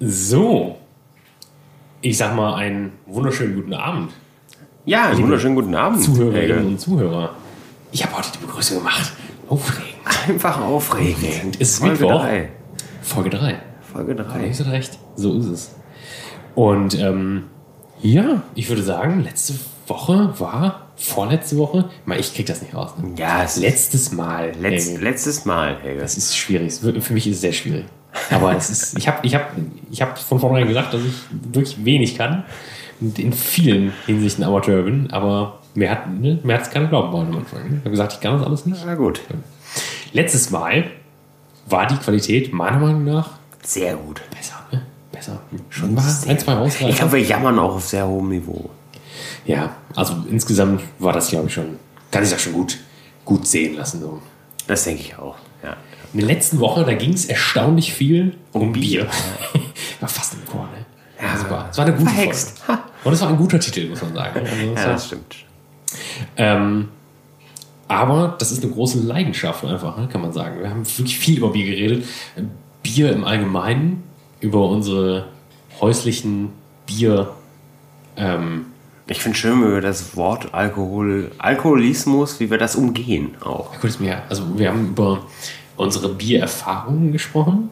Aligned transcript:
So, 0.00 0.76
ich 2.00 2.16
sag 2.16 2.34
mal 2.36 2.54
einen 2.54 2.92
wunderschönen 3.06 3.56
guten 3.56 3.74
Abend, 3.74 4.12
Ja, 4.84 5.04
einen 5.08 5.22
wunderschönen 5.22 5.54
guten 5.56 5.74
Abend. 5.74 6.02
Zuhörerinnen 6.02 6.66
und 6.66 6.80
Zuhörer. 6.80 7.34
Ich 7.90 8.04
habe 8.04 8.16
heute 8.16 8.28
die 8.32 8.46
Begrüßung 8.46 8.78
gemacht. 8.78 9.12
Aufregend. 9.48 9.94
Einfach 10.28 10.60
aufregend. 10.60 11.16
Aufregend. 11.16 11.56
Es 11.60 11.70
ist 11.72 11.78
Folge 11.78 12.04
Mittwoch. 12.04 12.20
drei. 12.20 12.48
Folge 13.02 13.30
3. 13.30 13.58
Folge 13.92 14.14
Da 14.14 14.22
3. 14.24 14.48
hast 14.50 14.60
du 14.60 14.64
recht. 14.70 14.98
So 15.16 15.38
ist 15.38 15.46
es. 15.46 15.74
Und 16.54 16.98
ähm, 16.98 17.44
ja, 18.00 18.42
ich 18.54 18.68
würde 18.68 18.82
sagen, 18.82 19.24
letzte 19.24 19.54
Woche 19.86 20.34
war, 20.38 20.88
vorletzte 20.96 21.56
Woche, 21.56 21.88
mal 22.04 22.20
ich 22.20 22.34
krieg 22.34 22.46
das 22.46 22.60
nicht 22.62 22.74
raus. 22.74 22.92
Ne? 22.98 23.14
Ja, 23.16 23.42
es 23.42 23.56
Letztes 23.56 24.12
Mal. 24.12 24.52
Letz, 24.60 24.90
letztes 24.98 25.44
Mal, 25.44 25.78
Helge. 25.82 26.00
Das 26.00 26.16
ist 26.16 26.36
schwierig. 26.36 26.74
Für 26.74 27.12
mich 27.14 27.26
ist 27.26 27.36
es 27.36 27.40
sehr 27.40 27.52
schwierig. 27.52 27.86
Aber 28.30 28.56
es 28.56 28.70
ist, 28.70 28.98
ich 28.98 29.08
habe 29.08 29.26
ich 29.26 29.34
hab, 29.34 29.52
ich 29.90 30.02
hab 30.02 30.18
von 30.18 30.38
vornherein 30.38 30.68
gesagt, 30.68 30.94
dass 30.94 31.00
ich 31.02 31.14
wirklich 31.52 31.84
wenig 31.84 32.16
kann 32.16 32.44
und 33.00 33.18
in 33.18 33.32
vielen 33.32 33.92
Hinsichten 34.06 34.44
Amateur 34.44 34.82
bin, 34.82 35.10
aber 35.10 35.60
mir 35.74 35.90
hat 35.90 36.08
ne, 36.08 36.38
mir 36.42 36.54
hat's 36.54 36.70
keiner 36.70 36.88
glauben 36.88 37.12
wollen 37.12 37.28
am 37.28 37.38
Anfang. 37.38 37.60
Ich 37.66 37.78
habe 37.80 37.90
gesagt, 37.90 38.12
ich 38.14 38.20
kann 38.20 38.36
das 38.38 38.46
alles 38.46 38.66
nicht. 38.66 38.82
Na 38.84 38.94
gut. 38.94 39.20
Letztes 40.12 40.50
Mal 40.50 40.90
war 41.66 41.86
die 41.86 41.96
Qualität 41.96 42.52
meiner 42.52 42.78
Meinung 42.78 43.04
nach 43.04 43.30
Sehr 43.62 43.94
gut. 43.96 44.20
besser. 44.30 44.54
Ne? 44.72 44.82
Besser. 45.12 45.40
Schon 45.70 45.96
war 45.96 46.04
ein, 46.26 46.38
zwei 46.38 46.54
Ausreißer. 46.54 46.88
Ich 46.88 46.96
glaube, 46.96 47.12
wir 47.12 47.22
jammern 47.22 47.58
auch 47.58 47.74
auf 47.76 47.86
sehr 47.86 48.06
hohem 48.06 48.30
Niveau. 48.30 48.70
Ja, 49.46 49.76
also 49.94 50.14
insgesamt 50.30 50.82
war 50.98 51.12
das, 51.12 51.30
glaube 51.30 51.46
ich, 51.48 51.54
schon, 51.54 51.76
kann 52.10 52.22
ich 52.22 52.30
das 52.30 52.40
schon 52.42 52.52
gut, 52.52 52.78
gut 53.24 53.46
sehen 53.46 53.76
lassen. 53.76 54.00
So. 54.00 54.20
Das 54.66 54.84
denke 54.84 55.02
ich 55.02 55.18
auch. 55.18 55.36
Ja. 56.12 56.20
In 56.20 56.26
der 56.26 56.28
letzten 56.28 56.58
Woche, 56.60 56.84
da 56.84 56.94
ging 56.94 57.12
es 57.12 57.26
erstaunlich 57.26 57.92
viel 57.92 58.34
um 58.52 58.72
Bier. 58.72 59.06
war 60.00 60.08
fast 60.08 60.34
im 60.34 60.44
Chor, 60.46 60.62
ne? 60.72 60.84
Ja, 61.20 61.34
es 61.34 61.50
war, 61.50 61.68
es 61.70 61.78
war 61.78 61.86
eine 61.86 61.96
gute 61.96 62.10
Verhext. 62.10 62.58
Folge. 62.60 62.82
Und 63.04 63.12
es 63.12 63.20
war 63.20 63.28
ein 63.28 63.36
guter 63.36 63.58
Titel, 63.60 63.88
muss 63.88 64.02
man 64.02 64.14
sagen. 64.14 64.40
Also, 64.40 64.74
ja, 64.74 64.86
das 64.92 65.06
stimmt. 65.06 65.36
ähm, 66.36 66.88
aber 67.88 68.36
das 68.38 68.52
ist 68.52 68.62
eine 68.62 68.72
große 68.72 69.00
Leidenschaft 69.00 69.64
einfach, 69.64 69.96
ne, 69.96 70.08
kann 70.08 70.20
man 70.20 70.32
sagen. 70.32 70.60
Wir 70.60 70.70
haben 70.70 70.86
wirklich 70.86 71.18
viel 71.18 71.38
über 71.38 71.50
Bier 71.50 71.66
geredet. 71.66 72.04
Bier 72.82 73.12
im 73.12 73.24
Allgemeinen, 73.24 74.02
über 74.40 74.68
unsere 74.68 75.28
häuslichen 75.80 76.50
Bier. 76.86 77.30
Ähm, 78.16 78.66
Ich 79.08 79.20
finde 79.20 79.38
schön, 79.38 79.60
wie 79.62 79.72
wir 79.72 79.80
das 79.80 80.16
Wort 80.16 80.52
Alkohol, 80.52 81.32
Alkoholismus, 81.38 82.40
wie 82.40 82.50
wir 82.50 82.58
das 82.58 82.76
umgehen 82.76 83.36
auch. 83.40 83.72
Gut, 83.80 83.84
ist 83.90 84.00
mir, 84.00 84.22
also 84.28 84.58
wir 84.58 84.68
haben 84.68 84.88
über 84.90 85.22
unsere 85.78 86.08
Biererfahrungen 86.10 87.12
gesprochen. 87.12 87.70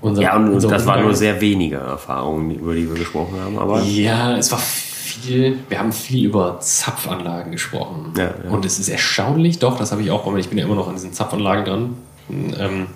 Unser, 0.00 0.22
Ja, 0.22 0.36
und 0.36 0.54
das 0.54 0.64
waren 0.64 0.80
Umgang- 0.80 1.02
nur 1.04 1.14
sehr 1.14 1.40
wenige 1.40 1.76
Erfahrungen, 1.76 2.50
über 2.52 2.74
die 2.74 2.86
wir 2.88 2.96
gesprochen 2.98 3.40
haben. 3.40 3.58
Aber 3.58 3.82
Ja, 3.82 4.36
es 4.36 4.52
war 4.52 4.58
viel, 4.58 5.58
wir 5.68 5.78
haben 5.78 5.90
viel 5.92 6.26
über 6.26 6.60
Zapfanlagen 6.60 7.50
gesprochen. 7.50 8.12
Ja, 8.16 8.24
ja. 8.44 8.50
Und 8.50 8.64
es 8.64 8.78
ist 8.78 8.88
erstaunlich, 8.88 9.58
doch, 9.58 9.78
das 9.78 9.90
habe 9.92 10.02
ich 10.02 10.10
auch, 10.10 10.26
weil 10.30 10.38
ich 10.38 10.48
bin 10.48 10.58
ja 10.58 10.64
immer 10.66 10.74
noch 10.76 10.86
an 10.88 10.94
diesen 10.94 11.12
Zapfanlagen 11.12 11.64
dran. 11.64 11.96
Ähm, 12.58 12.86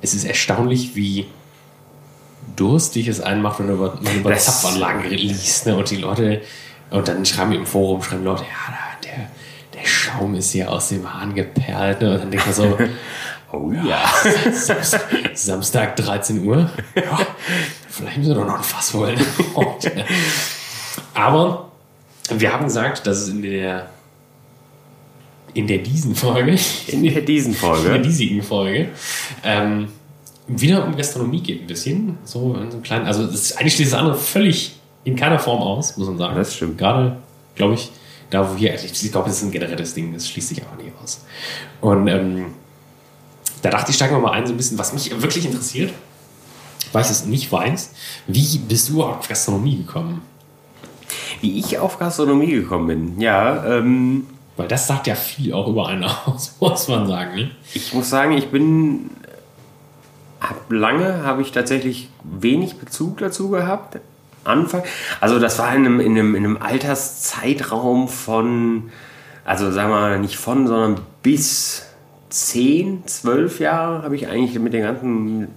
es 0.00 0.14
ist 0.14 0.24
erstaunlich, 0.24 0.94
wie 0.94 1.26
durstig 2.56 3.08
es 3.08 3.20
einen 3.20 3.42
macht, 3.42 3.58
wenn 3.58 3.66
man 3.66 3.74
über, 3.76 3.98
man 4.00 4.16
über 4.16 4.30
Das- 4.30 4.44
Zapfanlagen 4.44 5.10
liest. 5.10 5.66
Ne? 5.66 5.76
Und 5.76 5.90
die 5.90 5.96
Leute, 5.96 6.40
und 6.90 7.08
dann 7.08 7.26
schreiben 7.26 7.52
im 7.52 7.66
Forum, 7.66 8.02
schreiben 8.02 8.24
Leute, 8.24 8.42
ja, 8.42 8.74
der 9.02 9.28
Schaum 9.84 10.34
ist 10.34 10.52
hier 10.52 10.70
aus 10.70 10.88
dem 10.88 11.12
Hahn 11.12 11.34
geperlt. 11.34 12.00
Ne? 12.00 12.14
Und 12.14 12.20
dann 12.20 12.30
denkt 12.30 12.46
man 12.46 12.54
so, 12.54 12.78
oh 13.52 13.72
ja. 13.72 14.00
Samstag, 14.52 15.02
Samstag 15.34 15.96
13 15.96 16.44
Uhr. 16.46 16.70
Ja, 16.94 17.18
vielleicht 17.88 18.18
müssen 18.18 18.30
wir 18.30 18.36
doch 18.36 18.46
noch 18.46 18.58
ein 18.58 18.62
Fass 18.64 18.92
holen. 18.94 19.18
Und, 19.54 19.84
äh, 19.84 20.04
Aber 21.14 21.70
wir 22.30 22.52
haben 22.52 22.64
gesagt, 22.64 23.06
dass 23.06 23.18
es 23.18 23.28
in 23.28 23.42
der 23.42 23.90
in 25.54 25.68
der 25.68 25.78
diesen 25.78 26.16
Folge, 26.16 26.58
In 26.88 27.04
der 27.04 27.20
diesen 27.22 27.52
in 27.54 27.60
der 27.60 27.70
Folge. 27.70 28.00
diesigen 28.00 28.42
Folge, 28.42 28.88
ähm, 29.44 29.88
wieder 30.48 30.84
um 30.84 30.96
Gastronomie 30.96 31.40
geht 31.40 31.60
ein 31.62 31.66
bisschen. 31.68 32.18
So 32.24 32.54
in 32.54 32.70
so 32.70 32.76
einem 32.76 32.82
kleinen, 32.82 33.06
also 33.06 33.22
es 33.24 33.34
ist, 33.34 33.58
eigentlich 33.58 33.74
schließt 33.76 33.92
das 33.92 34.00
andere 34.00 34.16
völlig 34.16 34.76
in 35.04 35.16
keiner 35.16 35.38
Form 35.38 35.62
aus, 35.62 35.96
muss 35.96 36.08
man 36.08 36.18
sagen. 36.18 36.34
Das 36.34 36.54
stimmt. 36.56 36.76
Gerade, 36.76 37.18
glaube 37.54 37.74
ich, 37.74 37.90
da 38.34 38.50
wo 38.50 38.58
wir, 38.58 38.74
ich 38.74 39.12
glaube, 39.12 39.28
das 39.28 39.38
ist 39.38 39.44
ein 39.44 39.52
generelles 39.52 39.94
Ding, 39.94 40.12
das 40.12 40.28
schließt 40.28 40.48
sich 40.48 40.62
einfach 40.62 40.76
nicht 40.76 40.92
aus. 41.02 41.24
Und 41.80 42.08
ähm, 42.08 42.46
da 43.62 43.70
dachte 43.70 43.90
ich, 43.90 43.96
steigen 43.96 44.16
wir 44.16 44.20
mal 44.20 44.32
ein, 44.32 44.46
so 44.46 44.52
ein 44.52 44.56
bisschen, 44.56 44.76
was 44.78 44.92
mich 44.92 45.10
wirklich 45.22 45.46
interessiert, 45.46 45.92
weil 46.92 47.02
ich 47.02 47.10
es 47.10 47.24
nicht 47.24 47.50
weiß. 47.50 47.92
Wie 48.26 48.58
bist 48.58 48.88
du 48.88 49.04
auf 49.04 49.28
Gastronomie 49.28 49.76
gekommen? 49.76 50.22
Wie 51.40 51.58
ich 51.58 51.78
auf 51.78 51.98
Gastronomie 51.98 52.50
gekommen 52.50 52.86
bin. 52.88 53.20
Ja, 53.20 53.64
ähm, 53.78 54.26
Weil 54.56 54.68
das 54.68 54.86
sagt 54.86 55.06
ja 55.06 55.14
viel 55.14 55.52
auch 55.52 55.68
über 55.68 55.88
einen 55.88 56.04
aus, 56.26 56.56
muss 56.60 56.88
man 56.88 57.06
sagen. 57.06 57.36
Ne? 57.36 57.50
ich 57.72 57.94
muss 57.94 58.10
sagen, 58.10 58.32
ich 58.32 58.48
bin. 58.48 59.10
Hab 60.40 60.70
lange 60.70 61.22
habe 61.22 61.40
ich 61.40 61.52
tatsächlich 61.52 62.10
wenig 62.22 62.76
Bezug 62.76 63.18
dazu 63.18 63.48
gehabt. 63.48 63.98
Anfang. 64.44 64.82
Also, 65.20 65.38
das 65.38 65.58
war 65.58 65.74
in 65.74 65.86
einem, 65.86 66.00
in 66.00 66.12
einem, 66.12 66.34
in 66.34 66.44
einem 66.44 66.56
Alterszeitraum 66.56 68.08
von. 68.08 68.90
Also, 69.44 69.70
sagen 69.70 69.90
wir 69.90 70.00
mal, 70.00 70.18
nicht 70.18 70.36
von, 70.36 70.66
sondern 70.66 71.00
bis 71.22 71.86
10, 72.30 73.06
12 73.06 73.60
Jahre 73.60 74.02
habe 74.02 74.16
ich 74.16 74.28
eigentlich 74.28 74.58
mit 74.58 74.72
der 74.72 74.80
ganzen 74.80 75.48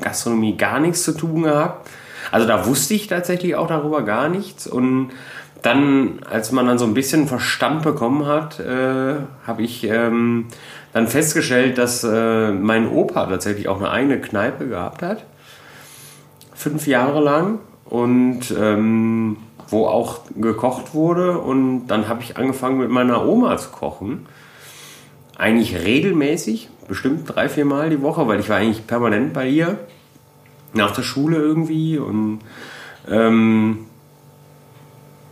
Gastronomie 0.00 0.56
gar 0.56 0.80
nichts 0.80 1.04
zu 1.04 1.12
tun 1.12 1.42
gehabt. 1.42 1.88
Also 2.30 2.46
da 2.46 2.66
wusste 2.66 2.94
ich 2.94 3.06
tatsächlich 3.06 3.54
auch 3.54 3.68
darüber 3.68 4.02
gar 4.02 4.28
nichts. 4.28 4.66
Und 4.66 5.10
dann, 5.62 6.20
als 6.28 6.52
man 6.52 6.66
dann 6.66 6.78
so 6.78 6.84
ein 6.84 6.94
bisschen 6.94 7.28
Verstand 7.28 7.82
bekommen 7.82 8.26
hat, 8.26 8.60
äh, 8.60 9.14
habe 9.46 9.62
ich 9.62 9.84
ähm, 9.84 10.46
dann 10.92 11.06
festgestellt, 11.06 11.78
dass 11.78 12.04
äh, 12.04 12.50
mein 12.50 12.88
Opa 12.88 13.26
tatsächlich 13.26 13.68
auch 13.68 13.78
eine 13.78 13.90
eigene 13.90 14.20
Kneipe 14.20 14.66
gehabt 14.66 15.02
hat. 15.02 15.24
Fünf 16.54 16.86
Jahre 16.86 17.22
lang. 17.22 17.60
Und 17.94 18.52
ähm, 18.58 19.36
wo 19.68 19.86
auch 19.86 20.20
gekocht 20.36 20.94
wurde. 20.94 21.38
Und 21.38 21.86
dann 21.86 22.08
habe 22.08 22.22
ich 22.22 22.36
angefangen 22.36 22.78
mit 22.78 22.90
meiner 22.90 23.24
Oma 23.26 23.56
zu 23.56 23.70
kochen 23.70 24.26
eigentlich 25.36 25.76
regelmäßig, 25.76 26.68
bestimmt 26.88 27.22
drei, 27.26 27.48
vier 27.48 27.64
Mal 27.64 27.90
die 27.90 28.02
Woche, 28.02 28.26
weil 28.28 28.40
ich 28.40 28.48
war 28.48 28.58
eigentlich 28.58 28.86
permanent 28.86 29.32
bei 29.32 29.48
ihr. 29.48 29.78
Nach 30.72 30.90
der 30.92 31.02
Schule 31.02 31.36
irgendwie. 31.36 31.98
Und 31.98 32.40
ähm, 33.08 33.86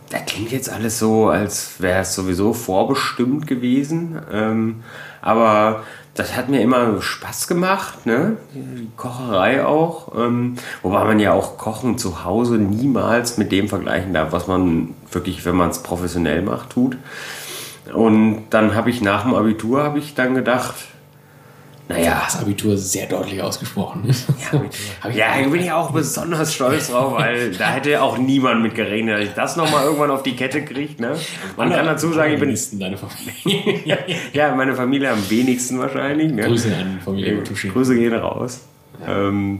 da 0.09 0.19
klingt 0.19 0.51
jetzt 0.51 0.69
alles 0.69 0.99
so, 0.99 1.29
als 1.29 1.81
wäre 1.81 2.01
es 2.01 2.15
sowieso 2.15 2.53
vorbestimmt 2.53 3.47
gewesen. 3.47 4.19
Ähm, 4.31 4.83
aber 5.21 5.83
das 6.15 6.35
hat 6.35 6.49
mir 6.49 6.61
immer 6.61 7.01
Spaß 7.01 7.47
gemacht, 7.47 8.05
ne? 8.05 8.37
Die 8.53 8.89
Kocherei 8.95 9.65
auch. 9.65 10.15
Ähm, 10.15 10.55
wobei 10.83 11.03
man 11.05 11.19
ja 11.19 11.33
auch 11.33 11.57
Kochen 11.57 11.97
zu 11.97 12.23
Hause 12.23 12.55
niemals 12.55 13.37
mit 13.37 13.51
dem 13.51 13.67
vergleichen 13.67 14.13
darf, 14.13 14.31
was 14.31 14.47
man 14.47 14.93
wirklich, 15.11 15.43
wenn 15.45 15.55
man 15.55 15.69
es 15.69 15.81
professionell 15.81 16.43
macht, 16.43 16.71
tut. 16.71 16.97
Und 17.93 18.43
dann 18.51 18.75
habe 18.75 18.91
ich 18.91 19.01
nach 19.01 19.23
dem 19.23 19.33
Abitur 19.33 19.83
habe 19.83 19.99
ich 19.99 20.13
dann 20.13 20.35
gedacht, 20.35 20.75
naja, 21.89 22.21
Das 22.25 22.39
Abitur 22.39 22.77
sehr 22.77 23.07
deutlich 23.07 23.41
ausgesprochen. 23.41 24.03
ich- 24.09 25.15
ja, 25.15 25.37
da 25.41 25.47
bin 25.49 25.61
ich 25.61 25.71
auch 25.71 25.91
besonders 25.91 26.53
stolz 26.53 26.87
drauf, 26.89 27.13
weil 27.17 27.51
da 27.51 27.71
hätte 27.71 28.01
auch 28.01 28.17
niemand 28.17 28.61
mit 28.63 28.73
gerechnet, 28.75 29.17
dass 29.19 29.25
ich 29.25 29.33
das 29.33 29.55
nochmal 29.57 29.83
irgendwann 29.85 30.09
auf 30.11 30.23
die 30.23 30.35
Kette 30.35 30.63
kriege. 30.63 31.01
Ne? 31.01 31.17
Man 31.57 31.69
kann 31.71 31.85
dazu 31.85 32.13
sagen, 32.13 32.33
ich 32.33 32.39
bin. 32.39 32.47
Wenigsten 32.49 32.79
deine 32.79 32.97
Familie. 32.97 33.97
Ja, 34.33 34.55
meine 34.55 34.75
Familie 34.75 35.11
am 35.11 35.29
wenigsten 35.29 35.77
wahrscheinlich. 35.79 36.31
Ne? 36.31 36.43
Grüße 36.43 36.73
an 36.75 36.99
Familie 37.03 37.35
Matuschin. 37.35 37.71
Grüße 37.73 37.95
gehen 37.95 38.13
raus. 38.13 38.61
Ähm, 39.05 39.59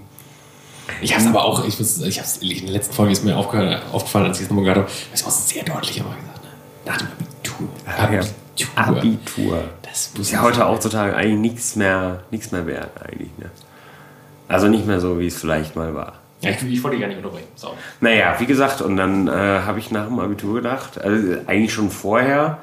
Ich 1.02 1.14
habe 1.14 1.22
es 1.24 1.30
aber 1.30 1.44
auch, 1.44 1.68
ich, 1.68 1.78
muss- 1.78 2.02
ich 2.02 2.19
hab's, 2.19 2.38
in 2.38 2.66
der 2.66 2.72
letzten 2.72 2.94
Folge 2.94 3.12
ist 3.12 3.24
mir 3.26 3.36
aufgefallen, 3.38 3.81
als 4.28 4.38
ich 4.38 4.44
es 4.46 4.50
nochmal 4.50 4.64
gehört 4.66 4.78
habe, 4.80 4.90
ich 5.14 5.22
habe 5.22 5.30
es 5.30 5.50
sehr 5.50 5.64
deutlich 5.64 5.98
immer 5.98 6.16
gesagt. 6.16 6.44
Ne? 6.44 6.50
Nach 6.86 6.98
dem 6.98 7.08
Abitur. 7.08 7.68
ja. 8.14 8.66
Abitur. 8.76 9.64
Das 9.94 10.12
ist 10.19 10.31
ja 10.31 10.42
heute 10.42 10.68
heutzutage 10.68 11.16
eigentlich 11.16 11.51
nichts 11.51 11.75
mehr, 11.75 12.24
nichts 12.31 12.51
mehr 12.51 12.66
wert, 12.66 12.92
eigentlich. 13.04 13.30
Ne? 13.38 13.51
Also 14.48 14.68
nicht 14.68 14.88
mehr 14.88 15.00
so, 15.00 15.19
wie 15.19 15.28
es 15.28 15.40
vielleicht 15.40 15.75
mal 15.75 15.94
war. 15.94 16.13
Ja, 16.42 16.50
ich, 16.50 16.63
ich 16.63 16.84
wollte 16.84 16.98
dich 16.98 17.01
gar 17.01 17.07
nicht 17.07 17.18
unterbrechen. 17.18 17.48
So. 17.56 17.74
Naja, 18.01 18.36
wie 18.40 18.48
gesagt, 18.48 18.81
und 18.81 18.98
dann 18.98 19.28
äh, 19.28 19.31
habe 19.31 19.78
ich 19.78 19.92
nach 19.92 20.07
dem 20.07 20.19
Abitur 20.19 20.56
gedacht, 20.56 21.00
also 21.00 21.38
eigentlich 21.45 21.74
schon 21.74 21.92
vorher, 21.92 22.57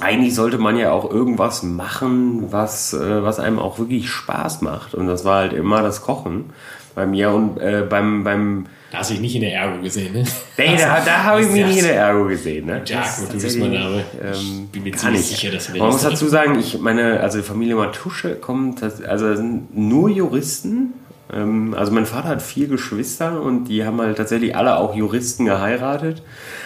eigentlich 0.00 0.34
sollte 0.34 0.58
man 0.58 0.76
ja 0.76 0.90
auch 0.90 1.08
irgendwas 1.08 1.62
machen, 1.62 2.52
was, 2.52 2.92
äh, 2.92 3.22
was 3.22 3.38
einem 3.38 3.60
auch 3.60 3.78
wirklich 3.78 4.10
Spaß 4.10 4.60
macht. 4.60 4.94
Und 4.94 5.06
das 5.06 5.24
war 5.24 5.38
halt 5.38 5.52
immer 5.52 5.82
das 5.82 6.02
Kochen 6.02 6.50
bei 6.98 7.06
mir 7.06 7.30
und 7.30 7.58
äh, 7.60 7.84
beim, 7.88 8.24
beim 8.24 8.66
Da 8.90 8.98
hast 8.98 9.10
du 9.10 9.14
dich 9.14 9.22
nicht 9.22 9.34
in 9.36 9.42
der 9.42 9.54
Ergo 9.54 9.80
gesehen, 9.80 10.12
ne? 10.12 10.24
Nee, 10.56 10.76
da, 10.76 11.00
da 11.04 11.22
habe 11.24 11.42
ich 11.42 11.48
mich 11.48 11.64
nicht 11.64 11.78
in 11.78 11.84
der 11.84 11.94
Ergo 11.96 12.26
gesehen. 12.26 12.66
Ne? 12.66 12.82
Ja, 12.86 13.00
Das 13.00 13.20
gut, 13.20 13.32
du 13.34 13.40
bist 13.40 13.58
mein 13.58 13.72
Name. 13.72 14.02
Ich 14.12 14.40
Ähm, 14.40 14.68
bin 14.72 14.82
mir 14.82 14.92
ziemlich 14.94 15.20
nicht. 15.20 15.30
sicher, 15.40 15.52
dass 15.52 15.66
der 15.66 15.76
Man 15.80 15.90
muss 15.90 16.02
dazu 16.02 16.26
sagen, 16.26 16.58
ich 16.58 16.78
meine, 16.80 17.20
also 17.20 17.38
die 17.38 17.44
Familie 17.44 17.76
Matusche 17.76 18.34
kommt, 18.34 18.82
also 18.82 19.34
sind 19.36 19.76
nur 19.76 20.08
Juristen 20.10 20.94
also 21.30 21.92
mein 21.92 22.06
Vater 22.06 22.28
hat 22.28 22.42
vier 22.42 22.68
Geschwister 22.68 23.42
und 23.42 23.64
die 23.64 23.84
haben 23.84 24.00
halt 24.00 24.16
tatsächlich 24.16 24.56
alle 24.56 24.78
auch 24.78 24.94
Juristen 24.94 25.44
geheiratet. 25.44 26.22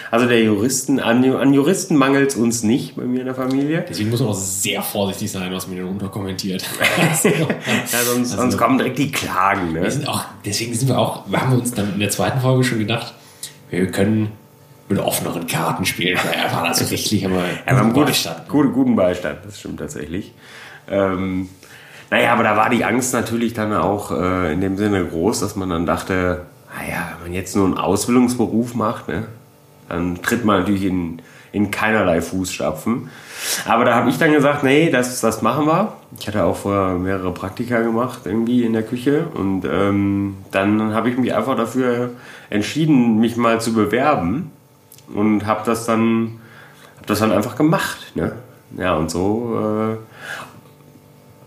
Also 0.09 0.25
der 0.25 0.41
Juristen, 0.41 1.01
an, 1.01 1.23
an 1.35 1.53
Juristen 1.53 1.97
mangelt 1.97 2.29
es 2.29 2.35
uns 2.37 2.63
nicht 2.63 2.95
bei 2.95 3.03
mir 3.03 3.21
in 3.21 3.25
der 3.25 3.35
Familie. 3.35 3.83
Deswegen 3.89 4.09
muss 4.09 4.21
man 4.21 4.29
auch 4.29 4.35
sehr 4.35 4.81
vorsichtig 4.81 5.31
sein, 5.31 5.51
was 5.51 5.67
man 5.67 5.75
hier 5.75 5.85
runter 5.85 6.07
kommentiert. 6.07 6.63
ja, 7.23 7.37
sonst, 8.05 8.31
also, 8.31 8.35
sonst 8.37 8.57
kommen 8.57 8.77
direkt 8.77 8.99
die 8.99 9.11
Klagen. 9.11 9.73
Ne? 9.73 9.91
Sind 9.91 10.07
auch, 10.07 10.23
deswegen 10.45 10.73
sind 10.73 10.87
wir 10.87 10.97
auch, 10.97 11.25
haben 11.33 11.51
wir 11.51 11.59
uns 11.59 11.73
dann 11.73 11.93
in 11.95 11.99
der 11.99 12.09
zweiten 12.09 12.39
Folge 12.39 12.63
schon 12.63 12.79
gedacht, 12.79 13.13
wir 13.69 13.91
können 13.91 14.31
mit 14.87 14.99
offeneren 14.99 15.45
Karten 15.47 15.85
spielen. 15.85 16.17
Ja, 16.17 16.55
war 16.55 16.67
das 16.67 16.89
rechtlich, 16.89 17.25
aber 17.25 17.37
ja, 17.37 17.65
wir 17.65 17.77
haben 17.77 17.93
Beistand. 17.93 18.47
Gute, 18.47 18.69
guten 18.69 18.95
Beistand, 18.95 19.39
das 19.45 19.59
stimmt 19.59 19.79
tatsächlich. 19.79 20.31
Ähm, 20.89 21.49
naja, 22.13 22.33
aber 22.33 22.43
da 22.43 22.55
war 22.55 22.69
die 22.69 22.85
Angst 22.85 23.11
natürlich 23.11 23.55
dann 23.55 23.73
auch 23.73 24.11
äh, 24.11 24.53
in 24.53 24.61
dem 24.61 24.77
Sinne 24.77 25.03
groß, 25.03 25.39
dass 25.39 25.55
man 25.55 25.71
dann 25.71 25.87
dachte, 25.87 26.41
naja, 26.77 27.13
wenn 27.13 27.31
man 27.31 27.33
jetzt 27.33 27.55
nur 27.55 27.65
einen 27.65 27.75
Ausbildungsberuf 27.75 28.75
macht, 28.75 29.07
ne, 29.07 29.23
dann 29.89 30.21
tritt 30.21 30.45
man 30.45 30.59
natürlich 30.59 30.85
in, 30.85 31.23
in 31.51 31.71
keinerlei 31.71 32.21
Fußstapfen. 32.21 33.09
Aber 33.67 33.85
da 33.85 33.95
habe 33.95 34.11
ich 34.11 34.19
dann 34.19 34.31
gesagt, 34.31 34.63
nee, 34.63 34.91
das, 34.91 35.21
das 35.21 35.41
machen 35.41 35.65
wir. 35.65 35.93
Ich 36.19 36.27
hatte 36.27 36.43
auch 36.43 36.55
vorher 36.55 36.99
mehrere 36.99 37.31
Praktika 37.31 37.81
gemacht 37.81 38.19
irgendwie 38.25 38.63
in 38.63 38.73
der 38.73 38.83
Küche 38.83 39.25
und 39.33 39.65
ähm, 39.65 40.37
dann 40.51 40.93
habe 40.93 41.09
ich 41.09 41.17
mich 41.17 41.33
einfach 41.33 41.57
dafür 41.57 42.11
entschieden, 42.51 43.21
mich 43.21 43.37
mal 43.37 43.59
zu 43.59 43.73
bewerben 43.73 44.51
und 45.15 45.47
habe 45.47 45.63
das 45.65 45.87
dann 45.87 46.39
das 47.07 47.17
dann 47.17 47.31
einfach 47.31 47.55
gemacht. 47.55 48.11
Ne? 48.13 48.33
Ja 48.77 48.93
und 48.97 49.09
so 49.09 49.97
äh, 49.97 49.97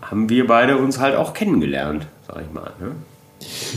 haben 0.09 0.29
wir 0.29 0.47
beide 0.47 0.77
uns 0.77 0.99
halt 0.99 1.15
auch 1.15 1.33
kennengelernt, 1.33 2.07
sag 2.27 2.41
ich 2.41 2.53
mal. 2.53 2.71
Ne? 2.79 2.95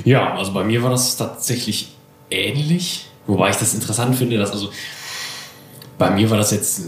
Ja, 0.05 0.35
also 0.35 0.53
bei 0.53 0.65
mir 0.65 0.83
war 0.83 0.91
das 0.91 1.17
tatsächlich 1.17 1.95
ähnlich, 2.31 3.07
wobei 3.27 3.51
ich 3.51 3.57
das 3.57 3.75
interessant 3.75 4.17
finde, 4.17 4.39
dass 4.39 4.53
also 4.53 4.71
bei 5.99 6.11
mir 6.11 6.31
war 6.31 6.39
das 6.39 6.51
jetzt 6.51 6.83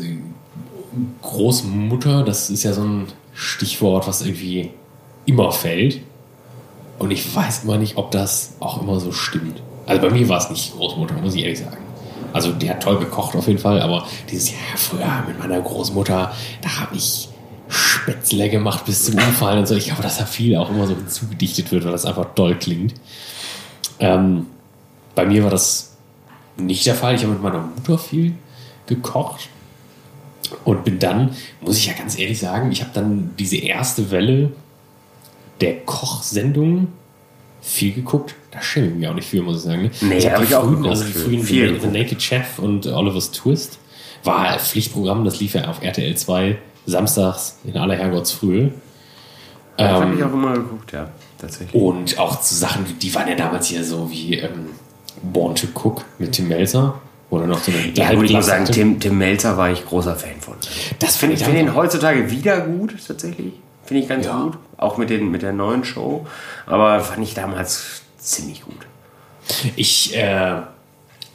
Großmutter, 1.23 2.23
das 2.25 2.51
ist 2.51 2.63
ja 2.63 2.73
so 2.73 2.83
ein 2.83 3.07
Stichwort, 3.35 4.07
was 4.07 4.23
irgendwie 4.23 4.71
immer 5.27 5.53
fällt. 5.53 6.01
Und 6.99 7.11
ich 7.11 7.35
weiß 7.35 7.65
immer 7.65 7.79
nicht, 7.79 7.97
ob 7.97 8.11
das 8.11 8.55
auch 8.61 8.81
immer 8.81 9.01
so 9.01 9.13
stimmt. 9.13 9.61
Also 9.87 10.01
bei 10.01 10.11
mir 10.11 10.29
war 10.29 10.39
es 10.39 10.51
nicht 10.51 10.73
Großmutter, 10.77 11.15
muss 11.15 11.35
ich 11.35 11.43
ehrlich 11.43 11.59
sagen. 11.59 11.79
Also 12.33 12.53
die 12.53 12.71
hat 12.71 12.83
toll 12.83 12.99
gekocht 12.99 13.35
auf 13.37 13.47
jeden 13.47 13.59
Fall, 13.59 13.83
aber 13.83 14.07
dieses 14.31 14.53
Jahr 14.53 14.61
früher 14.77 15.25
mit 15.27 15.39
meiner 15.39 15.61
Großmutter, 15.61 16.33
da 16.63 16.81
habe 16.81 16.97
ich 16.97 17.29
Spätzle 17.73 18.51
gemacht 18.51 18.85
bis 18.85 19.05
zum 19.05 19.15
Umfallen 19.15 19.61
und 19.61 19.67
so. 19.67 19.75
Ich 19.75 19.87
glaube, 19.87 20.03
dass 20.03 20.19
da 20.19 20.27
viel 20.27 20.57
auch 20.57 20.71
immer 20.71 20.87
so 20.87 20.95
hinzugedichtet 20.95 21.73
wird, 21.73 21.85
weil 21.85 21.93
das 21.93 22.05
einfach 22.05 22.35
toll 22.35 22.57
klingt. 22.57 22.95
Ähm, 23.99 24.47
bei 25.15 25.25
mir 25.27 25.43
war 25.45 25.51
das 25.51 25.97
nicht 26.57 26.87
der 26.87 26.95
Fall. 26.95 27.15
Ich 27.15 27.23
habe 27.23 27.33
mit 27.33 27.43
meiner 27.43 27.61
Mutter 27.61 27.99
viel 27.99 28.35
gekocht 28.87 29.49
und 30.65 30.85
bin 30.85 30.99
dann, 30.99 31.31
muss 31.61 31.79
ich 31.79 31.87
ja 31.87 31.95
ganz 31.95 32.19
ehrlich 32.19 32.39
sagen, 32.39 32.73
ich 32.73 32.83
habe 32.83 32.91
dann 32.93 33.31
diese 33.39 33.57
erste 33.57 34.11
Welle 34.11 34.53
der 35.61 35.81
Kochsendungen 35.81 36.89
viel 37.63 37.93
geguckt. 37.93 38.35
Da 38.51 38.61
schäme 38.61 38.89
ich 38.89 38.95
mich 38.95 39.09
auch 39.09 39.15
nicht 39.15 39.29
viel, 39.29 39.43
muss 39.43 39.59
ich 39.59 39.63
sagen. 39.63 39.91
Nee, 40.01 40.19
ich 40.19 40.31
habe 40.31 40.45
ich 40.45 40.55
auch 40.55 40.69
geguckt. 40.69 40.89
Also 40.89 41.05
die 41.05 41.13
frühen 41.13 41.43
viel 41.43 41.81
The, 41.81 41.87
The 41.87 41.99
Naked 41.99 42.21
Chef 42.21 42.59
und 42.59 42.87
Oliver's 42.87 43.31
Twist 43.31 43.79
war 44.25 44.59
Pflichtprogramm, 44.59 45.25
das 45.25 45.41
lief 45.41 45.55
ja 45.55 45.69
auf 45.69 45.83
RTL 45.83 46.17
2 46.17 46.59
samstags 46.87 47.59
in 47.65 47.77
aller 47.77 47.95
Herrgottsfrühe. 47.95 48.73
Das 49.77 49.89
ähm, 49.89 49.95
habe 49.95 50.15
ich 50.15 50.25
auch 50.25 50.33
immer 50.33 50.55
geguckt, 50.55 50.93
ja, 50.93 51.09
tatsächlich. 51.39 51.81
Und 51.81 52.19
auch 52.19 52.41
zu 52.41 52.55
Sachen, 52.55 52.85
die 52.99 53.15
waren 53.15 53.29
ja 53.29 53.35
damals 53.35 53.67
hier 53.67 53.85
so 53.85 54.11
wie 54.11 54.39
ähm, 54.39 54.71
Born 55.23 55.55
to 55.55 55.67
Cook 55.75 56.05
mit 56.19 56.33
Tim 56.33 56.49
Melzer. 56.49 57.01
Oder 57.31 57.47
noch 57.47 57.61
so 57.61 57.73
eine 57.73 57.93
Ja, 57.95 58.11
würde 58.11 58.27
ich 58.27 58.33
mal 58.33 58.43
sagen, 58.43 58.67
Tim, 58.67 59.01
Tim 59.01 59.17
Melzer 59.17 59.57
war 59.57 59.71
ich 59.71 59.87
großer 59.87 60.17
Fan 60.17 60.39
von. 60.41 60.55
Das 60.99 61.17
finde 61.17 61.37
ich, 61.37 61.43
find 61.43 61.57
ihn 61.57 61.75
heutzutage 61.75 62.31
wieder 62.31 62.61
gut, 62.61 62.95
tatsächlich. 63.07 63.55
Finde 63.85 64.03
ich 64.03 64.09
ganz 64.09 64.27
ja. 64.27 64.43
gut. 64.43 64.59
Auch 64.77 64.99
mit, 64.99 65.09
den, 65.09 65.31
mit 65.31 65.41
der 65.41 65.53
neuen 65.53 65.83
Show. 65.85 66.27
Aber 66.67 67.01
fand 67.01 67.23
ich 67.23 67.33
damals 67.33 68.03
ziemlich 68.19 68.63
gut. 68.65 68.87
Ich, 69.77 70.15
äh, 70.15 70.61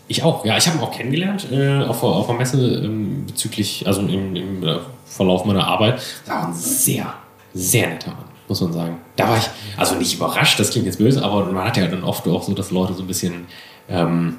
ich 0.08 0.24
auch, 0.24 0.46
ja. 0.46 0.58
Ich 0.58 0.68
habe 0.68 0.78
ihn 0.78 0.84
auch 0.84 0.92
kennengelernt 0.92 1.48
äh, 1.52 1.84
auf, 1.84 2.04
auf 2.04 2.28
der 2.28 2.36
Messe 2.36 2.58
ähm, 2.58 3.26
bezüglich, 3.28 3.86
also 3.86 4.02
im, 4.02 4.36
im 4.36 4.64
äh, 4.64 4.78
Verlauf 5.06 5.46
meiner 5.46 5.68
Arbeit. 5.68 6.02
Das 6.26 6.36
war 6.36 6.48
ein 6.48 6.54
sehr, 6.54 7.14
sehr 7.54 7.88
netter 7.90 8.12
Mann, 8.12 8.26
muss 8.48 8.62
man 8.62 8.74
sagen. 8.74 8.98
Da 9.16 9.30
war 9.30 9.38
ich, 9.38 9.50
also 9.78 9.96
nicht 9.96 10.14
überrascht, 10.14 10.60
das 10.60 10.72
klingt 10.72 10.86
jetzt 10.86 11.00
böse, 11.00 11.24
aber 11.24 11.46
man 11.46 11.66
hat 11.66 11.78
ja 11.78 11.88
dann 11.88 12.04
oft 12.04 12.28
auch 12.28 12.44
so, 12.44 12.54
dass 12.54 12.72
Leute 12.72 12.94
so 12.94 13.04
ein 13.04 13.08
bisschen. 13.08 13.48
Ähm, 13.90 14.38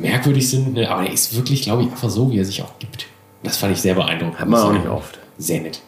merkwürdig 0.00 0.48
sind, 0.48 0.74
ne? 0.74 0.88
aber 0.88 1.04
er 1.04 1.12
ist 1.12 1.34
wirklich, 1.34 1.62
glaube 1.62 1.82
ich, 1.82 1.90
einfach 1.90 2.10
so, 2.10 2.30
wie 2.30 2.38
er 2.38 2.44
sich 2.44 2.62
auch 2.62 2.78
gibt. 2.78 3.06
Das 3.42 3.56
fand 3.56 3.72
ich 3.72 3.80
sehr 3.80 3.94
beeindruckend. 3.94 4.40
Hat 4.40 4.48
man 4.48 4.62
auch 4.62 4.72
nicht 4.72 4.86
oft. 4.86 5.18
Sehr 5.38 5.60
nett. 5.60 5.80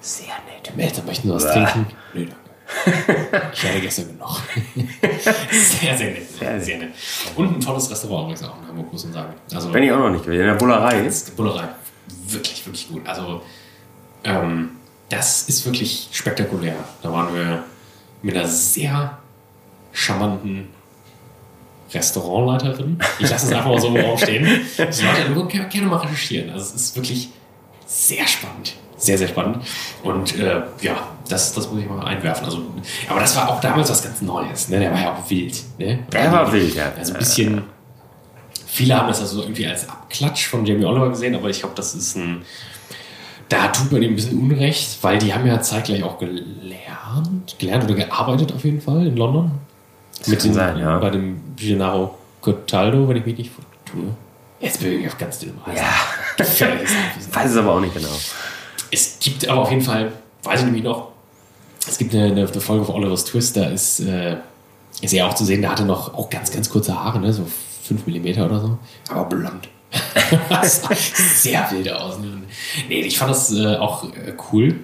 Sehr 0.00 0.26
nett. 0.26 0.76
Melzer, 0.76 1.02
möchten 1.04 1.28
Sie 1.28 1.34
was 1.34 1.50
trinken? 1.50 1.86
Nö, 2.12 2.26
danke. 2.26 2.43
Ich 3.52 3.62
hatte 3.64 3.80
gestern 3.80 4.06
genug. 4.08 4.40
sehr, 5.50 5.96
sehr 5.96 6.10
nett. 6.12 6.30
Sehr, 6.30 6.60
sehr 6.60 6.78
nett. 6.78 6.90
Und 7.36 7.56
ein 7.56 7.60
tolles 7.60 7.90
Restaurant 7.90 8.24
übrigens 8.24 8.42
auch 8.42 8.56
in 8.60 8.68
Hamburg, 8.68 8.92
muss 8.92 9.04
man 9.04 9.12
sagen. 9.12 9.34
Also, 9.52 9.70
Bin 9.70 9.82
ich 9.82 9.92
auch 9.92 9.98
noch 9.98 10.10
nicht 10.10 10.24
gewesen. 10.24 10.40
In 10.42 10.46
der 10.48 10.54
Bullerei. 10.54 11.02
Die 11.02 11.30
Bullerei. 11.32 11.68
Wirklich, 12.26 12.64
wirklich 12.66 12.88
gut. 12.88 13.06
Also, 13.06 13.42
ähm, 14.24 14.70
das 15.08 15.48
ist 15.48 15.64
wirklich 15.66 16.08
spektakulär. 16.12 16.76
Da 17.02 17.12
waren 17.12 17.34
wir 17.34 17.64
mit 18.22 18.36
einer 18.36 18.48
sehr 18.48 19.18
charmanten 19.92 20.68
Restaurantleiterin. 21.92 22.98
Ich 23.18 23.30
lasse 23.30 23.46
es 23.46 23.52
einfach 23.52 23.70
mal 23.70 23.80
so 23.80 23.88
im 23.88 23.96
Raum 24.04 24.18
stehen. 24.18 24.44
Die 24.76 25.34
Leute 25.34 25.68
gerne 25.68 25.86
mal 25.86 25.98
recherchieren. 25.98 26.50
Also 26.50 26.74
es 26.74 26.82
ist 26.82 26.96
wirklich 26.96 27.28
sehr 27.86 28.26
spannend. 28.26 28.74
Sehr, 29.04 29.18
sehr 29.18 29.28
spannend. 29.28 29.58
Und 30.02 30.38
äh, 30.38 30.62
ja, 30.80 30.96
das, 31.28 31.52
das 31.52 31.70
muss 31.70 31.82
ich 31.82 31.88
mal 31.88 32.02
einwerfen. 32.02 32.46
Also, 32.46 32.62
aber 33.06 33.20
das 33.20 33.36
war 33.36 33.50
auch 33.50 33.60
damals 33.60 33.90
was 33.90 34.02
ganz 34.02 34.22
Neues. 34.22 34.70
Ne? 34.70 34.80
Der 34.80 34.90
war 34.90 35.00
ja 35.00 35.12
auch 35.12 35.30
wild. 35.30 35.62
Ne? 35.78 35.98
Der 36.10 36.32
war 36.32 36.50
wild, 36.50 36.74
ja. 36.74 36.90
Also 36.96 37.12
ein 37.12 37.18
bisschen. 37.18 37.62
Viele 38.66 38.96
haben 38.98 39.08
das 39.08 39.20
also 39.20 39.42
irgendwie 39.42 39.66
als 39.66 39.86
Abklatsch 39.88 40.46
von 40.46 40.64
Jamie 40.64 40.86
Oliver 40.86 41.10
gesehen, 41.10 41.34
aber 41.34 41.50
ich 41.50 41.60
glaube, 41.60 41.74
das 41.76 41.94
ist 41.94 42.16
ein. 42.16 42.42
Da 43.50 43.68
tut 43.68 43.92
man 43.92 44.02
ihm 44.02 44.12
ein 44.12 44.16
bisschen 44.16 44.40
Unrecht, 44.40 44.98
weil 45.02 45.18
die 45.18 45.34
haben 45.34 45.46
ja 45.46 45.60
zeitgleich 45.60 46.02
auch 46.02 46.18
gelernt, 46.18 47.56
gelernt 47.58 47.84
oder 47.84 47.94
gearbeitet 47.94 48.54
auf 48.54 48.64
jeden 48.64 48.80
Fall 48.80 49.06
in 49.06 49.18
London. 49.18 49.50
Mit 50.26 50.42
dem, 50.42 50.54
sein, 50.54 50.78
ja. 50.78 50.96
Bei 50.98 51.10
dem 51.10 51.42
Gennaro 51.56 52.16
Cotaldo, 52.40 53.06
wenn 53.06 53.18
ich 53.18 53.26
mich 53.26 53.36
nicht 53.36 53.50
tue. 53.84 54.14
Jetzt 54.60 54.80
bin 54.80 54.98
ich 54.98 55.06
auf 55.06 55.18
ganz 55.18 55.40
dünnem 55.40 55.58
Eis. 55.66 55.78
Ja. 55.78 55.92
Gefährlich. 56.38 56.88
weiß 57.32 57.50
es 57.50 57.56
aber 57.58 57.72
auch 57.72 57.80
nicht 57.80 57.94
genau. 57.94 58.08
Es 58.94 59.18
gibt 59.18 59.48
aber 59.48 59.62
auf 59.62 59.70
jeden 59.70 59.82
Fall, 59.82 60.12
weiß 60.44 60.60
ich 60.60 60.66
nämlich 60.66 60.84
noch, 60.84 61.08
es 61.86 61.98
gibt 61.98 62.14
eine, 62.14 62.26
eine 62.26 62.46
Folge 62.46 62.84
von 62.84 62.94
Oliver's 62.94 63.24
Twist, 63.24 63.56
da 63.56 63.66
ist, 63.66 63.98
äh, 63.98 64.36
ist 65.02 65.12
er 65.12 65.26
auch 65.26 65.34
zu 65.34 65.44
sehen, 65.44 65.62
der 65.62 65.72
hatte 65.72 65.84
noch 65.84 66.14
auch 66.14 66.30
ganz, 66.30 66.52
ganz 66.52 66.70
kurze 66.70 66.94
Haare, 66.94 67.18
ne? 67.18 67.32
so 67.32 67.44
5 67.82 68.06
mm 68.06 68.40
oder 68.40 68.60
so, 68.60 68.78
aber 69.08 69.24
blond. 69.24 69.68
sehr 71.34 71.68
wild 71.72 71.90
aus. 71.90 72.18
Ne? 72.18 72.42
Nee, 72.88 73.00
ich 73.00 73.18
fand 73.18 73.32
das 73.32 73.52
äh, 73.52 73.76
auch 73.76 74.04
äh, 74.04 74.32
cool. 74.52 74.76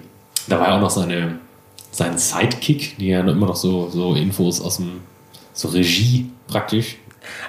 Da 0.47 0.59
war 0.59 0.67
ja 0.67 0.77
auch 0.77 0.81
noch 0.81 0.89
seine, 0.89 1.39
sein 1.91 2.17
Sidekick, 2.17 2.97
die 2.97 3.07
ja 3.07 3.21
immer 3.21 3.47
noch 3.47 3.55
so, 3.55 3.89
so 3.89 4.13
Infos 4.15 4.59
aus 4.59 4.77
dem 4.77 5.01
so 5.53 5.69
Regie 5.69 6.29
praktisch 6.47 6.97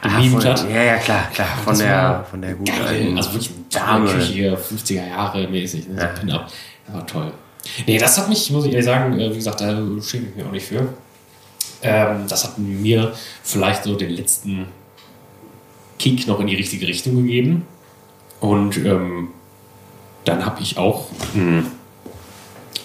gemimt 0.03 0.45
hat. 0.45 0.69
Ja, 0.71 0.83
ja, 0.83 0.97
klar, 0.99 1.31
klar. 1.33 1.49
Von 1.65 1.79
der, 1.79 2.27
von 2.31 2.43
der 2.43 2.55
guten 2.55 2.73
geil, 2.73 3.15
Also 3.17 3.33
wirklich 3.33 3.51
Dame. 3.71 4.11
Küche, 4.11 4.57
50er 4.57 5.09
Jahre 5.09 5.49
mäßig. 5.49 5.89
Ne? 5.89 5.95
So 5.95 6.01
ja. 6.01 6.07
Pin-Up. 6.09 6.53
Das 6.87 6.95
war 6.95 7.07
toll. 7.07 7.33
Nee, 7.87 7.99
das 7.99 8.19
hat 8.19 8.29
mich, 8.29 8.51
muss 8.51 8.65
ich 8.65 8.73
ehrlich 8.73 8.87
sagen, 8.87 9.19
äh, 9.19 9.31
wie 9.31 9.37
gesagt, 9.37 9.61
da 9.61 9.69
schäme 10.03 10.29
ich 10.29 10.37
mich 10.37 10.45
auch 10.45 10.51
nicht 10.51 10.67
für. 10.67 10.89
Ähm, 11.83 12.27
das 12.29 12.45
hat 12.45 12.59
mir 12.59 13.13
vielleicht 13.43 13.85
so 13.85 13.95
den 13.97 14.11
letzten 14.11 14.67
Kick 15.99 16.27
noch 16.27 16.41
in 16.41 16.49
die 16.49 16.57
richtige 16.57 16.87
Richtung 16.87 17.17
gegeben. 17.17 17.67
Und 18.41 18.77
ähm, 18.79 19.29
dann 20.25 20.45
habe 20.45 20.61
ich 20.61 20.77
auch 20.77 21.07
ein, 21.35 21.67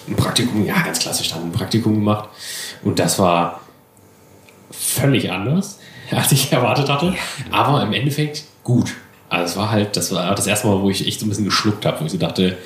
ein 0.06 0.16
Praktikum, 0.16 0.64
ja, 0.64 0.80
ganz 0.82 1.00
klassisch 1.00 1.30
dann 1.30 1.44
ein 1.44 1.52
Praktikum 1.52 1.94
gemacht. 1.94 2.28
Und 2.82 2.98
das 2.98 3.18
war 3.18 3.60
völlig 4.70 5.30
anders, 5.30 5.77
als 6.16 6.32
ich 6.32 6.52
erwartet 6.52 6.88
hatte. 6.88 7.14
Aber 7.50 7.82
im 7.82 7.92
Endeffekt 7.92 8.44
gut. 8.64 8.94
Also 9.28 9.44
es 9.44 9.56
war 9.56 9.70
halt, 9.70 9.96
das 9.96 10.12
war 10.12 10.34
das 10.34 10.46
erste 10.46 10.66
Mal, 10.66 10.80
wo 10.80 10.90
ich 10.90 11.06
echt 11.06 11.20
so 11.20 11.26
ein 11.26 11.28
bisschen 11.28 11.44
geschluckt 11.44 11.84
habe, 11.84 12.00
wo 12.00 12.04
ich 12.06 12.12
so 12.12 12.18
dachte, 12.18 12.56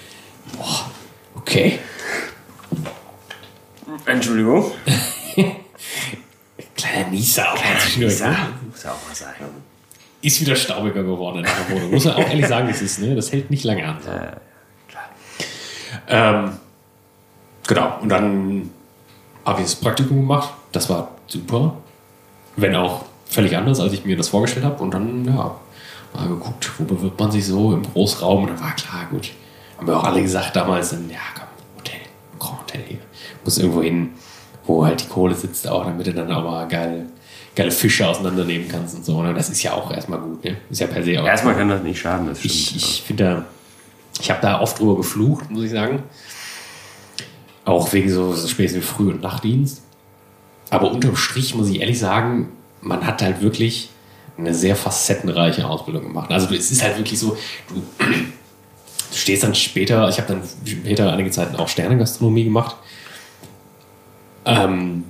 boah, 0.57 0.91
okay. 1.35 1.79
Entschuldigung. 4.07 4.71
Kleiner 6.77 7.09
Nieser. 7.11 7.55
Kleiner 7.55 7.97
Nieser. 7.97 8.37
Muss 8.71 8.87
auch 8.87 8.91
mal 8.91 9.15
sein. 9.15 9.35
Ist 10.21 10.41
wieder 10.41 10.55
staubiger 10.55 11.03
geworden 11.03 11.39
in 11.39 11.45
der 11.45 11.77
Wohnung. 11.77 11.91
Muss 11.91 12.05
man 12.05 12.15
auch 12.15 12.29
ehrlich 12.29 12.47
sagen, 12.47 12.69
wie 12.69 12.73
es 12.73 12.83
ist. 12.83 13.01
Ne? 13.01 13.15
Das 13.15 13.33
hält 13.33 13.51
nicht 13.51 13.65
lange 13.65 13.85
an. 13.85 13.99
So. 14.01 14.11
Ja, 14.11 14.37
klar. 14.89 15.05
Ähm, 16.09 16.53
genau. 17.67 17.99
Und 18.01 18.09
dann 18.09 18.71
habe 19.45 19.61
ich 19.61 19.67
das 19.67 19.77
Praktikum 19.77 20.19
gemacht 20.21 20.51
das 20.73 20.89
war 20.89 21.17
super. 21.27 21.77
Wenn 22.57 22.75
auch 22.75 23.05
völlig 23.33 23.57
anders, 23.57 23.81
als 23.81 23.93
ich 23.93 24.05
mir 24.05 24.17
das 24.17 24.29
vorgestellt 24.29 24.65
habe. 24.65 24.83
Und 24.83 24.93
dann, 24.93 25.25
ja, 25.25 25.57
mal 26.15 26.29
geguckt, 26.29 26.71
wo 26.79 26.85
bewirbt 26.85 27.19
man 27.19 27.31
sich 27.31 27.47
so 27.47 27.73
im 27.73 27.83
Großraum. 27.83 28.45
Und 28.45 28.51
dann 28.51 28.61
war 28.61 28.75
klar, 28.75 29.07
gut. 29.11 29.31
Haben 29.79 29.87
wir 29.87 29.97
auch 29.97 30.05
alle 30.05 30.23
gesagt 30.23 30.55
damals, 30.55 30.91
dann, 30.91 31.09
ja, 31.11 31.19
komm, 31.35 31.47
Hotel, 31.79 32.01
Grand 32.39 32.61
Hotel 32.61 32.83
hier. 32.87 32.99
Muss 33.45 33.59
irgendwo 33.59 33.83
hin, 33.83 34.11
wo 34.65 34.85
halt 34.85 35.03
die 35.03 35.09
Kohle 35.09 35.35
sitzt 35.35 35.67
auch, 35.67 35.85
damit 35.85 36.07
du 36.07 36.15
dann 36.15 36.31
auch 36.31 36.45
mal 36.45 36.69
geil 36.69 37.07
geile 37.55 37.71
Fische 37.71 38.09
auseinandernehmen 38.09 38.69
kannst 38.69 38.97
und 38.97 39.05
so. 39.05 39.23
Ne? 39.23 39.35
Das 39.35 39.51
ist 39.51 39.63
ja 39.63 39.75
auch 39.75 39.93
erstmal 39.93 40.21
gut. 40.21 40.45
Ne? 40.45 40.57
Ist 40.71 40.81
ja 40.81 40.87
per 40.87 41.03
se 41.03 41.21
auch. 41.21 41.27
Erstmal 41.27 41.55
kann 41.55 41.69
das 41.69 41.83
nicht 41.83 42.01
schaden, 42.01 42.27
das 42.27 42.39
stimmt. 42.39 42.55
Ich, 42.55 42.77
ich 42.77 43.03
finde 43.03 43.25
da, 43.25 43.45
ich 44.21 44.31
habe 44.31 44.41
da 44.41 44.61
oft 44.61 44.79
drüber 44.79 44.97
geflucht, 44.97 45.51
muss 45.51 45.65
ich 45.65 45.71
sagen. 45.71 46.03
Auch 47.65 47.93
wegen 47.93 48.11
so, 48.11 48.33
so 48.33 48.49
Späße 48.49 48.77
wie 48.77 48.81
Früh- 48.81 49.11
und 49.11 49.23
Nachtdienst. 49.23 49.83
Aber 50.71 50.91
unterm 50.91 51.17
Strich 51.17 51.55
muss 51.55 51.69
ich 51.69 51.81
ehrlich 51.81 51.99
sagen, 51.99 52.49
man 52.83 53.07
hat 53.07 53.23
halt 53.23 53.41
wirklich 53.41 53.89
eine 54.37 54.55
sehr 54.55 54.77
facettenreiche 54.77 55.67
Ausbildung 55.67 56.03
gemacht. 56.05 56.31
Also 56.31 56.53
es 56.55 56.71
ist 56.71 56.83
halt 56.83 56.99
wirklich 56.99 57.19
so, 57.19 57.37
du, 57.69 57.83
du 57.99 59.17
stehst 59.17 59.43
dann 59.43 59.55
später, 59.55 60.09
ich 60.09 60.19
habe 60.19 60.29
dann 60.29 60.43
später 60.65 61.13
einige 61.13 61.31
Zeiten 61.31 61.57
auch 61.57 61.69
Sternengastronomie 61.69 62.45
gemacht. 62.45 62.77
Ähm, 64.45 65.05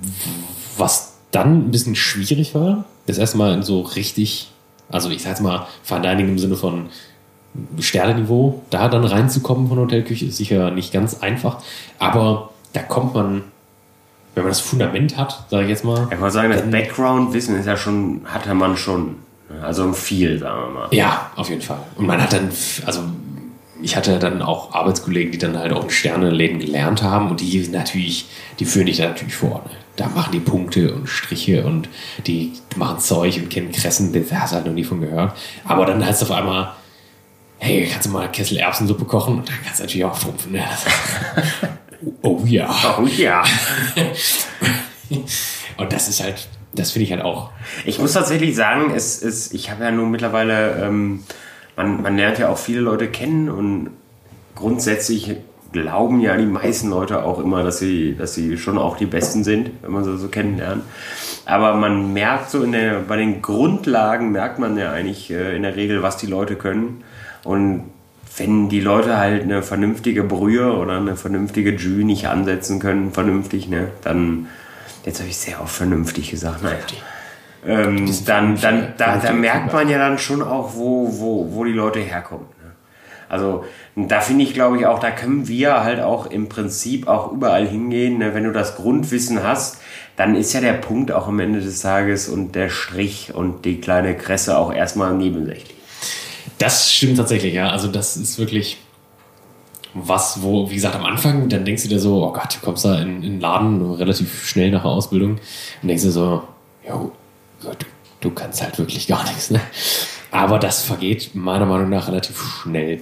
was 0.77 1.13
dann 1.31 1.67
ein 1.67 1.71
bisschen 1.71 1.95
schwierig 1.95 2.53
war, 2.53 2.85
das 3.07 3.17
erste 3.17 3.37
Mal 3.37 3.63
so 3.63 3.81
richtig, 3.81 4.51
also 4.89 5.09
ich 5.09 5.23
sag's 5.23 5.41
mal, 5.41 5.67
Fine 5.83 6.01
Dining 6.01 6.29
im 6.29 6.39
Sinne 6.39 6.55
von 6.55 6.89
Sterneniveau, 7.79 8.61
da 8.69 8.87
dann 8.89 9.03
reinzukommen 9.03 9.67
von 9.67 9.79
Hotelküche 9.79 10.25
ist 10.25 10.37
sicher 10.37 10.71
nicht 10.71 10.91
ganz 10.91 11.21
einfach, 11.21 11.61
aber 11.99 12.51
da 12.73 12.81
kommt 12.81 13.13
man, 13.13 13.43
wenn 14.35 14.43
man 14.43 14.51
das 14.51 14.59
Fundament 14.59 15.17
hat, 15.17 15.45
sage 15.49 15.63
ich 15.63 15.69
jetzt 15.69 15.85
mal. 15.85 16.07
Ich 16.11 16.19
wollte 16.19 16.33
sagen, 16.33 16.51
das 16.51 16.69
Background-Wissen 16.69 17.59
ist 17.59 17.65
ja 17.65 17.77
schon, 17.77 18.21
hatte 18.25 18.53
man 18.53 18.77
schon. 18.77 19.17
Also 19.61 19.93
viel, 19.93 20.39
sagen 20.39 20.61
wir 20.61 20.69
mal. 20.69 20.87
Ja, 20.91 21.31
auf 21.35 21.49
jeden 21.49 21.61
Fall. 21.61 21.77
Und 21.95 22.07
man 22.07 22.19
hat 22.19 22.33
dann, 22.33 22.49
also 22.85 23.01
ich 23.83 23.95
hatte 23.95 24.17
dann 24.17 24.41
auch 24.41 24.73
Arbeitskollegen, 24.73 25.31
die 25.31 25.37
dann 25.37 25.57
halt 25.57 25.73
auch 25.73 25.83
in 25.83 25.89
Sternenläden 25.91 26.57
gelernt 26.59 27.03
haben 27.03 27.29
und 27.29 27.39
die 27.39 27.67
natürlich, 27.67 28.25
die 28.59 28.65
führen 28.65 28.87
dich 28.87 28.97
da 28.97 29.09
natürlich 29.09 29.35
vor. 29.35 29.61
Ne? 29.65 29.71
Da 29.95 30.07
machen 30.07 30.31
die 30.31 30.39
Punkte 30.39 30.95
und 30.95 31.07
Striche 31.07 31.65
und 31.65 31.87
die 32.25 32.53
machen 32.77 32.97
Zeug 32.97 33.37
und 33.37 33.49
kennen 33.49 33.71
Kressen, 33.71 34.11
das 34.11 34.31
hast 34.31 34.53
du 34.53 34.55
halt 34.55 34.65
noch 34.65 34.73
nie 34.73 34.83
von 34.83 35.01
gehört. 35.01 35.37
Aber 35.65 35.85
dann 35.85 36.03
heißt 36.03 36.23
es 36.23 36.29
auf 36.29 36.35
einmal, 36.35 36.71
hey, 37.59 37.87
kannst 37.91 38.07
du 38.07 38.11
mal 38.11 38.31
Kessel 38.31 38.57
Erbsensuppe 38.57 39.05
kochen? 39.05 39.37
Und 39.39 39.49
dann 39.49 39.57
kannst 39.63 39.79
du 39.79 39.83
natürlich 39.83 40.05
auch 40.05 40.17
trumpfen. 40.17 40.53
Ne? 40.53 40.63
oh 42.21 42.41
ja. 42.45 42.97
Oh 42.99 43.05
ja. 43.05 43.43
und 45.77 45.93
das 45.93 46.07
ist 46.07 46.23
halt, 46.23 46.47
das 46.73 46.91
finde 46.91 47.05
ich 47.05 47.11
halt 47.11 47.21
auch. 47.21 47.51
Ich 47.85 47.99
muss 47.99 48.13
tatsächlich 48.13 48.55
sagen, 48.55 48.91
es 48.95 49.21
ist, 49.21 49.53
ich 49.53 49.71
habe 49.71 49.83
ja 49.83 49.91
nun 49.91 50.11
mittlerweile, 50.11 50.83
ähm, 50.83 51.23
man, 51.75 52.01
man 52.01 52.17
lernt 52.17 52.39
ja 52.39 52.49
auch 52.49 52.57
viele 52.57 52.81
Leute 52.81 53.07
kennen 53.07 53.49
und 53.49 53.91
grundsätzlich 54.55 55.35
glauben 55.73 56.21
ja 56.21 56.37
die 56.37 56.45
meisten 56.45 56.89
Leute 56.89 57.23
auch 57.23 57.39
immer, 57.39 57.63
dass 57.63 57.79
sie, 57.79 58.15
dass 58.15 58.35
sie 58.35 58.57
schon 58.57 58.77
auch 58.77 58.95
die 58.95 59.07
Besten 59.07 59.43
sind, 59.43 59.71
wenn 59.81 59.91
man 59.91 60.03
sie 60.03 60.17
so 60.17 60.27
kennenlernt. 60.27 60.83
Aber 61.45 61.73
man 61.73 62.13
merkt 62.13 62.51
so 62.51 62.63
in 62.63 62.71
der, 62.71 62.99
bei 62.99 63.17
den 63.17 63.41
Grundlagen 63.41 64.31
merkt 64.31 64.59
man 64.59 64.77
ja 64.77 64.91
eigentlich 64.91 65.31
äh, 65.31 65.55
in 65.55 65.63
der 65.63 65.75
Regel, 65.75 66.01
was 66.03 66.15
die 66.15 66.27
Leute 66.27 66.55
können. 66.55 67.03
Und 67.43 67.91
wenn 68.37 68.69
die 68.69 68.79
Leute 68.79 69.17
halt 69.17 69.43
eine 69.43 69.61
vernünftige 69.61 70.23
Brühe 70.23 70.73
oder 70.73 70.97
eine 70.97 71.15
vernünftige 71.15 71.71
Jus 71.71 72.03
nicht 72.03 72.27
ansetzen 72.27 72.79
können, 72.79 73.11
vernünftig, 73.11 73.67
ne, 73.67 73.89
dann, 74.03 74.47
jetzt 75.05 75.19
habe 75.19 75.29
ich 75.29 75.37
sehr 75.37 75.61
oft 75.61 75.75
vernünftig 75.75 76.31
gesagt, 76.31 76.63
naja. 76.63 76.77
Ähm, 77.65 78.11
dann, 78.25 78.59
dann, 78.59 78.93
da, 78.97 79.17
da 79.17 79.31
merkt 79.31 79.71
man 79.71 79.87
ja 79.87 79.97
dann 79.97 80.17
schon 80.17 80.41
auch, 80.41 80.75
wo, 80.75 81.07
wo, 81.19 81.53
wo 81.53 81.63
die 81.63 81.71
Leute 81.71 81.99
herkommen. 81.99 82.47
Ne? 82.61 82.71
Also 83.29 83.63
da 83.95 84.19
finde 84.19 84.43
ich, 84.43 84.53
glaube 84.53 84.77
ich, 84.77 84.85
auch, 84.85 84.99
da 84.99 85.11
können 85.11 85.47
wir 85.47 85.81
halt 85.81 86.01
auch 86.01 86.25
im 86.25 86.49
Prinzip 86.49 87.07
auch 87.07 87.31
überall 87.31 87.65
hingehen. 87.65 88.17
Ne? 88.17 88.33
Wenn 88.33 88.43
du 88.43 88.51
das 88.51 88.75
Grundwissen 88.75 89.43
hast, 89.43 89.77
dann 90.17 90.35
ist 90.35 90.51
ja 90.51 90.59
der 90.59 90.73
Punkt 90.73 91.13
auch 91.13 91.29
am 91.29 91.39
Ende 91.39 91.61
des 91.61 91.81
Tages 91.81 92.27
und 92.27 92.53
der 92.53 92.69
Strich 92.69 93.33
und 93.33 93.63
die 93.63 93.79
kleine 93.79 94.15
Kresse 94.15 94.57
auch 94.57 94.73
erstmal 94.73 95.13
nebensächlich. 95.13 95.82
Das 96.63 96.91
stimmt 96.91 97.17
tatsächlich, 97.17 97.53
ja. 97.53 97.69
Also 97.69 97.89
das 97.89 98.15
ist 98.15 98.39
wirklich 98.39 98.77
was, 99.93 100.41
wo, 100.41 100.69
wie 100.69 100.75
gesagt, 100.75 100.95
am 100.95 101.05
Anfang, 101.05 101.49
dann 101.49 101.65
denkst 101.65 101.83
du 101.83 101.89
dir 101.89 101.99
so, 101.99 102.23
oh 102.23 102.31
Gott, 102.31 102.55
du 102.55 102.65
kommst 102.65 102.85
da 102.85 102.99
in, 102.99 103.17
in 103.17 103.21
den 103.21 103.39
Laden 103.41 103.93
relativ 103.93 104.47
schnell 104.47 104.71
nach 104.71 104.83
der 104.83 104.91
Ausbildung 104.91 105.31
und 105.81 105.87
denkst 105.87 106.03
dir 106.03 106.11
so, 106.11 106.43
jo, 106.87 107.11
du, 107.61 107.69
du 108.21 108.31
kannst 108.31 108.61
halt 108.61 108.79
wirklich 108.79 109.07
gar 109.07 109.23
nichts. 109.25 109.51
Ne? 109.51 109.59
Aber 110.31 110.57
das 110.57 110.83
vergeht 110.83 111.31
meiner 111.35 111.65
Meinung 111.65 111.89
nach 111.89 112.07
relativ 112.07 112.41
schnell. 112.63 113.01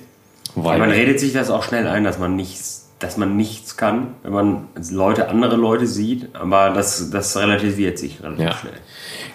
Weil 0.56 0.80
man 0.80 0.90
redet 0.90 1.20
sich 1.20 1.32
das 1.32 1.50
auch 1.50 1.64
schnell 1.64 1.88
ein, 1.88 2.04
dass 2.04 2.20
man 2.20 2.36
nichts, 2.36 2.90
dass 3.00 3.16
man 3.16 3.38
nichts 3.38 3.78
kann, 3.78 4.16
wenn 4.24 4.34
man 4.34 4.68
Leute, 4.90 5.30
andere 5.30 5.56
Leute 5.56 5.88
sieht, 5.88 6.36
aber 6.36 6.72
das, 6.72 7.10
das 7.10 7.38
relativiert 7.38 8.00
sich 8.00 8.22
relativ 8.22 8.46
ja. 8.46 8.54
schnell. 8.54 8.74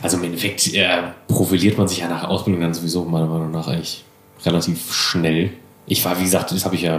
Also 0.02 0.18
im 0.18 0.24
Endeffekt 0.24 0.74
äh, 0.74 1.04
profiliert 1.26 1.78
man 1.78 1.88
sich 1.88 1.98
ja 1.98 2.08
nach 2.08 2.24
Ausbildung 2.24 2.60
dann 2.60 2.74
sowieso 2.74 3.04
meiner 3.04 3.26
Meinung 3.26 3.50
nach 3.50 3.68
eigentlich 3.68 4.04
relativ 4.44 4.92
schnell. 4.92 5.52
Ich 5.86 6.04
war, 6.04 6.18
wie 6.18 6.24
gesagt, 6.24 6.50
das 6.50 6.64
habe 6.64 6.74
ich 6.74 6.82
ja 6.82 6.96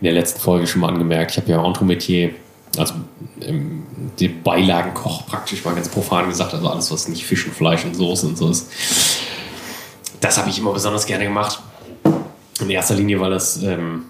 in 0.00 0.04
der 0.04 0.12
letzten 0.12 0.40
Folge 0.40 0.66
schon 0.66 0.80
mal 0.80 0.88
angemerkt. 0.88 1.32
Ich 1.32 1.36
habe 1.36 1.50
ja 1.50 1.64
Entremetier, 1.64 2.30
also 2.76 2.94
ähm, 3.42 3.86
den 4.18 4.42
Beilagenkoch 4.42 5.26
praktisch 5.26 5.64
mal 5.64 5.74
ganz 5.74 5.88
profan 5.88 6.28
gesagt, 6.28 6.54
also 6.54 6.68
alles, 6.68 6.90
was 6.90 7.08
nicht 7.08 7.24
Fisch 7.24 7.46
und 7.46 7.54
Fleisch 7.54 7.84
und 7.84 7.94
Soße 7.94 8.26
und 8.26 8.38
so 8.38 8.50
ist. 8.50 8.70
Das 10.20 10.38
habe 10.38 10.50
ich 10.50 10.58
immer 10.58 10.72
besonders 10.72 11.06
gerne 11.06 11.24
gemacht. 11.24 11.60
In 12.60 12.70
erster 12.70 12.94
Linie, 12.94 13.20
weil 13.20 13.30
das 13.30 13.62
ähm, 13.62 14.04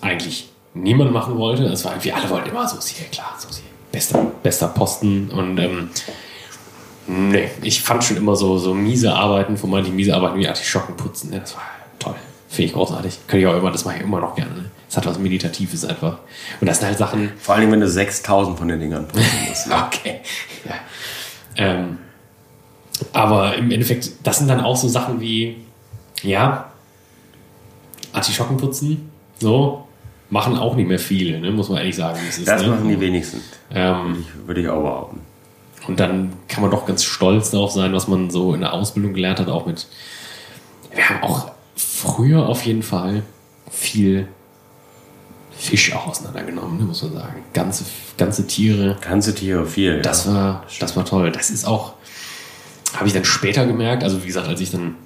eigentlich 0.00 0.48
niemand 0.74 1.12
machen 1.12 1.36
wollte. 1.38 1.64
Es 1.64 1.84
war 1.84 1.92
irgendwie, 1.92 2.12
alle 2.12 2.30
wollten 2.30 2.50
immer 2.50 2.68
so 2.68 2.76
hier, 2.80 3.06
klar, 3.08 3.34
so 3.38 3.48
hier. 3.48 3.64
Bester, 3.90 4.26
bester 4.42 4.68
Posten. 4.68 5.30
Und 5.30 5.58
ähm, 5.58 5.90
nee, 7.06 7.48
ich 7.62 7.82
fand 7.82 8.04
schon 8.04 8.16
immer 8.16 8.36
so, 8.36 8.58
so 8.58 8.74
miese 8.74 9.14
Arbeiten, 9.14 9.56
vor 9.56 9.72
allem 9.74 9.94
miese 9.94 10.14
Arbeiten 10.14 10.38
wie 10.38 10.48
Artischocken 10.48 10.96
putzen. 10.96 11.30
Ne? 11.30 11.40
Das 11.40 11.54
war 11.54 11.62
toll. 11.98 12.14
Finde 12.48 12.66
ich 12.66 12.72
großartig. 12.72 13.18
Könnte 13.26 13.46
ich 13.46 13.46
auch 13.46 13.58
immer, 13.58 13.70
das 13.70 13.84
mache 13.84 13.96
ich 13.96 14.02
immer 14.02 14.20
noch 14.20 14.34
gerne. 14.34 14.54
Ne? 14.54 14.70
Das 14.88 14.98
hat 14.98 15.06
was 15.06 15.18
Meditatives 15.18 15.84
einfach. 15.84 16.18
Und 16.60 16.66
das 16.68 16.78
sind 16.78 16.88
halt 16.88 16.98
Sachen. 16.98 17.32
Vor 17.38 17.54
allem, 17.54 17.72
wenn 17.72 17.80
du 17.80 17.88
6000 17.88 18.58
von 18.58 18.68
den 18.68 18.80
Dingern 18.80 19.06
putzen 19.06 19.38
musst. 19.48 19.66
Ne? 19.68 19.74
okay. 19.86 20.20
Ja. 20.64 20.74
Ähm, 21.56 21.98
aber 23.12 23.56
im 23.56 23.70
Endeffekt, 23.70 24.10
das 24.22 24.38
sind 24.38 24.48
dann 24.48 24.60
auch 24.60 24.76
so 24.76 24.88
Sachen 24.88 25.20
wie, 25.20 25.56
ja, 26.22 26.70
Artischocken 28.12 28.56
putzen, 28.56 29.10
so, 29.38 29.86
machen 30.30 30.56
auch 30.56 30.74
nicht 30.76 30.88
mehr 30.88 30.98
viele, 30.98 31.40
ne, 31.40 31.50
muss 31.50 31.68
man 31.68 31.78
ehrlich 31.78 31.96
sagen. 31.96 32.18
Das, 32.26 32.38
ist, 32.38 32.48
das 32.48 32.62
ne? 32.62 32.68
machen 32.68 32.88
die 32.88 32.98
wenigsten. 33.00 33.40
Ähm, 33.70 34.24
würde 34.46 34.62
ich 34.62 34.68
auch 34.68 34.82
behaupten. 34.82 35.20
Und 35.86 36.00
dann 36.00 36.32
kann 36.48 36.62
man 36.62 36.70
doch 36.70 36.86
ganz 36.86 37.04
stolz 37.04 37.50
darauf 37.50 37.70
sein, 37.70 37.92
was 37.92 38.08
man 38.08 38.30
so 38.30 38.54
in 38.54 38.60
der 38.60 38.72
Ausbildung 38.72 39.14
gelernt 39.14 39.38
hat, 39.38 39.48
auch 39.48 39.66
mit. 39.66 39.86
Wir 40.94 41.08
haben 41.08 41.22
auch 41.22 41.50
früher 41.76 42.48
auf 42.48 42.64
jeden 42.64 42.82
Fall 42.82 43.22
viel 43.70 44.28
Fisch 45.58 45.94
auch 45.94 46.06
auseinandergenommen, 46.06 46.86
muss 46.86 47.02
man 47.02 47.14
sagen. 47.14 47.42
Ganze, 47.54 47.84
ganze 48.18 48.46
Tiere. 48.46 48.96
Ganze 49.00 49.34
Tiere, 49.34 49.64
viel. 49.66 50.02
Das, 50.02 50.26
ja. 50.26 50.34
war, 50.34 50.66
das 50.80 50.96
war 50.96 51.04
toll. 51.04 51.32
Das 51.32 51.50
ist 51.50 51.66
auch, 51.66 51.94
habe 52.94 53.06
ich 53.06 53.14
dann 53.14 53.24
später 53.24 53.66
gemerkt, 53.66 54.04
also 54.04 54.22
wie 54.22 54.26
gesagt, 54.26 54.48
als 54.48 54.60
ich 54.60 54.70
dann 54.70 54.96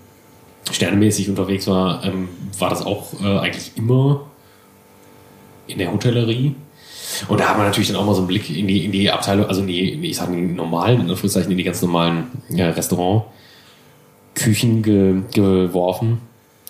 sternemäßig 0.72 1.28
unterwegs 1.28 1.66
war, 1.66 2.04
ähm, 2.04 2.28
war 2.58 2.70
das 2.70 2.82
auch 2.82 3.12
äh, 3.22 3.38
eigentlich 3.38 3.72
immer 3.76 4.22
in 5.66 5.78
der 5.78 5.92
Hotellerie. 5.92 6.56
Und 7.28 7.40
da 7.40 7.48
hat 7.48 7.56
man 7.56 7.66
natürlich 7.66 7.88
dann 7.88 7.96
auch 7.96 8.04
mal 8.04 8.14
so 8.14 8.20
einen 8.20 8.28
Blick 8.28 8.50
in 8.50 8.66
die, 8.66 8.84
in 8.84 8.92
die 8.92 9.10
Abteilung, 9.10 9.46
also 9.46 9.60
in 9.60 9.66
die, 9.66 10.06
ich 10.06 10.16
sage 10.16 10.32
in 10.32 10.54
normalen, 10.54 11.00
in 11.00 11.10
Anführungszeichen, 11.10 11.50
in 11.50 11.58
die 11.58 11.64
ganz 11.64 11.82
normalen 11.82 12.30
ja, 12.48 12.70
Restaurantküchen 12.70 14.82
ge, 14.82 15.22
geworfen. 15.34 16.20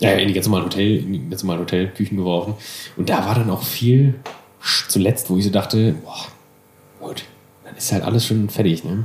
Äh, 0.01 0.23
in 0.23 0.29
die 0.29 0.35
ganz 0.35 0.47
normalen 0.47 0.65
Hotel, 0.65 0.97
in 0.97 1.13
die 1.13 1.29
ganz 1.29 1.43
normalen 1.43 1.61
Hotelküchen 1.61 2.17
geworfen. 2.17 2.55
Und 2.97 3.11
da 3.11 3.27
war 3.27 3.35
dann 3.35 3.51
auch 3.51 3.63
viel 3.63 4.15
zuletzt, 4.89 5.29
wo 5.29 5.37
ich 5.37 5.45
so 5.45 5.51
dachte, 5.51 5.95
boah, 6.03 6.27
gut, 7.01 7.25
dann 7.65 7.77
ist 7.77 7.93
halt 7.93 8.03
alles 8.03 8.27
schon 8.27 8.49
fertig, 8.49 8.85
ne? 8.85 9.05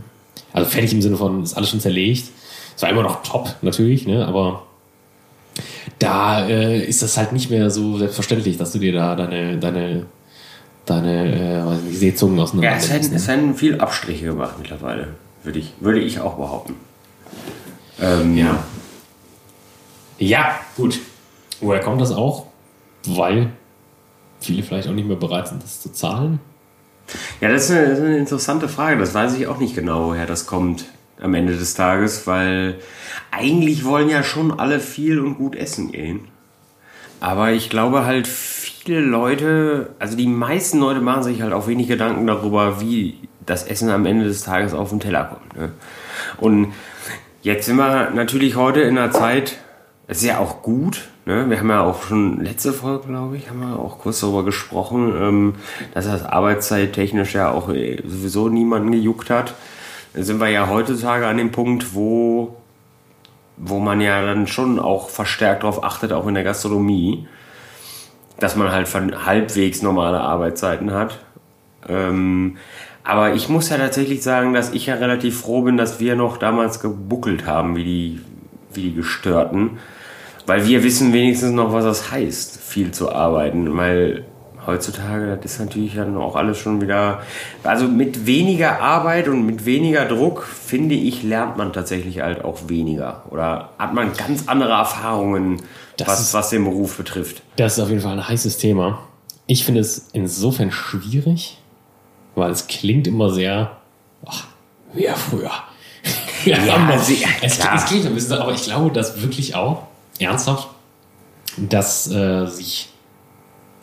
Also 0.54 0.70
fertig 0.70 0.94
im 0.94 1.02
Sinne 1.02 1.18
von, 1.18 1.44
ist 1.44 1.56
alles 1.56 1.70
schon 1.70 1.82
zerlegt. 1.82 2.30
Es 2.75 2.82
war 2.82 2.90
immer 2.90 3.04
noch 3.04 3.24
top, 3.24 3.56
natürlich, 3.62 4.08
ne? 4.08 4.25
Aber 4.25 4.64
da 6.00 6.48
äh, 6.48 6.86
ist 6.86 7.02
das 7.02 7.18
halt 7.18 7.34
nicht 7.34 7.50
mehr 7.50 7.70
so 7.70 7.98
selbstverständlich, 7.98 8.58
dass 8.58 8.72
du 8.72 8.80
dir 8.80 8.94
da 8.94 9.16
deine, 9.16 9.58
deine, 9.58 10.06
deine 10.86 11.80
äh, 11.89 11.94
Seezungen 11.94 12.39
auseinander. 12.39 12.72
Ja, 12.72 12.77
es 12.77 12.89
werden, 12.89 13.10
ne? 13.10 13.15
es 13.15 13.27
werden 13.27 13.56
viel 13.56 13.80
Abstriche 13.80 14.25
gemacht 14.25 14.56
mittlerweile, 14.60 15.10
würde 15.44 15.60
ich, 15.60 15.74
würde 15.80 16.00
ich 16.00 16.20
auch 16.20 16.36
behaupten. 16.36 16.75
Ähm, 18.01 18.38
ja. 18.38 18.63
Ja, 20.18 20.60
gut. 20.75 21.00
Woher 21.62 21.82
kommt 21.82 22.01
das 22.01 22.12
auch? 22.12 22.48
Weil 23.08 23.51
viele 24.39 24.63
vielleicht 24.63 24.88
auch 24.88 24.94
nicht 24.94 25.08
mehr 25.08 25.18
bereit 25.18 25.48
sind, 25.48 25.63
das 25.63 25.82
zu 25.82 25.92
zahlen. 25.92 26.39
Ja, 27.42 27.50
das 27.50 27.65
ist, 27.65 27.72
eine, 27.72 27.89
das 27.89 28.00
ist 28.00 28.06
eine 28.06 28.18
interessante 28.18 28.68
Frage. 28.70 29.00
Das 29.00 29.13
weiß 29.13 29.36
ich 29.36 29.48
auch 29.48 29.58
nicht 29.58 29.75
genau, 29.75 30.08
woher 30.08 30.25
das 30.25 30.46
kommt 30.46 30.86
am 31.22 31.34
Ende 31.34 31.56
des 31.56 31.75
Tages, 31.75 32.27
weil 32.27 32.80
eigentlich 33.32 33.86
wollen 33.86 34.10
ja 34.10 34.24
schon 34.24 34.60
alle 34.60 34.80
viel 34.80 35.20
und 35.20 35.36
gut 35.36 35.56
essen 35.56 35.92
gehen. 35.92 36.27
Aber 37.20 37.51
ich 37.51 37.70
glaube 37.70 38.06
halt, 38.06 38.27
viele 38.86 39.01
Leute, 39.01 39.89
also 39.98 40.15
die 40.15 40.27
meisten 40.27 40.80
Leute 40.80 41.01
machen 41.01 41.24
sich 41.24 41.42
halt 41.42 41.54
auch 41.54 41.68
wenig 41.68 41.88
Gedanken 41.88 42.27
darüber, 42.27 42.80
wie 42.80 43.18
das 43.46 43.65
Essen 43.65 43.89
am 43.89 44.06
Ende 44.06 44.25
des 44.25 44.44
Tages 44.44 44.74
auf 44.74 44.89
den 44.89 45.00
Teller 45.00 45.25
kommt. 45.25 45.58
Ne? 45.58 45.72
Und 46.38 46.74
jetzt 47.42 47.65
sind 47.65 47.77
wir 47.77 48.12
natürlich 48.12 48.56
heute 48.56 48.82
in 48.82 48.98
einer 48.98 49.12
Zeit, 49.12 49.58
es 50.08 50.20
ist 50.20 50.25
ja 50.25 50.38
auch 50.38 50.62
gut, 50.62 51.10
ne? 51.25 51.50
wir 51.50 51.60
haben 51.60 51.70
ja 51.70 51.82
auch 51.82 52.04
schon 52.04 52.42
letzte 52.42 52.74
Folge, 52.74 53.08
glaube 53.08 53.38
ich, 53.38 53.50
haben 53.50 53.60
wir 53.60 53.80
auch 53.80 53.98
kurz 53.98 54.20
darüber 54.20 54.46
gesprochen, 54.46 55.13
ähm, 55.20 55.56
dass 55.96 56.06
das 56.06 56.24
Arbeitszeittechnisch 56.24 57.34
ja 57.34 57.51
auch 57.51 57.70
äh, 57.70 58.04
sowieso 58.06 58.50
niemanden 58.50 58.92
gejuckt 58.92 59.32
hat. 59.32 59.56
Da 60.13 60.22
sind 60.22 60.39
wir 60.39 60.50
ja 60.50 60.70
heutzutage 60.70 61.25
an 61.25 61.38
dem 61.38 61.51
Punkt, 61.51 61.96
wo, 61.96 62.56
wo 63.58 63.80
man 63.80 64.00
ja 64.00 64.24
dann 64.24 64.46
schon 64.46 64.77
auch 64.77 65.10
verstärkt 65.10 65.63
darauf 65.63 65.84
achtet, 65.84 66.13
auch 66.13 66.27
in 66.27 66.36
der 66.36 66.44
Gastronomie, 66.44 67.27
dass 68.39 68.56
man 68.56 68.72
halt 68.72 68.88
halbwegs 69.25 69.82
normale 69.82 70.20
Arbeitszeiten 70.20 70.92
hat. 70.94 71.20
Ähm, 71.88 72.58
aber 73.04 73.34
ich 73.34 73.50
muss 73.50 73.70
ja 73.70 73.77
tatsächlich 73.77 74.24
sagen, 74.24 74.54
dass 74.54 74.74
ich 74.74 74.88
ja 74.88 74.96
relativ 74.96 75.42
froh 75.42 75.62
bin, 75.62 75.77
dass 75.77 76.00
wir 76.00 76.15
noch 76.15 76.38
damals 76.38 76.80
gebuckelt 76.80 77.46
haben, 77.46 77.75
wie 77.75 77.84
die, 77.84 78.22
wie 78.74 78.82
die 78.82 78.96
Gestörten. 78.96 79.77
Weil 80.48 80.68
wir 80.68 80.84
wissen 80.84 81.13
wenigstens 81.13 81.51
noch, 81.51 81.72
was 81.72 81.86
das 81.86 82.12
heißt, 82.12 82.60
viel 82.60 82.92
zu 82.92 83.12
arbeiten. 83.12 83.77
Weil 83.77 84.25
heutzutage, 84.65 85.38
das 85.42 85.54
ist 85.54 85.60
natürlich 85.60 85.96
dann 85.96 86.18
auch 86.18 86.36
alles 86.36 86.58
schon 86.58 86.82
wieder. 86.82 87.22
Also 87.63 87.88
mit 87.88 88.25
weniger 88.25 88.82
Arbeit 88.82 89.27
und 89.27 89.46
mit 89.46 89.65
weniger 89.65 90.06
Druck, 90.06 90.44
finde 90.44 90.96
ich, 90.96 91.24
lernt 91.24 91.58
man 91.58 91.74
tatsächlich 91.74 92.22
halt 92.22 92.44
auch 92.44 92.70
weniger. 92.70 93.24
Oder 93.30 93.70
hat 93.77 93.94
man 93.94 94.13
ganz 94.13 94.48
andere 94.48 94.74
Erfahrungen, 94.74 95.62
was, 96.06 96.22
ist, 96.22 96.34
was 96.34 96.50
den 96.50 96.64
Beruf 96.64 96.98
betrifft. 96.98 97.42
Das 97.56 97.74
ist 97.74 97.80
auf 97.80 97.90
jeden 97.90 98.02
Fall 98.02 98.14
ein 98.14 98.28
heißes 98.28 98.58
Thema. 98.58 99.00
Ich 99.48 99.64
finde 99.64 99.82
es 99.82 100.10
insofern 100.14 100.72
schwierig, 100.72 101.58
weil 102.36 102.52
es 102.52 102.68
klingt 102.68 103.08
immer 103.08 103.30
sehr, 103.30 103.78
ach, 104.25 104.46
wie 104.94 105.08
früher. 105.16 105.52
ja, 106.46 106.64
ja, 106.64 107.00
sehr, 107.00 107.28
es, 107.42 107.60
es, 107.60 107.86
klingt 107.86 108.06
ein 108.06 108.14
bisschen, 108.14 108.34
aber 108.34 108.54
ich 108.54 108.64
glaube, 108.64 108.92
dass 108.92 109.22
wirklich 109.22 109.56
auch, 109.56 109.84
ernsthaft, 110.20 110.70
dass 111.58 112.10
äh, 112.12 112.46
sich, 112.48 112.90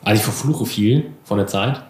also 0.03 0.19
ich 0.19 0.23
verfluche 0.23 0.65
viel 0.65 1.11
von 1.23 1.37
der 1.37 1.47
Zeit. 1.47 1.81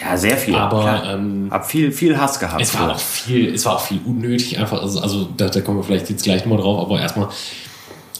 Ja, 0.00 0.16
sehr 0.16 0.36
viel. 0.36 0.56
Aber 0.56 1.04
ähm, 1.06 1.48
hab 1.50 1.66
viel, 1.66 1.92
viel 1.92 2.18
Hass 2.18 2.40
gehabt. 2.40 2.60
Es 2.60 2.76
war 2.78 2.92
auch 2.92 2.98
viel, 2.98 3.54
es 3.54 3.64
war 3.64 3.76
auch 3.76 3.80
viel 3.80 4.00
unnötig 4.04 4.58
einfach. 4.58 4.82
Also, 4.82 5.00
also 5.00 5.28
da, 5.36 5.48
da 5.48 5.60
kommen 5.60 5.78
wir 5.78 5.84
vielleicht 5.84 6.10
jetzt 6.10 6.24
gleich 6.24 6.44
nochmal 6.44 6.58
drauf. 6.58 6.80
Aber 6.80 7.00
erstmal, 7.00 7.28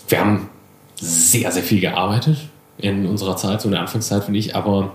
wir 0.08 0.20
haben 0.20 0.48
sehr, 1.02 1.50
sehr 1.50 1.62
viel 1.62 1.80
gearbeitet 1.80 2.38
in 2.78 3.06
unserer 3.06 3.36
Zeit, 3.36 3.60
so 3.60 3.68
in 3.68 3.72
der 3.72 3.80
Anfangszeit 3.80 4.24
finde 4.24 4.38
ich. 4.38 4.54
Aber 4.54 4.94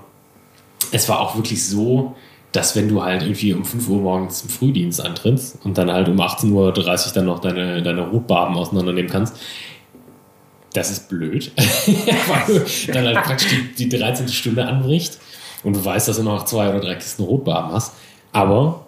es 0.91 1.07
war 1.09 1.19
auch 1.19 1.35
wirklich 1.35 1.65
so, 1.67 2.15
dass 2.51 2.75
wenn 2.75 2.87
du 2.87 3.03
halt 3.03 3.23
irgendwie 3.23 3.53
um 3.53 3.65
5 3.65 3.89
Uhr 3.89 4.01
morgens 4.01 4.41
im 4.41 4.49
Frühdienst 4.49 5.03
antrittst 5.03 5.59
und 5.63 5.77
dann 5.77 5.91
halt 5.91 6.07
um 6.07 6.19
18.30 6.19 6.53
Uhr 6.53 6.73
dann 7.13 7.25
noch 7.25 7.39
deine, 7.39 7.83
deine 7.83 8.01
Rotbarben 8.07 8.55
auseinandernehmen 8.55 9.11
kannst, 9.11 9.35
das 10.73 10.91
ist 10.91 11.09
blöd, 11.09 11.51
weil 11.57 12.59
du 12.59 12.91
dann 12.91 13.05
halt 13.05 13.23
praktisch 13.23 13.49
die, 13.77 13.89
die 13.89 13.97
13. 13.97 14.27
Stunde 14.29 14.65
anbricht 14.65 15.17
und 15.63 15.75
du 15.75 15.83
weißt, 15.83 16.07
dass 16.07 16.17
du 16.17 16.23
noch 16.23 16.45
zwei 16.45 16.69
oder 16.69 16.79
drei 16.79 16.95
Kisten 16.95 17.23
Rotbarben 17.23 17.71
hast. 17.71 17.93
Aber 18.31 18.86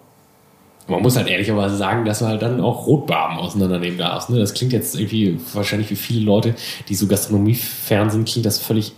man 0.90 1.02
muss 1.02 1.16
halt 1.16 1.28
ehrlicherweise 1.28 1.76
sagen, 1.76 2.04
dass 2.04 2.18
du 2.18 2.26
halt 2.26 2.42
dann 2.42 2.60
auch 2.60 2.86
Rotbarben 2.86 3.38
auseinandernehmen 3.38 3.98
darfst. 3.98 4.30
Ne? 4.30 4.38
Das 4.38 4.54
klingt 4.54 4.72
jetzt 4.72 4.94
irgendwie 4.94 5.38
wahrscheinlich 5.54 5.88
für 5.88 5.96
viele 5.96 6.24
Leute, 6.24 6.54
die 6.88 6.94
so 6.94 7.06
Gastronomie-fern 7.06 8.10
sind, 8.10 8.28
klingt 8.28 8.46
das 8.46 8.58
völlig 8.58 8.92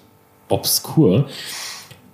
obskur. 0.49 1.27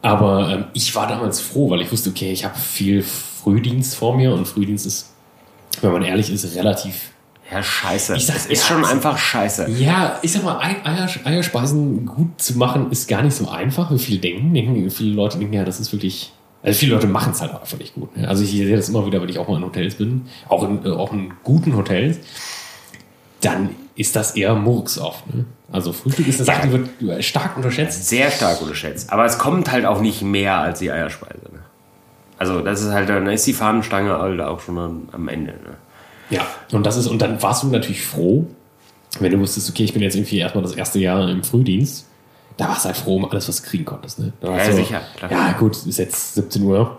Aber 0.03 0.51
ähm, 0.51 0.65
ich 0.75 0.95
war 0.95 1.07
damals 1.07 1.41
froh, 1.41 1.71
weil 1.71 1.81
ich 1.81 1.91
wusste, 1.91 2.11
okay, 2.11 2.33
ich 2.33 2.45
habe 2.45 2.59
viel 2.59 3.03
Frühdienst 3.03 3.97
vor 3.97 4.17
mir 4.17 4.33
und 4.33 4.47
Frühdienst 4.47 4.87
ist, 4.87 5.13
wenn 5.81 5.93
man 5.93 6.03
ehrlich 6.03 6.31
ist, 6.31 6.55
relativ. 6.57 7.11
Ja, 7.51 7.63
scheiße. 7.63 8.17
Ich 8.17 8.27
sag, 8.27 8.37
es 8.37 8.47
ist 8.47 8.67
schon 8.67 8.85
einfach 8.85 9.17
scheiße. 9.17 9.71
Ja, 9.71 10.19
ich 10.23 10.33
sag 10.33 10.45
mal, 10.45 10.59
Eier, 10.59 11.09
Eierspeisen 11.25 12.05
gut 12.05 12.41
zu 12.41 12.59
machen 12.59 12.91
ist 12.91 13.09
gar 13.09 13.23
nicht 13.23 13.35
so 13.35 13.49
einfach, 13.49 13.91
wie 13.91 13.99
viele 13.99 14.19
denken. 14.19 14.53
denken 14.53 14.91
viele 14.91 15.15
Leute 15.15 15.39
denken, 15.39 15.55
ja, 15.55 15.65
das 15.65 15.81
ist 15.81 15.93
wirklich. 15.93 16.33
Also 16.63 16.79
viele 16.79 16.95
Leute 16.95 17.07
machen 17.07 17.33
es 17.33 17.41
halt 17.41 17.53
einfach 17.53 17.79
nicht 17.79 17.95
gut. 17.95 18.17
Ne? 18.17 18.29
Also 18.29 18.43
ich 18.43 18.51
sehe 18.51 18.77
das 18.77 18.89
immer 18.89 19.07
wieder, 19.07 19.23
wenn 19.23 19.29
ich 19.29 19.39
auch 19.39 19.49
mal 19.49 19.59
in 19.59 19.65
Hotels 19.65 19.95
bin, 19.95 20.27
auch 20.49 20.65
in, 20.65 20.85
äh, 20.85 20.91
auch 20.91 21.13
in 21.13 21.33
guten 21.45 21.77
Hotels, 21.77 22.19
dann 23.41 23.71
ist 23.95 24.17
das 24.17 24.33
eher 24.33 24.55
Murks 24.55 24.99
oft. 24.99 25.33
Ne? 25.33 25.45
Also 25.71 25.93
Frühstück 25.93 26.27
ist 26.27 26.37
eine 26.37 26.47
Sache, 26.47 26.69
die 26.69 27.07
wird 27.07 27.25
stark 27.25 27.57
unterschätzt. 27.57 28.09
Sehr 28.09 28.31
stark 28.31 28.61
unterschätzt. 28.61 29.13
Aber 29.13 29.25
es 29.25 29.39
kommt 29.39 29.71
halt 29.71 29.87
auch 29.87 30.01
nicht 30.01 30.23
mehr 30.23 30.59
als 30.59 30.81
die 30.81 30.91
Eierspeise. 30.91 31.43
Ne? 31.53 31.61
Also 32.39 32.61
das 32.61 32.83
ist 32.83 32.91
halt, 32.91 33.09
dann 33.09 33.27
ist 33.29 33.47
die 33.47 33.53
Fahnenstange 33.53 34.19
halt 34.19 34.41
auch 34.41 34.61
schon 34.61 34.79
am, 34.79 35.09
am 35.13 35.29
Ende. 35.29 35.53
Ne? 35.53 35.77
Ja, 36.31 36.47
und 36.73 36.85
das 36.85 36.97
ist, 36.97 37.07
und 37.07 37.23
dann 37.23 37.41
warst 37.43 37.63
du 37.63 37.69
natürlich 37.69 38.05
froh, 38.05 38.47
wenn 39.21 39.33
du 39.33 39.39
wusstest, 39.39 39.71
okay, 39.71 39.85
ich 39.85 39.93
bin 39.93 40.03
jetzt 40.03 40.15
irgendwie 40.15 40.39
erstmal 40.39 40.63
das 40.63 40.75
erste 40.75 40.99
Jahr 40.99 41.29
im 41.29 41.43
Frühdienst. 41.43 42.08
Da 42.59 42.69
warst 42.69 42.85
du 42.85 42.89
halt 42.89 42.97
froh 42.97 43.17
um 43.17 43.31
alles, 43.31 43.49
was 43.49 43.63
du 43.63 43.69
kriegen 43.69 43.85
konntest. 43.85 44.19
Ne? 44.19 44.33
ja, 44.43 44.65
so, 44.65 44.73
sicher. 44.73 45.01
Klar. 45.17 45.31
Ja, 45.31 45.53
gut, 45.53 45.77
ist 45.87 45.99
jetzt 45.99 46.35
17 46.35 46.63
Uhr. 46.65 46.99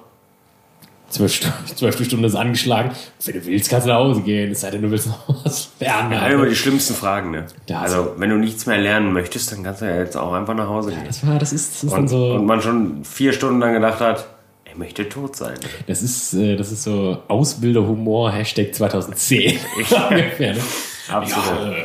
Zwölf, 1.10 1.42
zwölfte 1.76 2.06
Stunde 2.06 2.28
ist 2.28 2.36
angeschlagen. 2.36 2.92
Wenn 3.26 3.36
du 3.36 3.46
willst, 3.46 3.70
kannst 3.70 3.86
du 3.86 3.92
nach 3.92 4.00
Hause 4.00 4.22
gehen. 4.22 4.52
Es 4.52 4.62
sei 4.62 4.72
denn, 4.72 4.82
du 4.82 4.90
willst 4.90 5.08
noch 5.08 5.28
was 5.46 5.70
lernen. 5.80 6.14
Ja, 6.14 6.28
immer 6.28 6.46
die 6.46 6.56
schlimmsten 6.56 6.94
Fragen. 6.94 7.32
Ne? 7.32 7.46
also, 7.74 8.14
wenn 8.18 8.30
du 8.30 8.38
nichts 8.38 8.68
mehr 8.68 8.78
lernen 8.78 9.12
möchtest, 9.12 9.52
dann 9.52 9.64
kannst 9.64 9.82
du 9.82 9.86
ja 9.86 9.98
jetzt 9.98 10.16
auch 10.16 10.32
einfach 10.32 10.56
nach 10.56 10.70
Hause 10.70 10.92
gehen. 10.92 11.02
Ja, 11.02 11.08
das, 11.08 11.28
war, 11.28 11.40
das 11.40 11.52
ist, 11.52 11.76
das 11.76 11.84
ist 11.84 11.92
und, 11.92 11.98
dann 11.98 12.08
so. 12.08 12.34
Und 12.36 12.46
man 12.46 12.62
schon 12.62 13.04
vier 13.04 13.34
Stunden 13.34 13.60
lang 13.60 13.74
gedacht 13.74 14.00
hat, 14.00 14.28
er 14.64 14.78
möchte 14.78 15.10
tot 15.10 15.36
sein. 15.36 15.56
Das 15.88 16.02
ist, 16.02 16.34
äh, 16.36 16.56
das 16.56 16.72
ist 16.72 16.84
so 16.84 17.18
Ausbilderhumor, 17.28 18.32
Hashtag 18.32 18.74
2010. 18.74 19.60
ungefähr, 20.10 20.54
ne? 20.54 20.62
Absolut. 21.10 21.76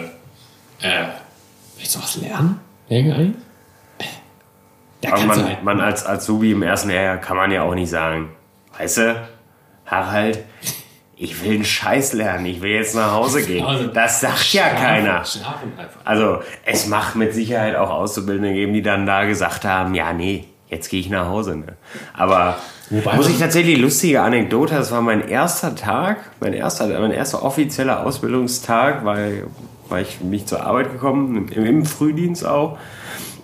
Ja, 0.80 0.88
äh, 0.88 1.02
äh, 1.02 1.06
willst 1.78 1.96
du 1.96 1.98
was 1.98 2.16
lernen? 2.18 2.60
Irgendein? 2.88 3.34
Da 5.04 5.12
Aber 5.12 5.26
man, 5.26 5.44
halt 5.44 5.62
man 5.62 5.80
als 5.80 6.06
Azubi 6.06 6.52
im 6.52 6.62
ersten 6.62 6.90
Jahr 6.90 7.16
kann 7.18 7.36
man 7.36 7.50
ja 7.50 7.62
auch 7.62 7.74
nicht 7.74 7.90
sagen, 7.90 8.30
weißt 8.78 8.98
du, 8.98 9.28
Harald, 9.86 10.44
ich 11.16 11.42
will 11.44 11.54
einen 11.54 11.64
Scheiß 11.64 12.12
lernen, 12.14 12.46
ich 12.46 12.60
will 12.60 12.72
jetzt 12.72 12.94
nach 12.94 13.12
Hause 13.12 13.42
gehen. 13.46 13.64
Also, 13.64 13.86
das 13.88 14.20
sagt 14.20 14.52
ja 14.52 14.68
keiner. 14.68 15.22
Also 16.04 16.40
es 16.64 16.86
macht 16.86 17.16
mit 17.16 17.34
Sicherheit 17.34 17.76
auch 17.76 17.90
Auszubildende 17.90 18.52
geben, 18.52 18.72
die 18.72 18.82
dann 18.82 19.06
da 19.06 19.24
gesagt 19.24 19.64
haben, 19.64 19.94
ja, 19.94 20.12
nee, 20.12 20.44
jetzt 20.68 20.88
gehe 20.88 21.00
ich 21.00 21.10
nach 21.10 21.28
Hause. 21.28 21.56
Ne? 21.56 21.76
Aber 22.14 22.56
Wobei 22.90 23.16
muss 23.16 23.28
ich 23.28 23.38
tatsächlich 23.38 23.78
lustige 23.78 24.22
Anekdote, 24.22 24.74
das 24.74 24.90
war 24.90 25.00
mein 25.00 25.26
erster 25.26 25.74
Tag, 25.74 26.18
mein 26.40 26.52
erster, 26.52 26.86
mein 27.00 27.12
erster 27.12 27.42
offizieller 27.42 28.04
Ausbildungstag, 28.04 29.04
weil, 29.04 29.46
weil 29.88 30.02
ich 30.02 30.20
mich 30.20 30.46
zur 30.46 30.64
Arbeit 30.64 30.92
gekommen, 30.92 31.48
im, 31.48 31.64
im 31.64 31.84
Frühdienst 31.86 32.44
auch. 32.44 32.78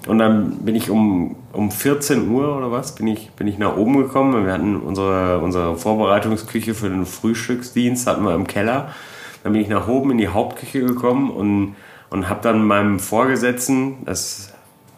Und 0.07 0.19
dann 0.19 0.65
bin 0.65 0.75
ich 0.75 0.91
um, 0.91 1.37
um 1.53 1.71
14 1.71 2.31
Uhr 2.31 2.57
oder 2.57 2.73
was, 2.73 2.95
bin 2.95 3.07
ich, 3.07 3.31
bin 3.33 3.47
ich 3.47 3.59
nach 3.59 3.77
oben 3.77 3.99
gekommen. 3.99 4.47
Wir 4.47 4.53
hatten 4.53 4.77
unsere, 4.77 5.41
unsere 5.41 5.77
Vorbereitungsküche 5.77 6.75
für 6.75 6.89
den 6.89 7.05
Frühstücksdienst 7.05 8.07
hatten 8.07 8.25
wir 8.25 8.35
im 8.35 8.47
Keller. 8.47 8.95
Dann 9.43 9.53
bin 9.53 9.61
ich 9.61 9.69
nach 9.69 9.89
oben 9.89 10.11
in 10.13 10.19
die 10.19 10.29
Hauptküche 10.29 10.85
gekommen 10.85 11.31
und, 11.31 11.77
und 12.09 12.29
habe 12.29 12.41
dann 12.43 12.65
meinem 12.65 12.99
Vorgesetzten, 12.99 14.05
das 14.05 14.53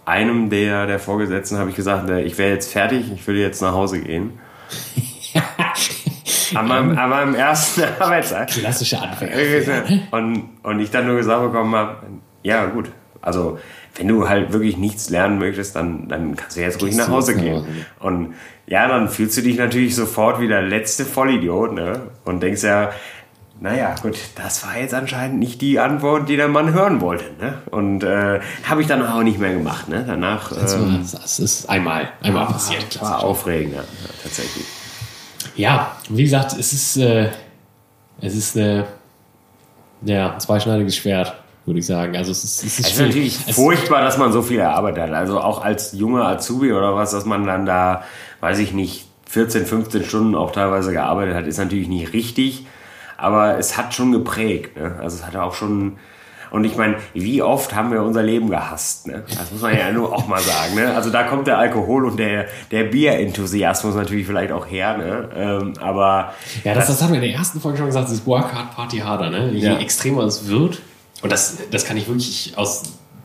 einem 0.05 0.51
der, 0.51 0.87
der 0.87 0.99
Vorgesetzten, 0.99 1.59
habe 1.59 1.71
ich 1.71 1.77
gesagt, 1.77 2.09
ich 2.11 2.38
wäre 2.38 2.51
jetzt 2.53 2.73
fertig, 2.73 3.11
ich 3.12 3.27
würde 3.27 3.41
jetzt 3.41 3.62
nach 3.62 3.73
Hause 3.73 4.01
gehen. 4.01 4.38
an, 6.55 6.69
meinem, 6.69 6.99
an 6.99 7.11
meinem 7.11 7.35
ersten 7.35 7.83
Arbeitstag. 7.99 8.49
Klassische 8.49 9.01
Anfänger. 9.01 9.85
Und, 10.11 10.51
und 10.62 10.81
ich 10.81 10.91
dann 10.91 11.07
nur 11.07 11.17
gesagt 11.17 11.43
bekommen 11.43 11.75
habe, 11.75 11.97
ja 12.43 12.67
gut, 12.67 12.91
also 13.21 13.59
wenn 13.97 14.09
du 14.09 14.29
halt 14.29 14.53
wirklich 14.53 14.77
nichts 14.77 15.11
lernen 15.11 15.39
möchtest, 15.39 15.77
dann, 15.77 16.09
dann 16.09 16.37
kannst 16.37 16.57
du 16.57 16.61
jetzt 16.61 16.83
ruhig 16.83 16.97
nach 16.97 17.09
Hause 17.09 17.37
gehen. 17.37 17.65
Und 18.01 18.35
ja, 18.67 18.89
dann 18.89 19.09
fühlst 19.09 19.37
du 19.37 19.43
dich 19.43 19.59
natürlich 19.59 19.95
sofort 19.95 20.41
wie 20.41 20.49
der 20.49 20.63
letzte 20.63 21.05
Vollidiot 21.05 21.75
ne? 21.75 22.01
und 22.25 22.43
denkst 22.43 22.63
ja, 22.63 22.91
naja, 23.61 23.95
gut, 24.03 24.19
das 24.35 24.67
war 24.67 24.77
jetzt 24.77 24.93
anscheinend 24.93 25.39
nicht 25.39 25.61
die 25.61 25.79
Antwort, 25.79 26.29
die 26.29 26.37
der 26.37 26.49
Mann 26.49 26.73
hören 26.73 27.01
wollte. 27.01 27.25
Ne? 27.39 27.59
Und 27.71 28.03
äh, 28.03 28.41
habe 28.65 28.81
ich 28.81 28.89
dann 28.89 29.07
auch 29.07 29.23
nicht 29.23 29.39
mehr 29.39 29.53
gemacht. 29.53 29.89
Ne? 29.89 30.05
Danach. 30.05 30.51
Ähm, 30.51 31.07
das 31.13 31.39
ist 31.39 31.69
einmal, 31.71 32.09
einmal 32.23 32.47
passiert. 32.47 33.01
War 33.01 33.23
aufregend, 33.23 33.75
ja, 33.75 33.85
tatsächlich. 34.23 34.65
Ja, 35.55 35.97
wie 36.09 36.25
gesagt, 36.25 36.55
es 36.59 36.73
ist, 36.73 36.97
äh, 36.97 37.29
es 38.21 38.35
ist 38.35 38.57
eine, 38.57 38.87
ja, 40.03 40.33
ein 40.33 40.41
zweischneidiges 40.41 40.97
Schwert 40.97 41.42
würde 41.64 41.79
ich 41.79 41.87
sagen. 41.87 42.16
Also 42.16 42.33
es 42.33 42.44
ist, 42.44 42.64
es 42.64 42.79
ist, 42.79 42.87
es 42.87 42.92
ist 42.92 43.01
natürlich 43.01 43.37
furchtbar, 43.37 44.03
dass 44.03 44.18
man 44.18 44.33
so 44.33 44.42
viel 44.42 44.59
erarbeitet 44.59 45.05
hat. 45.05 45.12
Also 45.12 45.40
auch 45.40 45.64
als 45.64 45.92
junger 45.92 46.27
Azubi 46.27 46.72
oder 46.72 46.94
was, 46.96 47.12
dass 47.12 47.25
man 47.25 47.44
dann 47.44 47.66
da, 47.66 48.03
weiß 48.40 48.59
ich 48.59 48.72
nicht, 48.72 49.07
14, 49.33 49.64
15 49.64 50.05
Stunden 50.05 50.35
auch 50.35 50.53
teilweise 50.53 50.92
gearbeitet 50.92 51.35
hat, 51.35 51.46
ist 51.46 51.59
natürlich 51.59 51.88
nicht 51.88 52.12
richtig, 52.12 52.66
aber 53.16 53.59
es 53.59 53.79
hat 53.79 53.94
schon 53.94 54.12
geprägt. 54.12 54.77
Ne? 54.77 54.96
Also 55.01 55.16
es 55.16 55.27
hat 55.27 55.37
auch 55.37 55.55
schon. 55.55 55.96
Und 56.51 56.64
ich 56.64 56.77
meine, 56.77 56.96
wie 57.14 57.40
oft 57.40 57.75
haben 57.75 57.90
wir 57.92 58.03
unser 58.03 58.22
Leben 58.22 58.51
gehasst? 58.51 59.07
Ne? 59.07 59.25
Das 59.38 59.51
muss 59.51 59.62
man 59.62 59.75
ja 59.75 59.90
nur 59.90 60.12
auch 60.12 60.27
mal 60.29 60.42
sagen. 60.42 60.75
Ne? 60.75 60.94
Also 60.94 61.09
da 61.09 61.22
kommt 61.22 61.46
der 61.46 61.57
Alkohol 61.57 62.05
und 62.05 62.18
der, 62.18 62.44
der 62.70 62.85
Bierenthusiasmus 62.85 63.94
natürlich 63.94 64.27
vielleicht 64.27 64.53
auch 64.53 64.66
her. 64.66 64.98
Ne? 64.98 65.29
Ähm, 65.35 65.72
aber 65.81 66.35
ja, 66.62 66.75
das, 66.75 66.88
das, 66.88 66.98
das 66.98 67.03
haben 67.03 67.14
wir 67.14 67.22
in 67.22 67.27
der 67.31 67.38
ersten 67.38 67.59
Folge 67.59 67.79
schon 67.79 67.87
gesagt, 67.87 68.09
das 68.09 68.12
ist 68.12 68.27
Work 68.27 68.53
Hard, 68.53 68.72
Party 68.77 68.98
Harder. 68.98 69.31
Ne? 69.31 69.53
Je 69.53 69.66
ja. 69.66 69.79
extremer 69.79 70.25
es 70.25 70.46
wird, 70.46 70.83
und 71.23 71.33
das, 71.33 71.57
das 71.71 71.85
kann 71.85 71.97
ich 71.97 72.09
wirklich 72.09 72.53
aus 72.57 72.83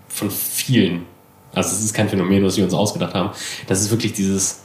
von 0.07 0.31
vielen, 0.31 1.05
also 1.53 1.75
es 1.75 1.83
ist 1.83 1.93
kein 1.93 2.09
Phänomen, 2.09 2.43
was 2.43 2.57
wir 2.57 2.63
uns 2.63 2.73
ausgedacht 2.73 3.13
haben, 3.13 3.31
das 3.67 3.81
ist 3.81 3.91
wirklich 3.91 4.13
dieses 4.13 4.61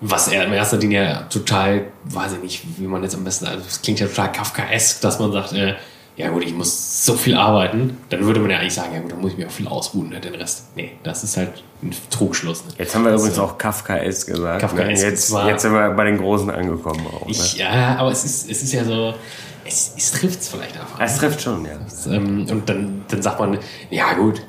was 0.00 0.28
er 0.28 0.44
in 0.44 0.52
erster 0.52 0.76
Linie 0.76 1.26
total, 1.30 1.86
weiß 2.04 2.34
ich 2.34 2.42
nicht, 2.42 2.78
wie 2.78 2.86
man 2.86 3.02
jetzt 3.02 3.14
am 3.14 3.24
besten, 3.24 3.46
also 3.46 3.64
es 3.66 3.80
klingt 3.80 4.00
ja 4.00 4.06
total 4.06 4.32
Kafkaesk, 4.32 5.00
dass 5.00 5.18
man 5.18 5.32
sagt, 5.32 5.52
äh, 5.52 5.74
ja 6.16 6.28
gut, 6.28 6.44
ich 6.44 6.52
muss 6.52 7.04
so 7.04 7.14
viel 7.14 7.34
arbeiten, 7.34 7.96
dann 8.10 8.24
würde 8.24 8.38
man 8.38 8.50
ja 8.50 8.58
eigentlich 8.58 8.74
sagen, 8.74 8.94
ja 8.94 9.00
gut, 9.00 9.12
dann 9.12 9.20
muss 9.20 9.32
ich 9.32 9.38
mir 9.38 9.46
auch 9.46 9.52
viel 9.52 9.66
ausruhen, 9.66 10.10
ne? 10.10 10.20
den 10.20 10.34
Rest. 10.34 10.66
Nee, 10.76 10.92
das 11.02 11.24
ist 11.24 11.36
halt 11.36 11.62
ein 11.82 11.92
Trugschluss. 12.10 12.64
Ne? 12.64 12.72
Jetzt 12.78 12.94
haben 12.94 13.04
wir 13.04 13.14
übrigens 13.14 13.38
auch 13.38 13.58
Kafkaesk 13.58 14.28
gesagt. 14.28 14.60
Kafkaesk. 14.60 15.02
Ne? 15.02 15.08
Jetzt, 15.08 15.32
jetzt 15.32 15.62
sind 15.62 15.72
wir 15.72 15.90
bei 15.90 16.04
den 16.04 16.18
Großen 16.18 16.50
angekommen 16.50 17.04
auch. 17.06 17.26
Ne? 17.26 17.32
Ich, 17.32 17.54
ja, 17.54 17.96
aber 17.96 18.12
es 18.12 18.24
ist, 18.24 18.50
es 18.50 18.62
ist 18.62 18.72
ja 18.72 18.84
so, 18.84 19.14
es, 19.64 19.94
es 19.96 20.12
trifft 20.12 20.40
es 20.40 20.48
vielleicht 20.48 20.78
einfach. 20.78 21.00
Es 21.00 21.18
trifft 21.18 21.40
schon, 21.40 21.64
ja. 21.64 21.78
Ähm, 22.12 22.46
und 22.50 22.68
dann, 22.68 23.04
dann 23.08 23.22
sagt 23.22 23.40
man, 23.40 23.58
ja 23.90 24.12
gut, 24.14 24.42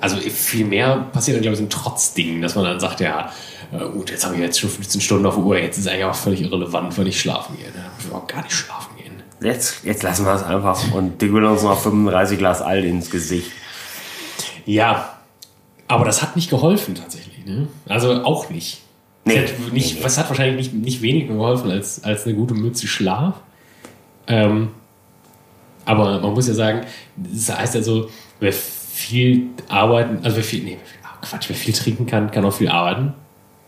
also 0.00 0.16
viel 0.16 0.66
mehr 0.66 1.06
passiert 1.12 1.36
dann, 1.36 1.42
glaube 1.42 1.54
ich, 1.54 1.58
so 1.58 1.64
ein 1.64 1.70
Trotzding, 1.70 2.42
dass 2.42 2.54
man 2.54 2.64
dann 2.64 2.80
sagt, 2.80 3.00
ja, 3.00 3.30
äh, 3.72 3.88
gut, 3.88 4.10
jetzt 4.10 4.24
habe 4.24 4.34
ich 4.34 4.40
jetzt 4.40 4.60
schon 4.60 4.70
15 4.70 5.00
Stunden 5.00 5.26
auf 5.26 5.34
der 5.34 5.44
Uhr, 5.44 5.58
jetzt 5.58 5.78
ist 5.78 5.88
eigentlich 5.88 6.04
auch 6.04 6.14
völlig 6.14 6.42
irrelevant, 6.42 6.96
wenn 6.98 7.06
ich 7.06 7.20
schlafen 7.20 7.56
gehe. 7.56 7.66
Ne? 7.66 7.84
Ich 7.98 8.04
will 8.04 8.10
überhaupt 8.10 8.32
gar 8.32 8.42
nicht 8.42 8.54
schlafen 8.54 8.96
gehen. 8.96 9.22
Jetzt, 9.40 9.84
jetzt 9.84 10.02
lassen 10.02 10.24
wir 10.24 10.34
es 10.34 10.42
einfach 10.42 10.92
und 10.92 11.20
dickeln 11.20 11.44
uns 11.44 11.62
noch 11.62 11.80
35 11.80 12.38
Glas 12.38 12.62
Alt 12.62 12.84
ins 12.84 13.10
Gesicht. 13.10 13.50
Ja, 14.66 15.18
aber 15.88 16.04
das 16.04 16.22
hat 16.22 16.36
nicht 16.36 16.50
geholfen 16.50 16.94
tatsächlich. 16.94 17.44
Ne? 17.44 17.68
Also 17.88 18.24
auch 18.24 18.50
nicht. 18.50 18.80
Nee, 19.24 19.38
hat 19.38 19.58
nicht, 19.58 19.72
nee, 19.72 19.98
nee. 19.98 20.04
Was 20.04 20.18
hat 20.18 20.28
wahrscheinlich 20.28 20.72
nicht, 20.72 20.74
nicht 20.74 21.02
weniger 21.02 21.34
geholfen 21.34 21.70
als, 21.70 22.04
als 22.04 22.24
eine 22.26 22.34
gute 22.34 22.54
Mütze 22.54 22.86
Schlaf. 22.86 23.34
Ähm, 24.26 24.70
aber 25.84 26.20
man 26.20 26.32
muss 26.32 26.48
ja 26.48 26.54
sagen, 26.54 26.82
das 27.16 27.56
heißt 27.56 27.76
also, 27.76 28.08
wer 28.40 28.52
viel 28.52 29.48
arbeiten, 29.68 30.24
also 30.24 30.36
wer 30.36 30.44
viel, 30.44 30.64
nee, 30.64 30.78
Quatsch, 31.20 31.48
wer 31.48 31.56
viel 31.56 31.74
trinken 31.74 32.06
kann, 32.06 32.30
kann 32.30 32.44
auch 32.44 32.52
viel 32.52 32.68
arbeiten. 32.68 33.14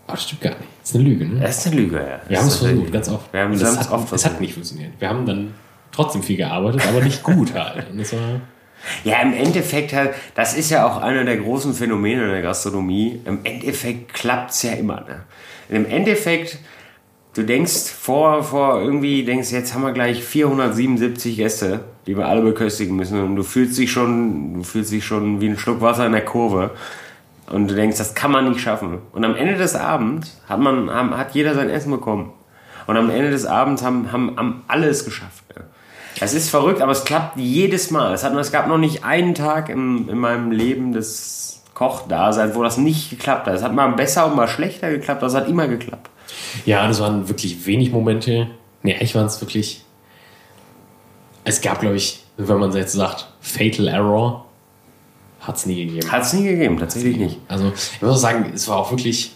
Aber 0.07 0.17
das 0.17 0.25
stimmt 0.25 0.43
gar 0.43 0.51
nicht. 0.51 0.63
Das 0.81 0.91
ist 0.91 0.97
eine 0.97 1.05
Lüge, 1.05 1.27
ne? 1.27 1.41
Das 1.41 1.59
ist 1.59 1.67
eine 1.67 1.77
Lüge, 1.77 1.97
ja. 1.97 2.21
Wir 2.29 2.39
haben 2.39 2.47
es 2.47 2.57
versucht, 2.57 2.93
ganz 2.93 3.09
oft. 3.09 3.33
Wir 3.33 3.41
haben 3.41 3.53
es 3.53 3.63
hat, 3.63 3.91
oft 3.91 4.09
versucht. 4.09 4.13
Es 4.13 4.25
hat 4.25 4.41
nicht 4.41 4.55
funktioniert. 4.55 4.93
Wir 4.99 5.09
haben 5.09 5.27
dann 5.27 5.55
trotzdem 5.91 6.23
viel 6.23 6.37
gearbeitet, 6.37 6.83
aber 6.87 7.03
nicht 7.03 7.23
gut 7.23 7.55
halt. 7.55 7.87
Ja, 9.05 9.21
im 9.23 9.33
Endeffekt 9.33 9.93
halt, 9.93 10.15
das 10.35 10.55
ist 10.55 10.71
ja 10.71 10.87
auch 10.87 10.99
einer 10.99 11.25
der 11.25 11.39
großen 11.39 11.75
Phänomene 11.75 12.29
der 12.29 12.43
Gastronomie. 12.43 13.21
Im 13.25 13.41
Endeffekt 13.45 14.15
klappt 14.15 14.51
es 14.51 14.63
ja 14.63 14.73
immer. 14.73 15.01
Ne? 15.01 15.23
Im 15.69 15.87
Endeffekt, 15.87 16.59
du 17.37 17.45
denkst 17.45 17.91
vor, 17.91 18.43
vor 18.43 18.81
irgendwie, 18.81 19.25
denkst, 19.25 19.53
jetzt 19.53 19.75
haben 19.75 19.83
wir 19.83 19.93
gleich 19.93 20.25
477 20.25 21.37
Gäste, 21.37 21.81
die 22.07 22.17
wir 22.17 22.27
alle 22.27 22.43
beköstigen 22.43 22.97
müssen. 22.97 23.23
Und 23.23 23.37
du 23.37 23.43
fühlst 23.43 23.77
dich 23.79 23.93
schon, 23.93 24.55
du 24.55 24.63
fühlst 24.63 24.91
dich 24.93 25.05
schon 25.05 25.41
wie 25.41 25.49
ein 25.49 25.59
Schluck 25.59 25.81
Wasser 25.81 26.07
in 26.07 26.13
der 26.13 26.25
Kurve. 26.25 26.71
Und 27.51 27.71
du 27.71 27.75
denkst, 27.75 27.99
das 27.99 28.15
kann 28.15 28.33
man 28.33 28.49
nicht 28.49 28.61
schaffen. 28.61 28.99
Und 29.13 29.25
am 29.25 29.37
Ende 29.37 29.57
des 29.57 29.77
Abends 29.77 30.41
hat, 30.49 30.59
man, 30.59 30.91
hat 30.91 31.35
jeder 31.35 31.55
sein 31.55 31.69
Essen 31.69 31.91
bekommen. 31.91 32.33
Und 32.87 32.97
am 32.97 33.11
Ende 33.11 33.31
des 33.31 33.47
Abends 33.47 33.83
haben, 33.83 34.11
haben, 34.13 34.37
haben 34.37 34.65
alle 34.69 34.89
es 34.89 35.05
geschafft. 35.05 35.45
Es 36.19 36.33
ist 36.33 36.49
verrückt, 36.49 36.81
aber 36.81 36.93
es 36.93 37.05
klappt 37.05 37.37
jedes 37.37 37.91
Mal. 37.91 38.15
Es, 38.15 38.25
hat, 38.25 38.35
es 38.35 38.51
gab 38.51 38.69
noch 38.69 38.79
nicht 38.79 39.05
einen 39.05 39.35
Tag 39.35 39.69
in, 39.69 40.09
in 40.09 40.17
meinem 40.17 40.51
Leben 40.51 40.93
des 40.93 41.63
Kochdaseins, 41.75 42.55
wo 42.55 42.63
das 42.63 42.79
nicht 42.79 43.11
geklappt 43.11 43.47
hat. 43.47 43.55
Es 43.55 43.63
hat 43.63 43.75
mal 43.75 43.89
besser 43.89 44.27
und 44.27 44.35
mal 44.35 44.49
schlechter 44.49 44.91
geklappt, 44.91 45.23
aber 45.23 45.27
es 45.27 45.35
hat 45.35 45.49
immer 45.49 45.69
geklappt. 45.69 46.09
Ja, 46.65 46.87
das 46.87 47.01
waren 47.01 47.29
wirklich 47.29 47.67
wenig 47.67 47.91
Momente. 47.91 48.49
Nee, 48.83 48.95
eigentlich 48.95 49.15
waren 49.15 49.27
es 49.27 49.41
wirklich. 49.41 49.83
Es 51.45 51.61
gab, 51.61 51.81
glaube 51.81 51.97
ich, 51.97 52.25
wenn 52.37 52.59
man 52.59 52.73
jetzt 52.73 52.93
sagt, 52.93 53.29
Fatal 53.41 53.89
Error, 53.89 54.47
hat 55.41 55.57
es 55.57 55.67
nie 55.67 55.87
gegeben. 55.87 56.11
Hat 56.11 56.23
es 56.23 56.33
nie 56.33 56.45
gegeben, 56.45 56.79
tatsächlich 56.79 57.17
nicht. 57.17 57.39
Also 57.47 57.73
ich 57.95 58.03
muss 58.03 58.13
auch 58.13 58.17
sagen, 58.17 58.53
es 58.55 58.67
war 58.67 58.79
auch 58.79 58.91
wirklich, 58.91 59.31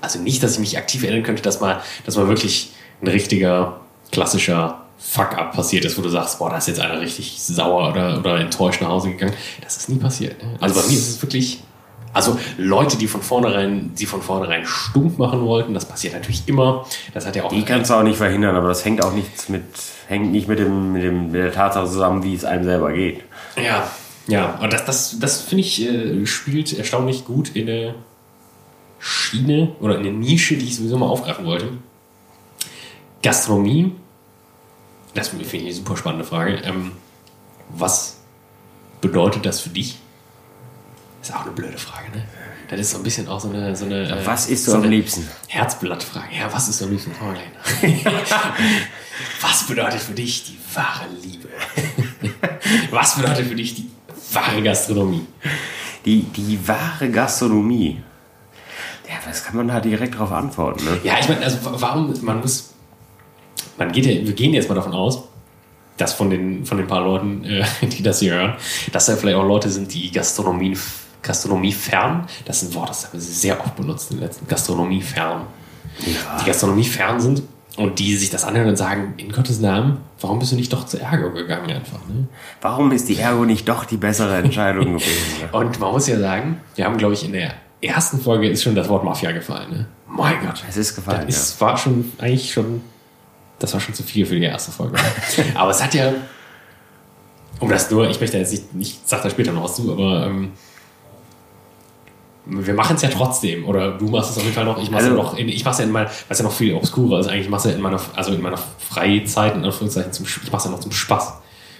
also 0.00 0.18
nicht, 0.18 0.42
dass 0.42 0.54
ich 0.54 0.58
mich 0.60 0.78
aktiv 0.78 1.02
erinnern 1.02 1.22
könnte, 1.22 1.42
dass 1.42 1.60
mal, 1.60 1.82
dass 2.06 2.16
mal 2.16 2.28
wirklich 2.28 2.72
ein 3.02 3.08
richtiger, 3.08 3.80
klassischer 4.10 4.86
Fuck-up 4.98 5.54
passiert 5.54 5.84
ist, 5.84 5.96
wo 5.98 6.02
du 6.02 6.08
sagst, 6.08 6.38
boah, 6.38 6.50
da 6.50 6.58
ist 6.58 6.68
jetzt 6.68 6.80
einer 6.80 7.00
richtig 7.00 7.40
sauer 7.40 7.90
oder, 7.90 8.18
oder 8.18 8.38
enttäuscht 8.38 8.82
nach 8.82 8.88
Hause 8.88 9.10
gegangen. 9.10 9.34
Das 9.62 9.76
ist 9.76 9.88
nie 9.88 9.98
passiert. 9.98 10.42
Ne? 10.42 10.56
Also 10.60 10.80
bei 10.80 10.86
mir 10.86 10.96
ist 10.96 11.08
es 11.08 11.22
wirklich, 11.22 11.62
also 12.12 12.38
Leute, 12.58 12.96
die 12.96 13.06
von 13.06 13.22
vornherein, 13.22 13.94
die 13.94 14.06
von 14.06 14.20
vornherein 14.20 14.66
stumpf 14.66 15.18
machen 15.18 15.42
wollten, 15.42 15.74
das 15.74 15.86
passiert 15.86 16.14
natürlich 16.14 16.46
immer. 16.48 16.84
Das 17.14 17.26
hat 17.26 17.36
ja 17.36 17.44
auch. 17.44 17.50
Die 17.50 17.64
kannst 17.64 17.90
du 17.90 17.94
auch 17.94 18.02
nicht 18.02 18.16
verhindern, 18.16 18.56
aber 18.56 18.68
das 18.68 18.84
hängt 18.84 19.04
auch 19.04 19.12
nichts 19.12 19.48
mit, 19.48 19.64
hängt 20.08 20.32
nicht 20.32 20.48
mit 20.48 20.58
dem, 20.58 20.92
mit 20.92 21.02
dem, 21.02 21.26
mit 21.26 21.40
der 21.40 21.52
Tatsache 21.52 21.86
zusammen, 21.86 22.24
wie 22.24 22.34
es 22.34 22.44
einem 22.44 22.64
selber 22.64 22.92
geht. 22.92 23.22
Ja, 23.56 23.88
ja, 24.26 24.58
und 24.60 24.72
das, 24.72 24.84
das, 24.84 25.18
das 25.18 25.42
finde 25.42 25.62
ich, 25.62 25.82
äh, 25.82 26.26
spielt 26.26 26.76
erstaunlich 26.76 27.24
gut 27.24 27.54
in 27.54 27.68
eine 27.68 27.94
Schiene 28.98 29.72
oder 29.80 29.94
in 29.94 30.00
eine 30.00 30.12
Nische, 30.12 30.56
die 30.56 30.66
ich 30.66 30.76
sowieso 30.76 30.98
mal 30.98 31.06
aufgreifen 31.06 31.46
wollte. 31.46 31.68
Gastronomie, 33.22 33.92
das 35.14 35.28
finde 35.28 35.44
ich 35.44 35.54
eine 35.54 35.72
super 35.72 35.96
spannende 35.96 36.24
Frage. 36.24 36.56
Ähm, 36.64 36.92
was 37.70 38.18
bedeutet 39.00 39.46
das 39.46 39.60
für 39.60 39.70
dich? 39.70 39.98
Das 41.30 41.36
ist 41.36 41.42
auch 41.42 41.46
eine 41.46 41.54
blöde 41.54 41.78
Frage, 41.78 42.10
ne? 42.10 42.24
Das 42.68 42.80
ist 42.80 42.90
so 42.90 42.96
ein 42.96 43.04
bisschen 43.04 43.28
auch 43.28 43.38
so 43.38 43.50
eine. 43.50 43.76
So 43.76 43.84
eine 43.84 44.08
äh, 44.08 44.26
was 44.26 44.48
isst 44.48 44.66
du 44.66 44.72
so 44.72 44.78
am 44.78 44.84
liebsten? 44.84 45.28
Herzblattfrage. 45.46 46.34
Ja, 46.36 46.52
was 46.52 46.68
ist 46.68 46.82
am 46.82 46.90
liebsten? 46.90 47.12
was 49.40 49.66
bedeutet 49.66 50.00
für 50.00 50.12
dich 50.12 50.44
die 50.44 50.58
wahre 50.74 51.06
Liebe? 51.22 51.48
was 52.90 53.16
bedeutet 53.16 53.46
für 53.46 53.54
dich 53.54 53.76
die 53.76 53.90
wahre 54.32 54.62
Gastronomie? 54.62 55.26
Die, 56.04 56.22
die 56.22 56.58
wahre 56.66 57.10
Gastronomie. 57.10 58.02
Ja, 59.08 59.14
was 59.28 59.44
kann 59.44 59.56
man 59.56 59.68
da 59.68 59.80
direkt 59.80 60.14
darauf 60.14 60.32
antworten? 60.32 60.84
Ne? 60.84 61.00
Ja, 61.04 61.18
ich 61.20 61.28
meine, 61.28 61.44
also 61.44 61.58
warum, 61.62 62.12
man 62.22 62.40
muss, 62.40 62.74
man 63.76 63.92
geht 63.92 64.06
ja, 64.06 64.26
wir 64.26 64.32
gehen 64.32 64.52
jetzt 64.52 64.68
mal 64.68 64.74
davon 64.74 64.94
aus, 64.94 65.22
dass 65.96 66.14
von 66.14 66.30
den, 66.30 66.64
von 66.64 66.78
den 66.78 66.86
paar 66.86 67.02
Leuten, 67.02 67.44
äh, 67.44 67.64
die 67.86 68.02
das 68.02 68.18
hier 68.18 68.34
hören, 68.34 68.54
dass 68.92 69.06
da 69.06 69.16
vielleicht 69.16 69.36
auch 69.36 69.46
Leute 69.46 69.70
sind, 69.70 69.92
die 69.94 70.10
Gastronomie, 70.10 70.76
Gastronomie 71.22 71.72
fern, 71.72 72.26
das 72.44 72.62
ist 72.62 72.70
ein 72.70 72.74
Wort, 72.74 72.90
das 72.90 73.04
haben 73.04 73.12
wir 73.14 73.20
sehr 73.20 73.60
oft 73.60 73.76
benutzt 73.76 74.10
in 74.10 74.18
den 74.18 74.26
letzten, 74.26 74.46
Gastronomie 74.46 75.02
fern. 75.02 75.42
Ja. 76.00 76.38
Die 76.40 76.46
Gastronomie 76.46 76.84
fern 76.84 77.20
sind 77.20 77.42
und 77.76 77.98
die 77.98 78.16
sich 78.16 78.30
das 78.30 78.44
anhören 78.44 78.68
und 78.68 78.76
sagen, 78.76 79.14
in 79.16 79.30
Gottes 79.32 79.60
Namen, 79.60 79.98
warum 80.20 80.38
bist 80.38 80.52
du 80.52 80.56
nicht 80.56 80.72
doch 80.72 80.86
zur 80.86 81.00
Ergo 81.00 81.30
gegangen 81.32 81.70
einfach? 81.70 81.98
Ne? 82.08 82.26
Warum 82.60 82.92
ist 82.92 83.08
die 83.08 83.16
Ergo 83.16 83.44
nicht 83.44 83.68
doch 83.68 83.84
die 83.84 83.96
bessere 83.96 84.38
Entscheidung 84.38 84.84
gewesen? 84.98 85.40
Ne? 85.42 85.48
und 85.52 85.78
man 85.78 85.92
muss 85.92 86.06
ja 86.06 86.18
sagen, 86.18 86.60
wir 86.74 86.84
haben, 86.84 86.96
glaube 86.96 87.14
ich, 87.14 87.24
in 87.24 87.32
der 87.32 87.54
ersten 87.80 88.20
Folge 88.20 88.48
ist 88.48 88.62
schon 88.62 88.74
das 88.74 88.88
Wort 88.88 89.04
Mafia 89.04 89.32
gefallen. 89.32 89.70
Ne? 89.70 89.86
Mein 90.08 90.44
Gott. 90.44 90.64
Es 90.68 90.76
ist 90.76 90.94
gefallen. 90.94 91.26
Das 91.26 91.58
ja. 91.58 91.66
war 91.66 91.76
schon 91.76 92.12
eigentlich 92.18 92.52
schon, 92.52 92.82
das 93.58 93.72
war 93.72 93.80
schon 93.80 93.94
zu 93.94 94.02
viel 94.02 94.26
für 94.26 94.36
die 94.36 94.44
erste 94.44 94.72
Folge. 94.72 94.98
aber 95.54 95.70
es 95.70 95.82
hat 95.82 95.94
ja, 95.94 96.12
um 97.60 97.68
das 97.68 97.90
nur, 97.90 98.08
ich 98.08 98.20
möchte 98.20 98.38
jetzt 98.38 98.52
nicht, 98.52 98.64
ich 98.78 98.98
sag 99.04 99.22
da 99.22 99.30
später 99.30 99.52
noch 99.52 99.64
was 99.64 99.76
zu, 99.76 99.92
aber 99.92 100.26
ähm, 100.26 100.52
wir 102.46 102.74
machen 102.74 102.96
es 102.96 103.02
ja 103.02 103.08
trotzdem. 103.08 103.64
Oder 103.64 103.92
du 103.92 104.06
machst 104.08 104.30
es 104.30 104.36
auf 104.36 104.42
jeden 104.42 104.54
Fall 104.54 104.64
noch. 104.64 104.82
Ich 104.82 104.90
mache 104.90 105.02
es 105.02 105.08
also, 105.08 105.16
ja 105.16 105.22
noch. 105.22 105.36
In, 105.36 105.48
ich 105.48 105.64
mache 105.64 105.72
es 105.72 105.78
ja 105.78 105.84
in 105.84 105.92
meiner, 105.92 106.10
was 106.28 106.38
ja 106.38 106.44
noch 106.44 106.52
viel 106.52 106.74
obskurer 106.74 107.20
ist. 107.20 107.28
Eigentlich 107.28 107.48
mache 107.48 107.60
es 107.60 107.72
ja 107.72 107.76
in 107.76 107.82
meiner, 107.82 108.00
also 108.14 108.32
in 108.32 108.40
meiner 108.40 108.58
Freizeit 108.78 109.54
in 109.54 109.64
Anführungszeichen 109.64 110.12
zum, 110.12 110.26
ich 110.26 110.50
mache 110.50 110.58
es 110.58 110.64
ja 110.64 110.70
noch 110.70 110.80
zum 110.80 110.92
Spaß. 110.92 111.34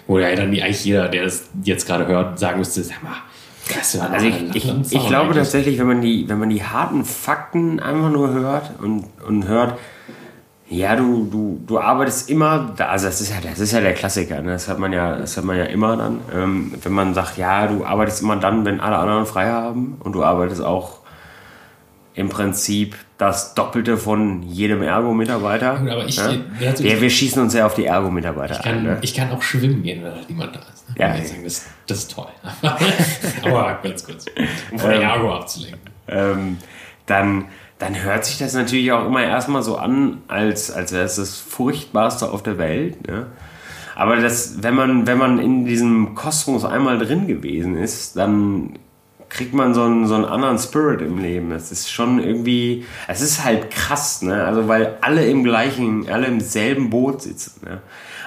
Wo 0.06 0.18
ja 0.18 0.34
dann 0.34 0.48
eigentlich 0.48 0.84
jeder, 0.84 1.08
der 1.08 1.24
das 1.24 1.44
jetzt 1.62 1.86
gerade 1.86 2.06
hört, 2.06 2.38
sagen 2.38 2.58
müsste, 2.58 2.82
sag 2.82 3.02
mal, 3.02 3.12
also 4.10 4.26
ich, 4.26 4.54
ich, 4.54 4.92
ich 4.92 5.06
glaube 5.06 5.34
tatsächlich, 5.34 5.78
wenn 5.78 5.86
man 5.86 6.00
die, 6.00 6.28
wenn 6.28 6.38
man 6.38 6.50
die 6.50 6.64
harten 6.64 7.04
Fakten 7.04 7.80
einfach 7.80 8.10
nur 8.10 8.32
hört 8.32 8.72
und, 8.80 9.04
und 9.26 9.46
hört, 9.46 9.78
ja, 10.70 10.94
du, 10.94 11.24
du, 11.24 11.60
du 11.66 11.80
arbeitest 11.80 12.30
immer, 12.30 12.72
also 12.78 13.06
das 13.06 13.20
ist 13.20 13.30
ja, 13.30 13.36
das 13.42 13.58
ist 13.58 13.72
ja 13.72 13.80
der 13.80 13.92
Klassiker, 13.92 14.40
ne? 14.40 14.52
das 14.52 14.68
hat 14.68 14.78
man 14.78 14.92
ja, 14.92 15.18
das 15.18 15.36
hat 15.36 15.44
man 15.44 15.58
ja 15.58 15.64
immer 15.64 15.96
dann, 15.96 16.20
ähm, 16.32 16.72
wenn 16.80 16.92
man 16.92 17.12
sagt, 17.12 17.36
ja, 17.36 17.66
du 17.66 17.84
arbeitest 17.84 18.22
immer 18.22 18.36
dann, 18.36 18.64
wenn 18.64 18.80
alle 18.80 18.96
anderen 18.96 19.26
frei 19.26 19.48
haben 19.48 19.96
und 19.98 20.12
du 20.12 20.22
arbeitest 20.22 20.62
auch 20.62 21.00
im 22.14 22.28
Prinzip 22.28 22.94
das 23.18 23.54
Doppelte 23.54 23.96
von 23.96 24.42
jedem 24.44 24.82
Ergo-Mitarbeiter. 24.82 25.80
Aber 25.80 26.06
ich, 26.06 26.18
ne? 26.18 26.44
wir, 26.58 27.00
wir 27.00 27.10
schießen 27.10 27.42
uns 27.42 27.52
ja 27.54 27.66
auf 27.66 27.74
die 27.74 27.86
Ergo-Mitarbeiter 27.86 28.64
ein. 28.64 28.82
Ne? 28.84 28.98
Ich 29.02 29.14
kann 29.14 29.30
auch 29.32 29.42
schwimmen 29.42 29.82
gehen, 29.82 30.04
wenn 30.04 30.14
halt 30.14 30.28
niemand 30.28 30.54
da 30.54 30.60
ist. 30.60 30.88
Ne? 30.88 30.94
Ja, 30.98 31.24
sagen, 31.24 31.44
das, 31.44 31.66
das 31.86 31.98
ist 31.98 32.12
toll. 32.12 32.28
aber 33.42 33.78
ganz 33.82 34.04
kurz, 34.04 34.26
um 34.70 34.78
von 34.78 34.90
der 34.90 35.00
ähm, 35.00 35.08
Ergo 35.08 35.34
abzulenken. 35.34 35.80
Ähm, 36.08 36.58
dann 37.06 37.46
dann 37.80 38.02
hört 38.02 38.26
sich 38.26 38.38
das 38.38 38.52
natürlich 38.52 38.92
auch 38.92 39.06
immer 39.06 39.24
erstmal 39.24 39.62
so 39.62 39.76
an, 39.76 40.18
als, 40.28 40.70
als 40.70 40.92
wäre 40.92 41.04
es 41.04 41.16
das 41.16 41.38
Furchtbarste 41.38 42.30
auf 42.30 42.42
der 42.42 42.58
Welt. 42.58 43.08
Ne? 43.08 43.26
Aber 43.96 44.16
das, 44.16 44.62
wenn, 44.62 44.74
man, 44.74 45.06
wenn 45.06 45.18
man 45.18 45.38
in 45.38 45.64
diesem 45.64 46.14
Kosmos 46.14 46.64
einmal 46.64 46.98
drin 46.98 47.26
gewesen 47.26 47.76
ist, 47.76 48.16
dann 48.16 48.78
kriegt 49.30 49.54
man 49.54 49.72
so 49.72 49.82
einen, 49.82 50.06
so 50.06 50.14
einen 50.14 50.26
anderen 50.26 50.58
Spirit 50.58 51.00
im 51.00 51.18
Leben. 51.18 51.52
Es 51.52 51.72
ist 51.72 51.90
schon 51.90 52.22
irgendwie, 52.22 52.84
es 53.08 53.22
ist 53.22 53.44
halt 53.44 53.70
krass, 53.70 54.20
ne? 54.22 54.44
Also 54.44 54.68
weil 54.68 54.98
alle 55.00 55.24
im 55.26 55.42
gleichen, 55.42 56.08
alle 56.10 56.26
im 56.26 56.40
selben 56.40 56.90
Boot 56.90 57.22
sitzen. 57.22 57.64
Ne? 57.64 57.80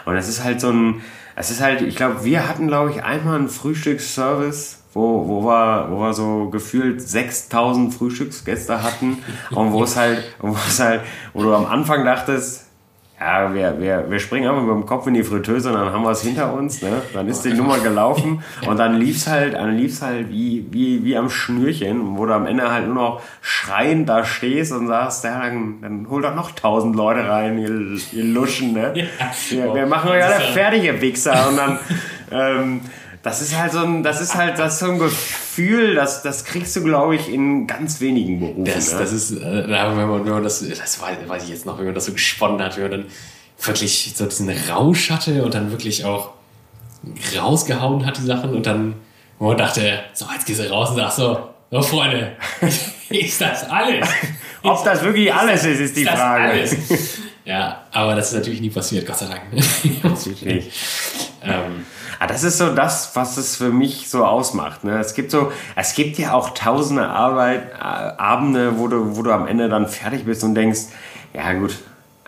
Und 0.06 0.16
es 0.16 0.28
ist 0.28 0.44
halt 0.44 0.62
so 0.62 0.72
ein, 0.72 1.02
es 1.36 1.52
ist 1.52 1.62
halt, 1.62 1.82
ich 1.82 1.96
glaube, 1.96 2.24
wir 2.24 2.48
hatten, 2.48 2.68
glaube 2.68 2.92
ich, 2.92 3.04
einmal 3.04 3.38
einen 3.38 3.50
Frühstücksservice, 3.50 4.83
wo, 4.94 5.28
wo, 5.28 5.44
wir, 5.44 5.88
wo 5.90 6.00
wir 6.02 6.14
so 6.14 6.50
gefühlt 6.50 7.02
6000 7.02 7.94
Frühstücksgäste 7.94 8.84
hatten 8.84 9.18
und 9.52 9.74
wo 9.74 9.84
es 9.84 9.98
halt, 9.98 10.24
wo 10.40 10.56
es 10.68 10.80
halt, 10.80 11.02
wo 11.34 11.44
du 11.44 11.54
am 11.54 11.66
Anfang 11.66 12.06
dachtest, 12.06 12.68
ja, 13.20 13.54
wir, 13.54 13.80
wir, 13.80 14.06
wir 14.10 14.20
springen 14.20 14.50
einfach 14.50 14.64
mit 14.64 14.72
dem 14.72 14.86
Kopf 14.86 15.08
in 15.08 15.14
die 15.14 15.24
Fritteuse 15.24 15.70
und 15.70 15.76
dann 15.76 15.94
haben 15.94 16.04
wir 16.04 16.12
es 16.12 16.24
hinter 16.24 16.54
uns. 16.54 16.82
Ne? 16.82 17.02
Dann 17.14 17.30
ist 17.30 17.46
die 17.46 17.54
Nummer 17.54 17.80
gelaufen 17.80 18.44
und 18.68 18.78
dann 18.78 18.98
lief 18.98 19.16
es 19.16 19.28
halt, 19.28 19.54
dann 19.54 19.78
lief's 19.78 20.02
halt 20.02 20.30
wie, 20.30 20.66
wie, 20.72 21.06
wie 21.06 21.16
am 21.16 21.30
Schnürchen, 21.30 22.18
wo 22.18 22.26
du 22.26 22.34
am 22.34 22.46
Ende 22.46 22.70
halt 22.70 22.86
nur 22.86 22.96
noch 22.96 23.22
schreiend 23.42 24.10
da 24.10 24.26
stehst 24.26 24.74
und 24.74 24.88
sagst, 24.88 25.24
ja, 25.24 25.40
dann, 25.40 25.80
dann 25.82 26.10
hol 26.10 26.22
doch 26.22 26.36
noch 26.36 26.52
tausend 26.52 26.98
Leute 26.98 27.30
rein, 27.30 27.58
ihr, 27.60 27.98
ihr 28.12 28.26
Luschen. 28.26 28.74
Ne? 28.74 28.94
Ja. 28.96 29.06
Wir, 29.50 29.74
wir 29.74 29.86
machen 29.86 30.10
euch 30.12 30.24
alle 30.24 30.44
fertig, 30.52 30.84
ihr 30.84 31.00
Wichser. 31.02 31.48
Und 31.50 31.58
dann... 31.58 31.80
Ähm, 32.32 32.82
das 33.24 33.42
ist 33.42 33.58
halt 33.58 33.72
so 33.72 33.80
ein, 33.80 34.04
das 34.04 34.22
ist 34.22 34.36
halt 34.36 34.60
das 34.60 34.74
ist 34.74 34.80
so 34.80 34.92
ein 34.92 35.00
Gefühl, 35.00 35.96
das, 35.96 36.22
das 36.24 36.44
kriegst 36.44 36.76
du, 36.76 36.84
glaube 36.84 37.16
ich, 37.16 37.30
in 37.30 37.66
ganz 37.68 38.02
wenigen 38.02 38.42
Berufen. 38.42 38.66
Das, 38.66 38.92
ne? 38.92 39.00
das 39.00 39.14
ist, 39.14 39.32
äh, 39.32 39.42
wenn 39.42 40.08
man, 40.08 40.26
wenn 40.26 40.34
man 40.34 40.44
das, 40.44 40.60
das 40.60 41.02
weiß, 41.02 41.18
weiß 41.26 41.44
ich 41.44 41.50
jetzt 41.50 41.66
noch, 41.66 41.78
wenn 41.78 41.86
man 41.86 41.96
das 41.96 42.06
so 42.06 42.12
gesponnen 42.12 42.62
hat, 42.62 42.76
wenn 42.76 42.84
man 42.84 42.92
dann 42.92 43.06
wirklich 43.62 44.14
so 44.14 44.26
diesen 44.26 44.50
Rausch 44.50 45.10
hatte 45.10 45.44
und 45.44 45.54
dann 45.54 45.72
wirklich 45.72 46.04
auch 46.04 46.32
rausgehauen 47.36 48.06
hat, 48.06 48.18
die 48.18 48.24
Sachen 48.24 48.54
und 48.54 48.66
dann, 48.66 48.96
wo 49.40 49.48
man 49.48 49.58
dachte, 49.58 50.00
so, 50.14 50.26
jetzt 50.34 50.46
gehst 50.46 50.60
du 50.60 50.70
raus 50.70 50.90
und 50.90 50.98
sagst 50.98 51.18
so, 51.18 51.50
so 51.72 51.82
Freunde, 51.82 52.34
ist 53.10 53.40
das 53.40 53.70
alles? 53.70 54.08
Ob 54.64 54.84
das 54.84 55.02
wirklich 55.02 55.34
alles 55.34 55.64
ist, 55.64 55.80
ist 55.80 55.96
die 55.96 56.04
ist 56.04 56.10
Frage. 56.10 56.44
Alles? 56.44 56.76
Ja, 57.46 57.84
aber 57.92 58.16
das 58.16 58.28
ist 58.30 58.36
natürlich 58.36 58.62
nie 58.62 58.70
passiert, 58.70 59.06
Gott 59.06 59.18
sei 59.18 59.26
Dank. 59.26 59.42
Natürlich. 60.02 60.72
ähm, 61.44 61.86
Ah, 62.24 62.28
das 62.28 62.46
ist 62.46 62.58
so 62.58 62.74
das, 62.74 63.18
was 63.18 63.36
es 63.36 63.58
für 63.58 63.70
mich 63.70 64.10
so 64.10 64.24
ausmacht. 64.24 64.86
Ne? 64.86 64.98
Es 64.98 65.14
gibt 65.14 65.30
so, 65.30 65.52
es 65.76 65.94
gibt 65.94 66.18
ja 66.18 66.32
auch 66.32 66.52
tausende 66.52 67.06
Arbeit, 67.06 67.74
äh, 67.74 67.84
Abende, 67.84 68.80
wo 68.80 68.88
du, 68.88 69.18
wo 69.18 69.24
du 69.24 69.32
am 69.34 69.46
Ende 69.46 69.68
dann 69.68 69.90
fertig 69.90 70.24
bist 70.24 70.42
und 70.46 70.56
denkst, 70.56 70.84
ja 71.34 71.52
gut, 71.52 71.80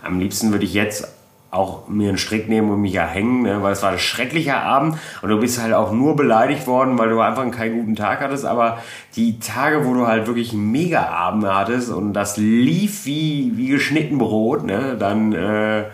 am 0.03 0.19
liebsten 0.19 0.51
würde 0.51 0.65
ich 0.65 0.73
jetzt 0.73 1.07
auch 1.49 1.87
mir 1.87 2.09
einen 2.09 2.17
Strick 2.17 2.49
nehmen 2.49 2.71
und 2.71 2.81
mich 2.81 2.91
ja 2.91 3.05
hängen, 3.05 3.43
ne? 3.43 3.63
weil 3.63 3.71
es 3.71 3.83
war 3.83 3.91
ein 3.91 3.97
schrecklicher 3.97 4.61
Abend 4.61 4.97
und 5.21 5.29
du 5.29 5.39
bist 5.39 5.61
halt 5.61 5.73
auch 5.73 5.93
nur 5.93 6.17
beleidigt 6.17 6.67
worden, 6.67 6.99
weil 6.99 7.07
du 7.07 7.21
einfach 7.21 7.49
keinen 7.51 7.79
guten 7.79 7.95
Tag 7.95 8.19
hattest. 8.19 8.43
Aber 8.43 8.79
die 9.15 9.39
Tage, 9.39 9.85
wo 9.85 9.93
du 9.93 10.07
halt 10.07 10.27
wirklich 10.27 10.51
mega 10.51 11.05
Abend 11.05 11.45
hattest 11.45 11.89
und 11.89 12.11
das 12.11 12.35
lief 12.35 13.05
wie, 13.05 13.53
wie 13.55 13.69
geschnitten 13.69 14.17
Brot, 14.17 14.65
ne? 14.65 14.97
dann 14.99 15.31
äh, 15.31 15.85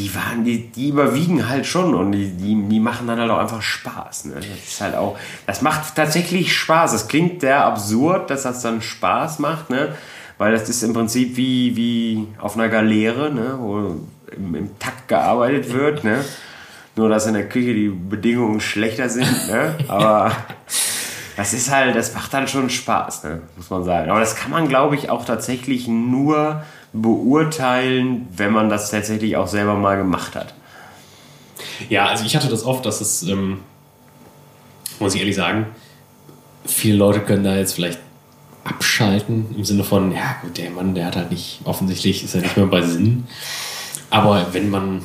die 0.00 0.14
waren, 0.14 0.44
die, 0.44 0.68
die 0.68 0.88
überwiegen 0.88 1.48
halt 1.48 1.66
schon 1.66 1.94
und 1.94 2.12
die, 2.12 2.30
die, 2.30 2.56
die 2.68 2.80
machen 2.80 3.06
dann 3.06 3.20
halt 3.20 3.30
auch 3.30 3.38
einfach 3.38 3.60
Spaß. 3.60 4.26
Ne? 4.26 4.36
Das 4.36 4.44
ist 4.44 4.80
halt 4.80 4.94
auch, 4.94 5.18
das 5.46 5.60
macht 5.60 5.94
tatsächlich 5.94 6.56
Spaß. 6.56 6.92
Das 6.92 7.06
klingt 7.06 7.42
sehr 7.42 7.64
absurd, 7.64 8.30
dass 8.30 8.44
das 8.44 8.62
dann 8.62 8.80
Spaß 8.80 9.40
macht, 9.40 9.68
ne? 9.68 9.94
Weil 10.38 10.52
das 10.52 10.70
ist 10.70 10.82
im 10.82 10.94
Prinzip 10.94 11.36
wie, 11.36 11.76
wie 11.76 12.26
auf 12.38 12.56
einer 12.56 12.70
Galeere, 12.70 13.30
ne? 13.30 13.56
wo 13.58 14.00
im, 14.34 14.54
im 14.54 14.78
Takt 14.78 15.06
gearbeitet 15.08 15.70
wird, 15.70 16.02
ne? 16.02 16.24
Nur 16.96 17.10
dass 17.10 17.26
in 17.26 17.34
der 17.34 17.48
Küche 17.48 17.74
die 17.74 17.88
Bedingungen 17.88 18.60
schlechter 18.60 19.10
sind, 19.10 19.48
ne? 19.48 19.74
Aber 19.88 20.32
das 21.36 21.52
ist 21.52 21.70
halt, 21.70 21.94
das 21.94 22.14
macht 22.14 22.32
dann 22.32 22.48
schon 22.48 22.70
Spaß, 22.70 23.24
ne? 23.24 23.42
muss 23.54 23.68
man 23.68 23.84
sagen. 23.84 24.10
Aber 24.10 24.20
das 24.20 24.34
kann 24.34 24.50
man, 24.50 24.66
glaube 24.66 24.94
ich, 24.94 25.10
auch 25.10 25.26
tatsächlich 25.26 25.88
nur 25.88 26.62
beurteilen, 26.92 28.26
wenn 28.36 28.52
man 28.52 28.68
das 28.68 28.90
tatsächlich 28.90 29.36
auch 29.36 29.46
selber 29.46 29.74
mal 29.74 29.96
gemacht 29.96 30.34
hat. 30.34 30.54
Ja, 31.88 32.06
also 32.06 32.24
ich 32.24 32.34
hatte 32.36 32.48
das 32.48 32.64
oft, 32.64 32.84
dass 32.84 33.00
es, 33.00 33.22
ähm, 33.22 33.60
muss 34.98 35.14
ich 35.14 35.20
ehrlich 35.20 35.36
sagen, 35.36 35.66
viele 36.66 36.96
Leute 36.96 37.20
können 37.20 37.44
da 37.44 37.56
jetzt 37.56 37.74
vielleicht 37.74 37.98
abschalten 38.64 39.46
im 39.56 39.64
Sinne 39.64 39.84
von, 39.84 40.12
ja 40.12 40.36
gut, 40.42 40.58
der 40.58 40.70
Mann, 40.70 40.94
der 40.94 41.06
hat 41.06 41.16
halt 41.16 41.30
nicht, 41.30 41.60
offensichtlich 41.64 42.24
ist 42.24 42.34
er 42.34 42.42
nicht 42.42 42.56
mehr 42.56 42.66
bei 42.66 42.82
Sinn. 42.82 43.26
Aber 44.10 44.48
wenn 44.52 44.68
man 44.70 45.02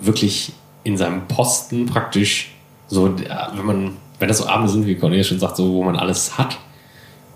wirklich 0.00 0.52
in 0.82 0.96
seinem 0.96 1.26
Posten 1.28 1.86
praktisch 1.86 2.52
so, 2.88 3.16
wenn 3.16 3.64
man, 3.64 3.96
wenn 4.18 4.28
das 4.28 4.38
so 4.38 4.46
Abende 4.46 4.70
sind, 4.70 4.86
wie 4.86 4.96
Cornelia 4.96 5.24
schon 5.24 5.38
sagt, 5.38 5.56
so, 5.56 5.72
wo 5.72 5.82
man 5.82 5.96
alles 5.96 6.36
hat, 6.36 6.58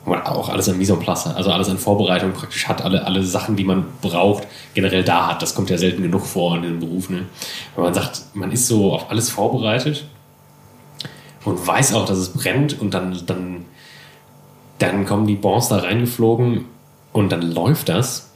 wo 0.08 0.14
man 0.14 0.22
auch 0.22 0.48
alles 0.48 0.68
an 0.68 0.78
Mise 0.78 0.94
en 0.94 1.00
place, 1.00 1.26
also 1.26 1.50
alles 1.50 1.68
an 1.68 1.78
Vorbereitung 1.78 2.32
praktisch 2.32 2.66
hat, 2.66 2.82
alle, 2.82 3.04
alle 3.04 3.22
Sachen, 3.22 3.56
die 3.56 3.64
man 3.64 3.84
braucht, 4.00 4.46
generell 4.74 5.04
da 5.04 5.28
hat. 5.28 5.42
Das 5.42 5.54
kommt 5.54 5.70
ja 5.70 5.76
selten 5.76 6.02
genug 6.02 6.24
vor 6.24 6.56
in 6.56 6.62
den 6.62 6.80
Berufen. 6.80 7.16
Ne? 7.16 7.26
Wenn 7.74 7.84
man 7.84 7.94
sagt, 7.94 8.22
man 8.34 8.50
ist 8.50 8.66
so 8.66 8.94
auf 8.94 9.10
alles 9.10 9.30
vorbereitet 9.30 10.04
und 11.44 11.64
weiß 11.64 11.94
auch, 11.94 12.06
dass 12.06 12.18
es 12.18 12.30
brennt 12.30 12.80
und 12.80 12.94
dann, 12.94 13.20
dann, 13.26 13.64
dann 14.78 15.04
kommen 15.04 15.26
die 15.26 15.34
Bons 15.34 15.68
da 15.68 15.78
reingeflogen 15.78 16.64
und 17.12 17.30
dann 17.30 17.42
läuft 17.42 17.90
das, 17.90 18.30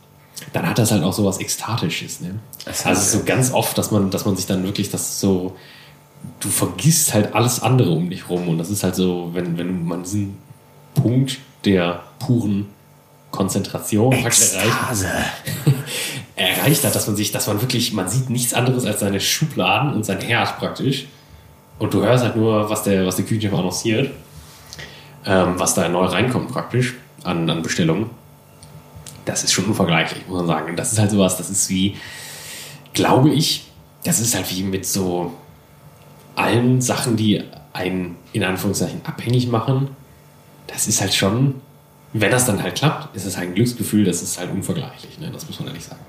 dann 0.52 0.68
hat 0.68 0.78
das 0.78 0.90
halt 0.90 1.02
auch 1.02 1.12
so 1.12 1.24
was 1.24 1.38
Ekstatisches. 1.38 2.20
Ne? 2.20 2.38
Also 2.85 3.18
so 3.18 3.24
ganz 3.24 3.52
oft, 3.52 3.78
dass 3.78 3.90
man, 3.90 4.11
dass 4.11 4.26
man 4.26 4.37
sich 4.37 4.46
dann 4.46 4.62
wirklich 4.64 4.90
das 4.90 5.20
so, 5.20 5.56
du 6.40 6.48
vergisst 6.48 7.14
halt 7.14 7.35
alles 7.35 7.62
andere 7.62 7.90
um 7.92 8.11
dich 8.11 8.28
rum 8.28 8.48
und 8.48 8.58
das 8.58 8.68
ist 8.68 8.85
halt 8.85 8.94
so, 8.94 9.30
wenn, 9.32 9.56
wenn 9.56 9.87
man 9.87 10.02
diesen 10.02 10.37
Punkt 10.94 11.38
der 11.64 12.03
puren 12.18 12.66
Konzentration 13.31 14.12
erreicht, 14.12 14.55
erreicht 16.37 16.85
hat, 16.85 16.94
dass 16.94 17.07
man 17.07 17.16
sich, 17.16 17.33
dass 17.33 17.46
man 17.46 17.61
wirklich, 17.61 17.92
man 17.92 18.09
sieht 18.09 18.31
nichts 18.31 18.55
anderes 18.55 18.85
als 18.85 19.01
seine 19.01 19.20
Schubladen 19.20 19.94
und 19.94 20.05
sein 20.05 20.20
Herd 20.20 20.59
praktisch. 20.59 21.07
Und 21.79 21.94
du 21.94 22.03
hörst 22.03 22.22
halt 22.22 22.37
nur, 22.37 22.68
was 22.70 22.85
der, 22.85 23.07
was 23.07 23.16
der 23.16 23.25
Küchenchef 23.25 23.53
annonciert, 23.53 24.12
ähm, 25.25 25.55
was 25.57 25.75
da 25.75 25.88
neu 25.88 26.05
reinkommt 26.05 26.53
praktisch 26.53 26.94
an, 27.25 27.48
an 27.48 27.62
Bestellungen. 27.62 28.11
Das 29.25 29.42
ist 29.42 29.53
schon 29.53 29.64
unvergleichlich, 29.64 30.27
muss 30.29 30.38
man 30.38 30.46
sagen. 30.46 30.70
Und 30.70 30.77
das 30.77 30.92
ist 30.92 30.98
halt 30.98 31.11
sowas, 31.11 31.37
das 31.37 31.48
ist 31.48 31.70
wie, 31.70 31.96
glaube 32.92 33.31
ich, 33.31 33.66
das 34.05 34.20
ist 34.20 34.35
halt 34.35 34.51
wie 34.55 34.62
mit 34.62 34.87
so 34.87 35.33
allen 36.35 36.81
Sachen, 36.81 37.16
die 37.16 37.42
einen 37.72 38.16
in 38.33 38.44
Anführungszeichen 38.44 39.01
abhängig 39.05 39.48
machen, 39.48 39.88
das 40.72 40.88
ist 40.88 41.00
halt 41.00 41.14
schon, 41.14 41.61
wenn 42.12 42.30
das 42.30 42.46
dann 42.46 42.62
halt 42.62 42.76
klappt, 42.76 43.14
ist 43.14 43.24
es 43.24 43.37
halt 43.37 43.48
ein 43.48 43.54
Glücksgefühl, 43.54 44.04
das 44.04 44.22
ist 44.22 44.38
halt 44.38 44.50
unvergleichlich, 44.50 45.18
ne? 45.18 45.30
das 45.32 45.46
muss 45.46 45.58
man 45.61 45.68
ehrlich 45.68 45.85
sagen. 45.85 46.00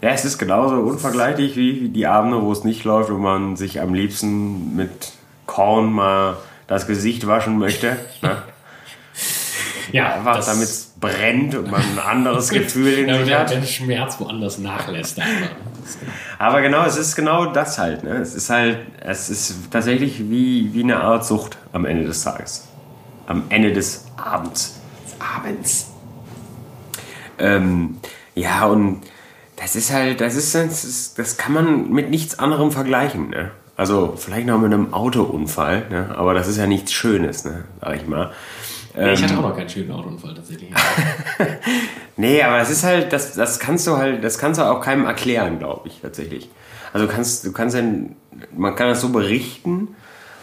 Ja, 0.00 0.10
es 0.10 0.24
ist 0.24 0.38
genauso 0.38 0.76
unvergleichlich 0.76 1.56
wie 1.56 1.88
die 1.88 2.06
Abende, 2.06 2.42
wo 2.42 2.50
es 2.50 2.64
nicht 2.64 2.84
läuft, 2.84 3.10
wo 3.10 3.18
man 3.18 3.56
sich 3.56 3.80
am 3.80 3.94
liebsten 3.94 4.74
mit 4.74 5.12
Korn 5.46 5.92
mal 5.92 6.36
das 6.66 6.86
Gesicht 6.86 7.26
waschen 7.26 7.58
möchte. 7.58 7.96
Ne? 8.20 8.42
ja, 9.92 10.14
einfach 10.14 10.44
damit 10.44 10.64
es 10.64 10.92
brennt 11.00 11.54
und 11.54 11.70
man 11.70 11.82
ein 11.82 11.98
anderes 12.00 12.48
Gefühl 12.50 12.94
in 12.94 13.24
sich 13.24 13.34
hat. 13.34 13.50
Der 13.50 13.62
Schmerz 13.62 14.18
woanders 14.18 14.58
nachlässt. 14.58 15.20
Aber 16.38 16.62
genau, 16.62 16.84
es 16.84 16.96
ist 16.96 17.14
genau 17.14 17.52
das 17.52 17.78
halt. 17.78 18.02
Ne? 18.02 18.16
Es 18.16 18.34
ist 18.34 18.50
halt, 18.50 18.78
es 19.00 19.30
ist 19.30 19.70
tatsächlich 19.70 20.30
wie, 20.30 20.74
wie 20.74 20.82
eine 20.82 21.00
Art 21.00 21.24
Sucht 21.24 21.58
am 21.72 21.84
Ende 21.84 22.04
des 22.04 22.24
Tages 22.24 22.71
am 23.26 23.44
Ende 23.48 23.72
des 23.72 24.06
Abends. 24.16 24.80
Des 25.04 25.16
Abends. 25.20 25.90
Ähm, 27.38 27.98
ja, 28.34 28.66
und 28.66 29.02
das 29.56 29.76
ist 29.76 29.92
halt, 29.92 30.20
das 30.20 30.34
ist, 30.34 30.54
das 30.54 30.84
ist, 30.84 31.18
das 31.18 31.36
kann 31.36 31.52
man 31.52 31.90
mit 31.90 32.10
nichts 32.10 32.38
anderem 32.38 32.72
vergleichen. 32.72 33.30
Ne? 33.30 33.50
Also 33.76 34.14
vielleicht 34.16 34.46
noch 34.46 34.58
mit 34.58 34.72
einem 34.72 34.92
Autounfall, 34.92 35.86
ne? 35.90 36.14
aber 36.16 36.34
das 36.34 36.48
ist 36.48 36.56
ja 36.56 36.66
nichts 36.66 36.92
Schönes, 36.92 37.44
ne? 37.44 37.64
sag 37.80 37.96
ich 37.96 38.06
mal. 38.06 38.32
Nee, 38.94 39.12
ich 39.12 39.22
hatte 39.22 39.32
ähm, 39.32 39.38
auch 39.38 39.48
noch 39.48 39.56
keinen 39.56 39.70
schönen 39.70 39.90
Autounfall 39.90 40.34
tatsächlich. 40.34 40.70
nee, 42.16 42.42
aber 42.42 42.58
das 42.58 42.70
ist 42.70 42.84
halt, 42.84 43.12
das, 43.12 43.34
das 43.34 43.58
kannst 43.58 43.86
du 43.86 43.96
halt, 43.96 44.22
das 44.22 44.38
kannst 44.38 44.60
du 44.60 44.64
auch 44.64 44.80
keinem 44.80 45.06
erklären, 45.06 45.58
glaube 45.58 45.88
ich, 45.88 46.00
tatsächlich. 46.00 46.50
Also 46.92 47.06
du 47.06 47.12
kannst, 47.12 47.46
du 47.46 47.52
kannst 47.52 47.74
ja, 47.74 47.82
man 48.54 48.76
kann 48.76 48.88
das 48.88 49.00
so 49.00 49.08
berichten, 49.08 49.96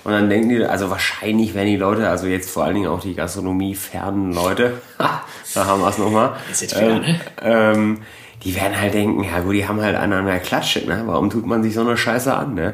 und 0.03 0.11
dann 0.11 0.29
denken 0.29 0.49
die, 0.49 0.63
also 0.63 0.89
wahrscheinlich 0.89 1.53
werden 1.53 1.67
die 1.67 1.77
Leute, 1.77 2.09
also 2.09 2.27
jetzt 2.27 2.49
vor 2.49 2.63
allen 2.63 2.75
Dingen 2.75 2.87
auch 2.87 3.01
die 3.01 3.15
gastronomiefernen 3.15 4.33
Leute, 4.33 4.81
da 4.97 5.65
haben 5.65 5.81
wir 5.81 5.89
es 5.89 5.97
nochmal, 5.97 6.33
ähm, 6.73 7.01
ne? 7.01 7.19
ähm, 7.41 8.01
die 8.43 8.55
werden 8.55 8.79
halt 8.79 8.93
denken, 8.93 9.23
ja 9.23 9.39
gut, 9.41 9.55
die 9.55 9.67
haben 9.67 9.81
halt 9.81 9.95
einen 9.95 10.13
an 10.13 10.25
der 10.25 10.39
Klatsche, 10.39 10.87
ne? 10.87 11.03
warum 11.05 11.29
tut 11.29 11.45
man 11.45 11.63
sich 11.63 11.73
so 11.73 11.81
eine 11.81 11.97
Scheiße 11.97 12.33
an? 12.33 12.53
Ne? 12.53 12.73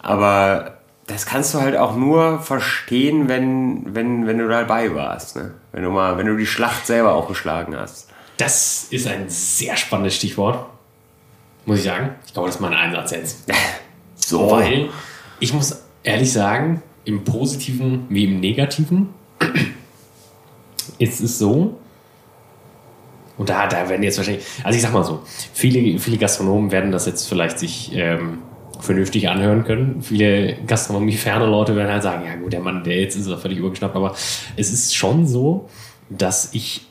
Aber 0.00 0.78
das 1.06 1.24
kannst 1.26 1.54
du 1.54 1.60
halt 1.60 1.76
auch 1.76 1.94
nur 1.94 2.40
verstehen, 2.40 3.28
wenn, 3.28 3.94
wenn, 3.94 4.26
wenn 4.26 4.38
du 4.38 4.48
dabei 4.48 4.94
warst. 4.94 5.36
Ne? 5.36 5.54
Wenn 5.72 5.84
du 5.84 5.90
mal, 5.90 6.18
wenn 6.18 6.26
du 6.26 6.36
die 6.36 6.46
Schlacht 6.46 6.86
selber 6.86 7.14
auch 7.14 7.28
geschlagen 7.28 7.76
hast. 7.76 8.08
Das 8.38 8.88
ist 8.90 9.06
ein 9.06 9.28
sehr 9.28 9.76
spannendes 9.76 10.16
Stichwort, 10.16 10.66
muss 11.64 11.78
ich 11.78 11.84
sagen. 11.84 12.16
Ich 12.26 12.32
glaube, 12.32 12.48
das 12.48 12.56
ist 12.56 12.60
mein 12.60 12.74
Einsatz 12.74 13.12
jetzt. 13.12 13.44
So. 14.18 14.50
Weil 14.50 14.88
ich 15.38 15.52
muss 15.52 15.85
ehrlich 16.06 16.32
sagen, 16.32 16.82
im 17.04 17.24
Positiven 17.24 18.06
wie 18.08 18.24
im 18.24 18.40
Negativen 18.40 19.10
ist 20.98 21.20
es 21.20 21.38
so, 21.38 21.78
und 23.36 23.50
da, 23.50 23.66
da 23.66 23.88
werden 23.88 24.02
jetzt 24.02 24.16
wahrscheinlich, 24.16 24.46
also 24.64 24.76
ich 24.76 24.82
sag 24.82 24.94
mal 24.94 25.04
so, 25.04 25.22
viele, 25.52 25.98
viele 25.98 26.16
Gastronomen 26.16 26.70
werden 26.70 26.90
das 26.90 27.04
jetzt 27.04 27.28
vielleicht 27.28 27.58
sich 27.58 27.92
ähm, 27.94 28.38
vernünftig 28.80 29.28
anhören 29.28 29.64
können. 29.64 30.00
Viele 30.02 30.56
gastronomieferne 30.66 31.44
Leute 31.44 31.76
werden 31.76 31.92
halt 31.92 32.02
sagen, 32.02 32.24
ja 32.26 32.36
gut, 32.36 32.54
der 32.54 32.60
Mann, 32.60 32.82
der 32.82 32.98
jetzt 32.98 33.14
ist 33.14 33.26
er 33.26 33.36
völlig 33.36 33.58
übergeschnappt, 33.58 33.94
aber 33.94 34.14
es 34.56 34.72
ist 34.72 34.94
schon 34.94 35.26
so, 35.26 35.68
dass 36.08 36.54
ich, 36.54 36.86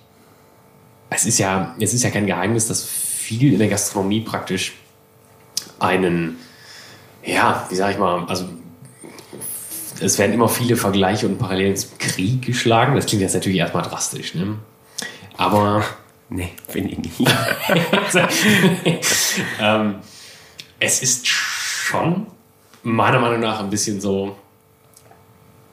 es 1.10 1.26
ist 1.26 1.40
ja, 1.40 1.76
es 1.80 1.96
ist 1.96 2.04
ja 2.04 2.12
kein 2.12 2.28
Geheimnis, 2.28 2.68
dass 2.68 2.84
viel 2.84 3.54
in 3.54 3.60
der 3.60 3.70
Gastronomie 3.70 4.22
praktisch 4.22 4.74
einen, 5.80 6.38
ja, 7.24 7.66
wie 7.70 7.76
sag 7.76 7.92
ich 7.92 7.98
mal, 7.98 8.26
also 8.26 8.46
es 10.00 10.20
werden 10.20 10.34
immer 10.34 10.50
viele 10.50 10.76
Vergleiche 10.76 11.28
und 11.28 11.38
Parallelen 11.38 11.76
zum 11.76 11.98
Krieg 11.98 12.42
geschlagen. 12.42 12.96
Das 12.96 13.06
klingt 13.06 13.22
jetzt 13.22 13.34
natürlich 13.34 13.58
erstmal 13.58 13.84
drastisch, 13.84 14.36
ne? 14.36 14.58
Aber. 15.38 15.84
Nee, 16.28 16.54
finde 16.68 16.90
ich 16.90 16.98
nicht. 16.98 17.20
ähm, 19.62 19.98
es 20.80 21.04
ist 21.04 21.28
schon 21.28 22.26
meiner 22.82 23.20
Meinung 23.20 23.42
nach 23.42 23.60
ein 23.60 23.70
bisschen 23.70 24.02
so, 24.02 24.36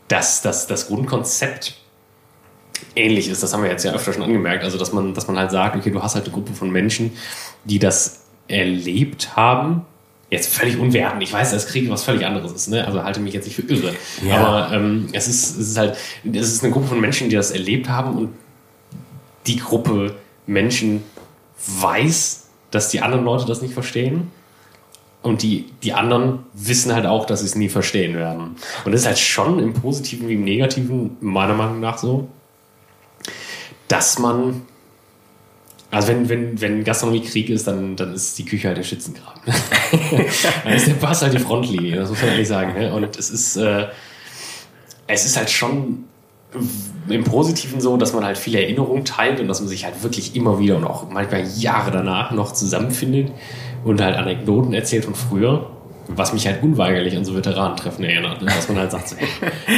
dass, 0.08 0.42
dass 0.42 0.66
das 0.66 0.88
Grundkonzept 0.88 1.74
ähnlich 2.94 3.28
ist. 3.28 3.42
Das 3.42 3.54
haben 3.54 3.62
wir 3.62 3.70
jetzt 3.70 3.82
ja 3.85 3.92
öfter 3.92 4.12
schon 4.12 4.22
angemerkt. 4.22 4.62
Also, 4.62 4.76
dass 4.76 4.92
man, 4.92 5.14
dass 5.14 5.26
man 5.26 5.38
halt 5.38 5.50
sagt, 5.50 5.74
okay, 5.74 5.90
du 5.90 6.02
hast 6.02 6.14
halt 6.16 6.26
eine 6.26 6.35
Gruppe 6.35 6.52
von 6.52 6.70
Menschen, 6.70 7.16
die 7.64 7.78
das 7.78 8.24
erlebt 8.48 9.37
haben. 9.37 9.87
Jetzt 10.32 10.54
völlig 10.54 10.78
unwertend. 10.78 11.22
Ich 11.22 11.30
weiß, 11.30 11.50
dass 11.50 11.66
Krieg 11.66 11.90
was 11.90 12.04
völlig 12.04 12.24
anderes 12.24 12.52
ist. 12.52 12.68
Ne? 12.68 12.86
Also 12.86 13.04
halte 13.04 13.20
mich 13.20 13.34
jetzt 13.34 13.44
nicht 13.44 13.54
für 13.54 13.70
irre. 13.70 13.92
Ja. 14.26 14.38
Aber 14.38 14.74
ähm, 14.74 15.08
es, 15.12 15.28
ist, 15.28 15.58
es 15.58 15.68
ist 15.68 15.76
halt, 15.76 15.94
es 16.24 16.50
ist 16.50 16.64
eine 16.64 16.72
Gruppe 16.72 16.86
von 16.86 17.02
Menschen, 17.02 17.28
die 17.28 17.36
das 17.36 17.50
erlebt 17.50 17.90
haben 17.90 18.16
und 18.16 18.30
die 19.46 19.58
Gruppe 19.58 20.14
Menschen 20.46 21.02
weiß, 21.66 22.46
dass 22.70 22.88
die 22.88 23.02
anderen 23.02 23.26
Leute 23.26 23.44
das 23.44 23.60
nicht 23.60 23.74
verstehen 23.74 24.30
und 25.20 25.42
die, 25.42 25.66
die 25.82 25.92
anderen 25.92 26.38
wissen 26.54 26.94
halt 26.94 27.04
auch, 27.04 27.26
dass 27.26 27.40
sie 27.40 27.46
es 27.46 27.54
nie 27.54 27.68
verstehen 27.68 28.14
werden. 28.14 28.56
Und 28.86 28.92
das 28.92 29.02
ist 29.02 29.06
halt 29.06 29.18
schon 29.18 29.58
im 29.58 29.74
Positiven 29.74 30.30
wie 30.30 30.34
im 30.34 30.44
Negativen, 30.44 31.18
meiner 31.20 31.52
Meinung 31.52 31.78
nach 31.78 31.98
so, 31.98 32.26
dass 33.86 34.18
man, 34.18 34.62
also 35.92 36.09
wenn, 36.09 36.28
wenn, 36.31 36.61
wenn 36.61 36.85
Gastronomie 36.85 37.20
Krieg 37.20 37.50
ist, 37.50 37.66
dann, 37.66 37.96
dann 37.96 38.14
ist 38.14 38.38
die 38.38 38.46
Küche 38.46 38.68
halt 38.68 38.78
der 38.78 38.83
Schützengraben. 38.83 39.42
dann 40.64 40.72
ist 40.72 40.87
der 40.87 40.94
Pass 40.94 41.20
halt 41.20 41.35
die 41.35 41.38
Frontlinie, 41.38 41.96
das 41.96 42.09
muss 42.09 42.20
man 42.22 42.31
ehrlich 42.31 42.48
sagen. 42.48 42.72
Ne? 42.72 42.94
Und 42.94 43.18
es 43.18 43.28
ist, 43.28 43.57
äh, 43.57 43.88
es 45.07 45.26
ist 45.26 45.37
halt 45.37 45.50
schon 45.50 46.05
im 47.09 47.24
Positiven 47.24 47.83
so, 47.83 47.98
dass 47.98 48.14
man 48.14 48.24
halt 48.24 48.38
viele 48.38 48.62
Erinnerungen 48.62 49.05
teilt 49.05 49.38
und 49.38 49.48
dass 49.48 49.61
man 49.61 49.68
sich 49.68 49.85
halt 49.85 50.02
wirklich 50.02 50.35
immer 50.35 50.59
wieder 50.59 50.78
und 50.78 50.85
auch 50.85 51.11
manchmal 51.11 51.46
Jahre 51.59 51.90
danach 51.90 52.31
noch 52.31 52.52
zusammenfindet 52.52 53.31
und 53.85 54.00
halt 54.00 54.16
Anekdoten 54.16 54.72
erzählt 54.72 55.05
von 55.05 55.14
früher, 55.14 55.70
was 56.08 56.32
mich 56.32 56.46
halt 56.46 56.62
unweigerlich 56.62 57.16
an 57.16 57.24
so 57.24 57.34
Veteranentreffen 57.34 58.04
erinnert. 58.04 58.42
Ne? 58.42 58.46
Dass 58.46 58.68
man 58.68 58.78
halt 58.78 58.90
sagt, 58.90 59.08
so, 59.08 59.16
hey, 59.16 59.28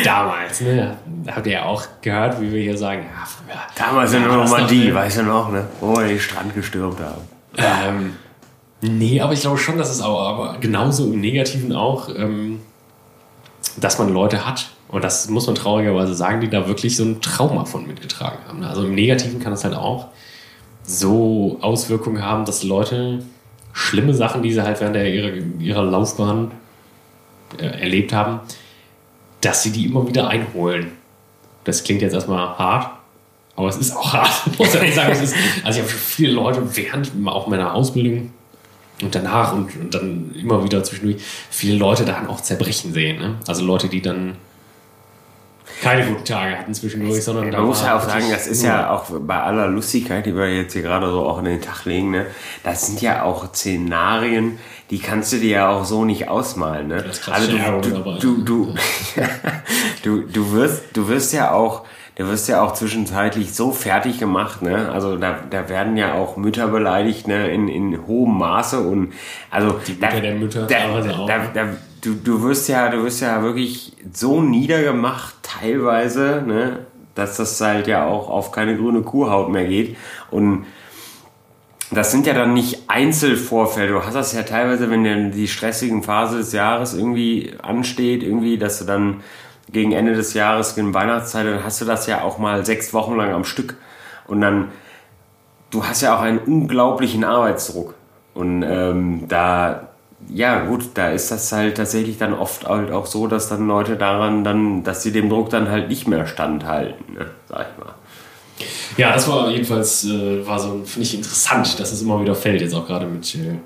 damals, 0.04 0.60
ne, 0.60 0.96
habt 1.30 1.46
ihr 1.46 1.52
ja 1.52 1.64
auch 1.64 1.82
gehört, 2.00 2.40
wie 2.40 2.52
wir 2.52 2.62
hier 2.62 2.76
sagen, 2.76 3.02
ja, 3.02 3.26
früher. 3.26 3.60
Damals 3.76 4.12
in 4.12 4.22
Normandie, 4.22 4.94
weißt 4.94 5.18
du 5.18 5.22
noch, 5.24 5.50
ne, 5.50 5.66
wo 5.80 5.96
wir 5.96 6.06
den 6.06 6.20
Strand 6.20 6.54
gestürmt 6.54 6.98
haben. 7.00 7.22
Ähm, 7.56 8.16
nee, 8.80 9.20
aber 9.20 9.32
ich 9.32 9.40
glaube 9.40 9.58
schon, 9.58 9.78
dass 9.78 9.90
es 9.90 10.00
auch, 10.00 10.26
aber 10.26 10.58
genauso 10.60 11.12
im 11.12 11.20
Negativen 11.20 11.72
auch, 11.72 12.08
ähm, 12.08 12.60
dass 13.76 13.98
man 13.98 14.12
Leute 14.12 14.46
hat, 14.46 14.70
und 14.88 15.02
das 15.02 15.28
muss 15.28 15.46
man 15.46 15.56
traurigerweise 15.56 16.14
sagen, 16.14 16.40
die 16.40 16.48
da 16.48 16.68
wirklich 16.68 16.96
so 16.96 17.04
ein 17.04 17.20
Trauma 17.20 17.64
von 17.64 17.86
mitgetragen 17.86 18.38
haben. 18.46 18.60
Ne? 18.60 18.68
Also 18.68 18.84
im 18.84 18.94
Negativen 18.94 19.40
kann 19.40 19.52
es 19.52 19.64
halt 19.64 19.74
auch 19.74 20.08
so 20.84 21.58
Auswirkungen 21.62 22.22
haben, 22.22 22.44
dass 22.44 22.62
Leute 22.62 23.24
schlimme 23.74 24.14
Sachen, 24.14 24.42
die 24.42 24.52
sie 24.52 24.62
halt 24.62 24.80
während 24.80 24.96
der, 24.96 25.12
ihrer, 25.12 25.34
ihrer 25.58 25.82
Laufbahn 25.82 26.52
äh, 27.58 27.66
erlebt 27.66 28.12
haben, 28.14 28.40
dass 29.40 29.62
sie 29.62 29.72
die 29.72 29.84
immer 29.84 30.08
wieder 30.08 30.28
einholen. 30.28 30.92
Das 31.64 31.84
klingt 31.84 32.00
jetzt 32.00 32.14
erstmal 32.14 32.56
hart, 32.56 32.90
aber 33.56 33.68
es 33.68 33.76
ist 33.76 33.94
auch 33.94 34.12
hart, 34.12 34.58
muss 34.58 34.74
ich 34.74 34.94
sagen. 34.94 35.12
Ist, 35.12 35.34
also 35.64 35.80
ich 35.80 35.84
habe 35.84 35.94
viele 35.98 36.32
Leute 36.32 36.62
während 36.76 37.10
auch 37.26 37.48
meiner 37.48 37.74
Ausbildung 37.74 38.32
und 39.02 39.14
danach 39.14 39.52
und, 39.52 39.74
und, 39.76 39.92
dann 39.92 40.34
immer 40.34 40.62
wieder 40.62 40.82
zwischendurch 40.84 41.20
viele 41.50 41.76
Leute 41.76 42.04
dann 42.04 42.28
auch 42.28 42.40
zerbrechen 42.40 42.92
sehen. 42.92 43.18
Ne? 43.18 43.34
Also 43.46 43.64
Leute, 43.64 43.88
die 43.88 44.00
dann 44.00 44.36
keine 45.82 46.06
guten 46.06 46.24
Tage 46.24 46.58
hatten 46.58 46.74
zwischendurch, 46.74 47.22
sondern 47.24 47.50
Man 47.50 47.64
muss 47.64 47.82
ja 47.82 47.96
auch 47.96 48.02
sagen, 48.02 48.26
das 48.30 48.46
ist 48.46 48.62
ja 48.62 48.90
auch 48.90 49.04
bei 49.10 49.40
aller 49.40 49.68
Lustigkeit, 49.68 50.26
die 50.26 50.36
wir 50.36 50.48
jetzt 50.48 50.72
hier 50.72 50.82
gerade 50.82 51.10
so 51.10 51.24
auch 51.26 51.38
in 51.38 51.46
den 51.46 51.60
Tag 51.60 51.84
legen, 51.84 52.10
ne, 52.10 52.26
das 52.62 52.86
sind 52.86 53.00
ja 53.00 53.22
auch 53.22 53.52
Szenarien, 53.52 54.58
die 54.90 54.98
kannst 54.98 55.32
du 55.32 55.38
dir 55.38 55.50
ja 55.50 55.68
auch 55.68 55.84
so 55.84 56.04
nicht 56.04 56.28
ausmalen. 56.28 56.88
Ne? 56.88 57.04
Also 57.30 57.50
du, 57.50 57.80
du, 57.80 58.18
du, 58.18 58.42
du, 58.44 58.74
du, 60.02 60.20
du, 60.22 60.52
wirst, 60.52 60.84
du 60.92 61.08
wirst 61.08 61.32
ja 61.32 61.52
auch 61.52 61.84
der 62.16 62.28
wirst 62.28 62.48
ja 62.48 62.62
auch 62.62 62.74
zwischenzeitlich 62.74 63.54
so 63.54 63.72
fertig 63.72 64.18
gemacht, 64.18 64.62
ne? 64.62 64.90
Also 64.92 65.16
da, 65.16 65.40
da 65.50 65.68
werden 65.68 65.96
ja 65.96 66.14
auch 66.14 66.36
Mütter 66.36 66.68
beleidigt, 66.68 67.26
ne? 67.26 67.48
In, 67.48 67.66
in 67.66 68.06
hohem 68.06 68.38
Maße 68.38 68.78
und 68.78 69.12
also 69.50 69.80
die 69.86 69.94
Mütter 69.94 70.10
da, 70.10 70.20
der 70.20 70.34
Mütter 70.34 70.66
da, 70.66 71.18
auch. 71.18 71.26
Da, 71.26 71.38
da, 71.52 71.68
du, 72.04 72.14
du 72.14 72.42
wirst 72.42 72.68
ja, 72.68 72.88
du 72.88 73.02
wirst 73.04 73.20
ja 73.20 73.42
wirklich 73.42 73.92
so 74.12 74.40
niedergemacht 74.42 75.34
teilweise, 75.42 76.42
ne? 76.46 76.86
Dass 77.14 77.36
das 77.36 77.60
halt 77.60 77.86
ja 77.86 78.06
auch 78.06 78.28
auf 78.28 78.50
keine 78.50 78.76
grüne 78.76 79.02
Kuhhaut 79.02 79.48
mehr 79.48 79.64
geht 79.64 79.96
und 80.30 80.66
das 81.90 82.10
sind 82.10 82.26
ja 82.26 82.34
dann 82.34 82.54
nicht 82.54 82.88
Einzelvorfälle. 82.88 83.92
Du 83.92 84.04
hast 84.04 84.14
das 84.14 84.32
ja 84.32 84.42
teilweise, 84.42 84.90
wenn 84.90 85.04
dann 85.04 85.30
die 85.30 85.46
stressigen 85.46 86.02
Phase 86.02 86.38
des 86.38 86.52
Jahres 86.52 86.94
irgendwie 86.94 87.54
ansteht, 87.62 88.22
irgendwie, 88.22 88.58
dass 88.58 88.78
du 88.78 88.84
dann 88.84 89.20
gegen 89.70 89.92
Ende 89.92 90.14
des 90.14 90.34
Jahres, 90.34 90.76
in 90.76 90.92
Weihnachtszeit, 90.92 91.46
dann 91.46 91.64
hast 91.64 91.80
du 91.80 91.84
das 91.84 92.06
ja 92.06 92.22
auch 92.22 92.38
mal 92.38 92.64
sechs 92.66 92.92
Wochen 92.92 93.16
lang 93.16 93.32
am 93.32 93.44
Stück. 93.44 93.76
Und 94.26 94.40
dann, 94.40 94.68
du 95.70 95.84
hast 95.84 96.02
ja 96.02 96.16
auch 96.16 96.22
einen 96.22 96.38
unglaublichen 96.38 97.24
Arbeitsdruck. 97.24 97.94
Und 98.34 98.62
ähm, 98.62 99.24
da, 99.28 99.93
ja 100.28 100.64
gut, 100.64 100.90
da 100.94 101.10
ist 101.10 101.30
das 101.30 101.52
halt 101.52 101.76
tatsächlich 101.76 102.18
dann 102.18 102.34
oft 102.34 102.66
halt 102.66 102.90
auch 102.90 103.06
so, 103.06 103.26
dass 103.26 103.48
dann 103.48 103.66
Leute 103.66 103.96
daran 103.96 104.44
dann, 104.44 104.84
dass 104.84 105.02
sie 105.02 105.12
dem 105.12 105.28
Druck 105.28 105.50
dann 105.50 105.68
halt 105.68 105.88
nicht 105.88 106.08
mehr 106.08 106.26
standhalten, 106.26 107.14
ne, 107.14 107.26
sag 107.48 107.66
ich 107.72 107.84
mal. 107.84 107.94
Ja, 108.96 109.12
das 109.12 109.28
war 109.28 109.50
jedenfalls, 109.50 110.04
äh, 110.04 110.46
war 110.46 110.58
so, 110.58 110.82
finde 110.84 111.02
ich 111.02 111.14
interessant, 111.14 111.78
dass 111.80 111.92
es 111.92 112.02
immer 112.02 112.20
wieder 112.20 112.34
fällt, 112.34 112.60
jetzt 112.60 112.74
auch 112.74 112.86
gerade 112.86 113.06
mit 113.06 113.34
äh, 113.34 113.56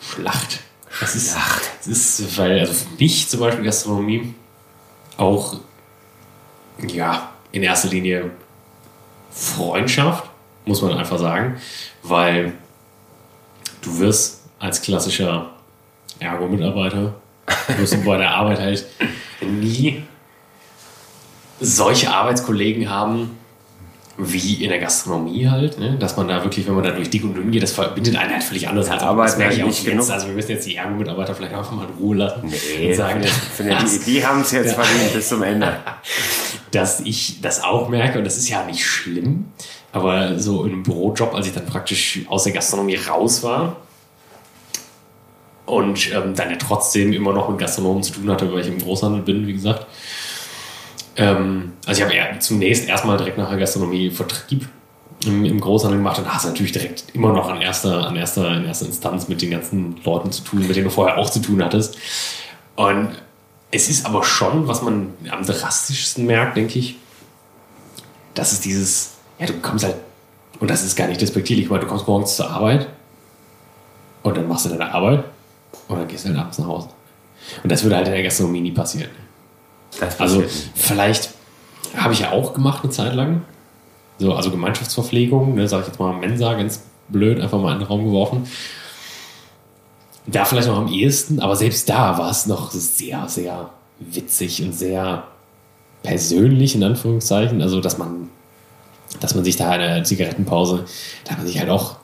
Schlacht. 0.00 0.60
Das 1.00 1.14
ist, 1.14 1.32
Schlacht. 1.32 1.62
Das 1.78 1.86
ist, 1.86 2.38
weil, 2.38 2.60
also 2.60 2.72
für 2.72 2.88
mich 2.98 3.28
zum 3.28 3.40
Beispiel 3.40 3.64
Gastronomie, 3.64 4.34
auch 5.18 5.56
ja, 6.88 7.30
in 7.52 7.62
erster 7.62 7.88
Linie 7.88 8.30
Freundschaft, 9.30 10.30
muss 10.64 10.82
man 10.82 10.92
einfach 10.94 11.18
sagen, 11.18 11.60
weil 12.02 12.54
du 13.82 13.98
wirst 13.98 14.40
als 14.58 14.80
klassischer 14.80 15.55
Ergo-Mitarbeiter, 16.18 17.14
wirst 17.76 17.94
du 17.94 18.04
bei 18.04 18.16
der 18.18 18.30
Arbeit 18.30 18.60
halt 18.60 18.86
nie 19.40 20.02
solche 21.60 22.10
Arbeitskollegen 22.10 22.90
haben, 22.90 23.38
wie 24.18 24.64
in 24.64 24.70
der 24.70 24.78
Gastronomie 24.78 25.46
halt, 25.46 25.78
ne? 25.78 25.96
dass 25.98 26.16
man 26.16 26.26
da 26.26 26.42
wirklich, 26.42 26.66
wenn 26.66 26.74
man 26.74 26.84
da 26.84 26.90
durch 26.90 27.10
dick 27.10 27.22
und 27.22 27.34
dünn 27.34 27.50
geht, 27.50 27.62
das 27.62 27.72
verbindet 27.72 28.16
einen 28.16 28.32
halt 28.32 28.42
völlig 28.42 28.66
anders. 28.66 28.88
als 28.88 29.02
aber 29.02 29.24
das 29.24 29.36
merke 29.36 29.56
ich 29.56 29.62
auch 29.62 29.66
jetzt. 29.66 29.84
Genug. 29.84 30.08
Also 30.08 30.26
wir 30.26 30.34
müssen 30.34 30.52
jetzt 30.52 30.66
die 30.66 30.76
Ergo-Mitarbeiter 30.76 31.34
vielleicht 31.34 31.54
einfach 31.54 31.72
mal 31.72 31.86
in 31.86 31.94
Ruhe 32.02 32.16
lassen 32.16 32.42
nee, 32.44 32.88
und 32.88 32.94
sagen, 32.94 33.22
die, 33.22 34.10
die 34.10 34.26
haben 34.26 34.40
es 34.40 34.52
jetzt 34.52 34.74
ja. 34.76 34.82
verdient 34.82 35.12
bis 35.12 35.28
zum 35.28 35.42
Ende. 35.42 35.76
Dass 36.70 37.00
ich 37.00 37.40
das 37.42 37.62
auch 37.62 37.88
merke 37.88 38.18
und 38.18 38.24
das 38.24 38.38
ist 38.38 38.48
ja 38.48 38.64
nicht 38.64 38.84
schlimm, 38.84 39.46
aber 39.92 40.38
so 40.38 40.64
in 40.64 40.72
einem 40.72 40.82
Bürojob, 40.82 41.34
als 41.34 41.46
ich 41.46 41.52
dann 41.52 41.66
praktisch 41.66 42.20
aus 42.28 42.44
der 42.44 42.52
Gastronomie 42.52 42.96
raus 42.96 43.42
war 43.42 43.76
und 45.66 46.12
ähm, 46.12 46.34
dann 46.34 46.50
ja 46.50 46.56
trotzdem 46.56 47.12
immer 47.12 47.32
noch 47.32 47.48
mit 47.48 47.58
Gastronomen 47.58 48.02
zu 48.02 48.12
tun 48.12 48.30
hatte, 48.30 48.52
weil 48.52 48.60
ich 48.60 48.68
im 48.68 48.78
Großhandel 48.78 49.22
bin, 49.22 49.46
wie 49.46 49.52
gesagt, 49.52 49.86
ähm, 51.16 51.72
also 51.84 52.04
ich 52.04 52.20
habe 52.20 52.38
zunächst 52.38 52.88
erstmal 52.88 53.16
direkt 53.16 53.38
nach 53.38 53.48
der 53.48 53.58
Gastronomie 53.58 54.10
Vertrieb 54.10 54.68
im, 55.24 55.44
im 55.44 55.60
Großhandel 55.60 55.98
gemacht 55.98 56.18
und 56.18 56.32
hast 56.32 56.46
natürlich 56.46 56.72
direkt 56.72 57.04
immer 57.14 57.32
noch 57.32 57.48
an 57.48 57.60
erster, 57.60 58.06
an 58.06 58.16
erster, 58.16 58.56
in 58.56 58.64
erster 58.64 58.86
Instanz 58.86 59.28
mit 59.28 59.42
den 59.42 59.50
ganzen 59.50 59.96
Leuten 60.04 60.30
zu 60.30 60.42
tun, 60.42 60.66
mit 60.66 60.76
denen 60.76 60.84
du 60.84 60.90
vorher 60.90 61.18
auch 61.18 61.30
zu 61.30 61.40
tun 61.40 61.64
hattest. 61.64 61.96
Und 62.76 63.10
es 63.70 63.88
ist 63.88 64.06
aber 64.06 64.22
schon, 64.22 64.68
was 64.68 64.82
man 64.82 65.14
am 65.30 65.44
drastischsten 65.44 66.26
merkt, 66.26 66.56
denke 66.56 66.78
ich, 66.78 66.96
dass 68.34 68.52
es 68.52 68.60
dieses, 68.60 69.14
ja, 69.38 69.46
du 69.46 69.54
kommst 69.54 69.84
halt 69.84 69.96
und 70.60 70.70
das 70.70 70.82
ist 70.82 70.96
gar 70.96 71.08
nicht 71.08 71.20
despektierlich, 71.20 71.68
weil 71.68 71.80
du 71.80 71.86
kommst 71.86 72.06
morgens 72.06 72.36
zur 72.36 72.50
Arbeit 72.50 72.88
und 74.22 74.36
dann 74.36 74.48
machst 74.48 74.66
du 74.66 74.70
deine 74.70 74.92
Arbeit 74.92 75.24
und 75.88 75.98
dann 75.98 76.08
gehst 76.08 76.24
du 76.24 76.28
halt 76.28 76.38
abends 76.38 76.58
nach 76.58 76.66
Hause. 76.66 76.88
Und 77.62 77.70
das 77.70 77.82
würde 77.82 77.96
halt 77.96 78.06
in 78.06 78.14
der 78.14 78.22
Gastronomie 78.22 78.60
nie 78.60 78.72
passieren. 78.72 79.10
also 80.18 80.44
vielleicht 80.74 81.30
habe 81.96 82.12
ich 82.12 82.20
ja 82.20 82.32
auch 82.32 82.54
gemacht 82.54 82.82
eine 82.82 82.92
Zeit 82.92 83.14
lang. 83.14 83.42
So, 84.18 84.34
also 84.34 84.50
Gemeinschaftsverpflegung, 84.50 85.54
ne, 85.54 85.68
sage 85.68 85.82
ich 85.82 85.88
jetzt 85.88 85.98
mal 85.98 86.12
Mensa, 86.14 86.54
ganz 86.54 86.82
blöd, 87.08 87.40
einfach 87.40 87.60
mal 87.60 87.72
in 87.72 87.80
den 87.80 87.86
Raum 87.86 88.04
geworfen. 88.04 88.46
Da 90.26 90.44
vielleicht 90.44 90.68
noch 90.68 90.78
am 90.78 90.88
ehesten, 90.88 91.40
aber 91.40 91.54
selbst 91.54 91.88
da 91.88 92.18
war 92.18 92.30
es 92.30 92.46
noch 92.46 92.70
sehr, 92.72 93.28
sehr 93.28 93.70
witzig 94.00 94.62
und 94.62 94.72
sehr 94.72 95.24
persönlich, 96.02 96.74
in 96.74 96.82
Anführungszeichen. 96.82 97.62
Also, 97.62 97.80
dass 97.80 97.98
man, 97.98 98.30
dass 99.20 99.34
man 99.34 99.44
sich 99.44 99.56
da 99.56 99.74
in 99.74 99.80
der 99.80 100.04
Zigarettenpause, 100.04 100.84
da 101.24 101.32
hat 101.32 101.38
man 101.38 101.46
sich 101.46 101.58
halt 101.58 101.68
auch 101.68 101.96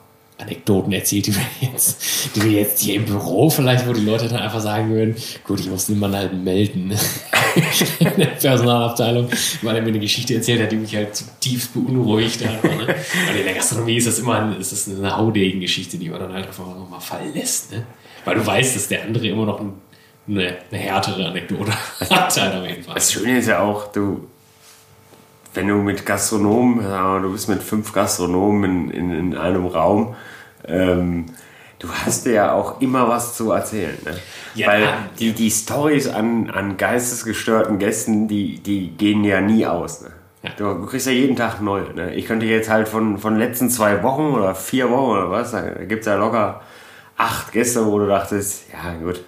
Anekdoten 0.43 0.93
erzählt, 0.93 1.27
die 1.27 1.35
wir 1.35 1.45
jetzt, 1.61 2.35
die 2.35 2.43
wir 2.43 2.51
jetzt 2.51 2.81
hier 2.81 2.95
im 2.95 3.05
Büro 3.05 3.49
vielleicht, 3.49 3.87
wo 3.87 3.93
die 3.93 4.05
Leute 4.05 4.27
dann 4.27 4.39
einfach 4.39 4.59
sagen 4.59 4.93
würden, 4.93 5.15
gut, 5.43 5.59
ich 5.59 5.69
muss 5.69 5.87
den 5.87 5.99
Mann 5.99 6.15
halt 6.15 6.33
melden 6.33 6.91
in 7.99 8.11
der 8.17 8.25
Personalabteilung, 8.27 9.29
weil 9.61 9.75
er 9.75 9.81
mir 9.81 9.89
eine 9.89 9.99
Geschichte 9.99 10.35
erzählt 10.35 10.61
hat, 10.61 10.71
die 10.71 10.77
mich 10.77 10.95
halt 10.95 11.15
zutiefst 11.15 11.73
beunruhigt 11.73 12.45
hat. 12.45 12.63
Ne? 12.63 12.87
Weil 12.87 13.37
in 13.37 13.45
der 13.45 13.53
Gastronomie 13.53 13.97
ist 13.97 14.07
das 14.07 14.19
immer 14.19 14.55
ist 14.59 14.71
das 14.71 14.87
eine 14.87 15.15
Haudegen-Geschichte, 15.15 15.97
die 15.97 16.09
man 16.09 16.19
dann 16.19 16.33
halt 16.33 16.47
einfach 16.47 16.65
nochmal 16.65 17.01
verlässt. 17.01 17.71
Ne? 17.71 17.85
Weil 18.25 18.35
du 18.35 18.45
weißt, 18.45 18.75
dass 18.75 18.87
der 18.87 19.03
andere 19.03 19.27
immer 19.27 19.45
noch 19.45 19.59
ein, 19.59 19.73
eine, 20.27 20.57
eine 20.71 20.79
härtere 20.79 21.27
Anekdote 21.27 21.71
hat. 22.09 22.41
Halt 22.41 22.55
auf 22.55 22.67
jeden 22.67 22.83
Fall. 22.83 22.95
Das 22.95 23.11
Schöne 23.11 23.37
ist 23.37 23.47
ja 23.47 23.59
auch, 23.59 23.91
du, 23.91 24.27
wenn 25.53 25.67
du 25.67 25.75
mit 25.75 26.05
Gastronomen, 26.05 26.83
du 27.21 27.31
bist 27.31 27.49
mit 27.49 27.61
fünf 27.61 27.93
Gastronomen 27.93 28.91
in, 28.91 29.11
in, 29.11 29.19
in 29.19 29.37
einem 29.37 29.67
Raum, 29.67 30.15
ähm, 30.67 31.25
du 31.79 31.87
hast 31.89 32.25
ja 32.25 32.53
auch 32.53 32.81
immer 32.81 33.07
was 33.07 33.35
zu 33.35 33.51
erzählen. 33.51 33.97
Ne? 34.05 34.17
Ja, 34.55 34.67
Weil 34.67 34.87
die, 35.19 35.33
die 35.33 35.51
Stories 35.51 36.07
an, 36.07 36.49
an 36.49 36.77
geistesgestörten 36.77 37.79
Gästen, 37.79 38.27
die, 38.27 38.59
die 38.59 38.89
gehen 38.89 39.23
ja 39.23 39.41
nie 39.41 39.65
aus. 39.65 40.01
Ne? 40.01 40.11
Ja. 40.43 40.51
Du 40.57 40.85
kriegst 40.85 41.07
ja 41.07 41.13
jeden 41.13 41.35
Tag 41.35 41.61
neue. 41.61 41.93
Ne? 41.93 42.15
Ich 42.15 42.25
könnte 42.25 42.45
jetzt 42.45 42.69
halt 42.69 42.87
von, 42.87 43.17
von 43.17 43.37
letzten 43.37 43.69
zwei 43.69 44.03
Wochen 44.03 44.33
oder 44.33 44.55
vier 44.55 44.89
Wochen 44.89 45.11
oder 45.11 45.31
was, 45.31 45.51
da 45.51 45.61
gibt 45.61 46.01
es 46.01 46.07
ja 46.07 46.15
locker 46.15 46.61
acht 47.17 47.51
Gäste, 47.51 47.85
wo 47.85 47.99
du 47.99 48.07
dachtest, 48.07 48.65
ja 48.71 48.93
gut, 48.93 49.21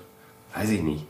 weiß 0.55 0.69
ich 0.69 0.81
nicht. 0.81 1.05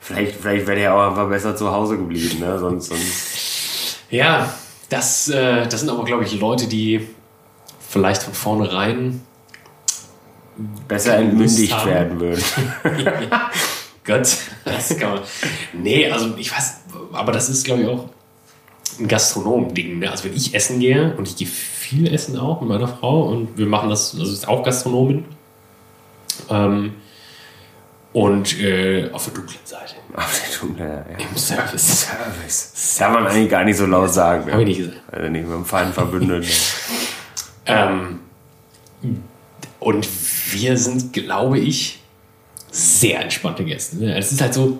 Vielleicht, 0.00 0.36
vielleicht 0.36 0.66
wäre 0.66 0.78
der 0.78 0.94
auch 0.94 1.10
einfach 1.10 1.28
besser 1.28 1.54
zu 1.56 1.70
Hause 1.70 1.98
geblieben. 1.98 2.40
Ne? 2.40 2.58
Sonst, 2.58 2.88
sonst 2.88 3.98
ja, 4.10 4.52
das, 4.88 5.28
äh, 5.28 5.66
das 5.66 5.80
sind 5.80 5.90
aber, 5.90 6.04
glaube 6.04 6.24
ich, 6.24 6.40
Leute, 6.40 6.66
die 6.66 7.06
vielleicht 7.86 8.22
von 8.22 8.34
vornherein 8.34 9.20
besser 10.88 11.16
entmündigt 11.16 11.86
werden 11.86 12.20
würden. 12.20 12.42
Gott, 14.04 14.36
das 14.64 14.96
kann 14.98 15.10
man. 15.14 15.20
Nee, 15.72 16.10
also 16.10 16.36
ich 16.36 16.50
weiß, 16.50 16.80
aber 17.12 17.32
das 17.32 17.48
ist, 17.48 17.64
glaube 17.64 17.82
ich, 17.82 17.88
auch 17.88 18.08
ein 18.98 19.08
Gastronom-Ding. 19.08 19.98
Ne? 19.98 20.10
Also 20.10 20.24
wenn 20.24 20.34
ich 20.34 20.54
essen 20.54 20.80
gehe 20.80 21.14
und 21.16 21.28
ich 21.28 21.36
gehe 21.36 21.46
viel 21.46 22.12
essen 22.12 22.38
auch 22.38 22.60
mit 22.60 22.70
meiner 22.70 22.88
Frau 22.88 23.22
und 23.28 23.56
wir 23.56 23.66
machen 23.66 23.90
das, 23.90 24.16
also 24.18 24.32
ist 24.32 24.48
auch 24.48 24.62
Gastronomin. 24.64 25.24
Ähm, 26.48 26.94
und 28.12 28.60
äh, 28.60 29.08
auf 29.12 29.24
der 29.24 29.34
dunklen 29.34 29.60
Seite. 29.64 29.94
Auf 30.14 30.40
der 30.40 30.58
dunklen, 30.58 30.88
ja. 30.88 31.24
Im 31.24 31.36
Service. 31.36 32.06
Service. 32.06 32.72
Das 32.72 32.98
kann 32.98 33.12
man 33.12 33.26
eigentlich 33.26 33.50
gar 33.50 33.64
nicht 33.64 33.76
so 33.76 33.86
laut 33.86 34.12
sagen. 34.12 34.46
Ne? 34.46 34.52
Habe 34.52 34.62
ich 34.62 34.68
nicht 34.68 34.78
gesagt. 34.78 35.00
Also 35.12 35.28
nicht 35.28 35.46
mit 35.46 35.52
dem 35.52 35.64
Feind 35.64 35.94
verbündet. 35.94 36.46
ähm, 37.66 38.20
und 39.78 40.08
wir 40.52 40.76
sind, 40.76 41.12
glaube 41.12 41.58
ich, 41.58 42.00
sehr 42.70 43.20
entspannte 43.20 43.64
Gäste. 43.64 43.96
Ne? 43.96 44.16
Es 44.16 44.32
ist 44.32 44.40
halt 44.40 44.54
so, 44.54 44.78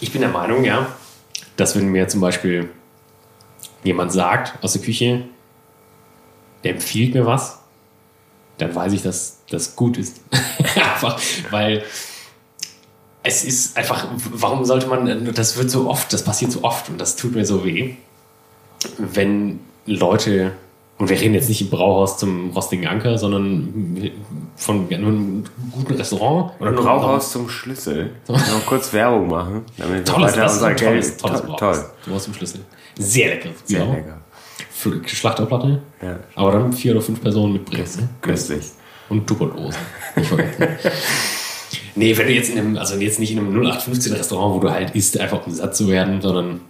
ich 0.00 0.12
bin 0.12 0.20
der 0.20 0.30
Meinung, 0.30 0.64
ja, 0.64 0.94
dass 1.56 1.76
wenn 1.76 1.88
mir 1.88 2.08
zum 2.08 2.20
Beispiel 2.20 2.68
jemand 3.84 4.12
sagt 4.12 4.62
aus 4.62 4.72
der 4.72 4.82
Küche, 4.82 5.24
der 6.64 6.72
empfiehlt 6.72 7.14
mir 7.14 7.24
was, 7.24 7.58
dann 8.58 8.74
weiß 8.74 8.92
ich, 8.92 9.02
dass 9.02 9.38
das 9.50 9.76
gut 9.76 9.98
ist. 9.98 10.20
einfach, 10.74 11.20
weil 11.50 11.84
es 13.22 13.44
ist 13.44 13.76
einfach, 13.76 14.08
warum 14.14 14.64
sollte 14.64 14.86
man, 14.86 15.32
das 15.34 15.56
wird 15.56 15.70
so 15.70 15.88
oft, 15.88 16.12
das 16.12 16.24
passiert 16.24 16.52
so 16.52 16.62
oft 16.62 16.88
und 16.88 16.98
das 16.98 17.16
tut 17.16 17.34
mir 17.34 17.44
so 17.44 17.64
weh, 17.64 17.94
wenn 18.98 19.60
Leute 19.84 20.52
und 20.98 21.10
wir 21.10 21.20
reden 21.20 21.34
jetzt 21.34 21.48
nicht 21.48 21.60
im 21.60 21.68
Brauhaus 21.68 22.18
zum 22.18 22.50
Rostigen 22.50 22.86
Anker, 22.86 23.18
sondern 23.18 24.10
von 24.56 24.90
einem 24.90 25.44
guten 25.72 25.94
Restaurant. 25.94 26.52
Oder 26.58 26.72
Brauhaus 26.72 27.32
zum 27.32 27.48
Schlüssel. 27.48 28.10
noch 28.28 28.66
kurz 28.66 28.92
Werbung 28.92 29.28
machen, 29.28 29.64
damit 29.76 30.08
tolles, 30.08 30.34
wir 30.34 30.42
weiter 30.42 30.52
unser 30.52 30.74
Geld... 30.74 30.80
Tolles, 30.80 31.16
tolles 31.18 31.40
to 31.42 31.56
Toll. 31.56 31.84
Brauhaus 32.06 32.24
zum 32.24 32.34
Schlüssel. 32.34 32.60
Sehr 32.98 33.28
lecker. 33.28 33.50
Sehr 33.64 33.80
genau. 33.80 33.92
lecker. 33.92 34.20
Schlachterplatte. 35.06 35.82
Ja. 36.00 36.18
Aber 36.34 36.52
dann 36.52 36.72
vier 36.72 36.92
oder 36.92 37.02
fünf 37.02 37.20
Personen 37.20 37.54
mit 37.54 37.64
Brezel. 37.64 38.08
Köstlich. 38.22 38.64
Und 39.08 39.26
Tupperdosen. 39.26 39.80
Nee, 41.98 42.16
wenn 42.18 42.26
du 42.26 42.32
jetzt 42.34 42.50
in 42.50 42.58
einem, 42.58 42.76
also 42.76 42.94
jetzt 42.96 43.18
nicht 43.18 43.32
in 43.32 43.38
einem 43.38 43.56
0815 43.56 44.12
Restaurant, 44.12 44.54
wo 44.54 44.60
du 44.60 44.70
halt 44.70 44.94
isst, 44.94 45.18
einfach 45.18 45.46
um 45.46 45.52
satt 45.52 45.74
zu 45.74 45.88
werden, 45.88 46.20
sondern 46.20 46.60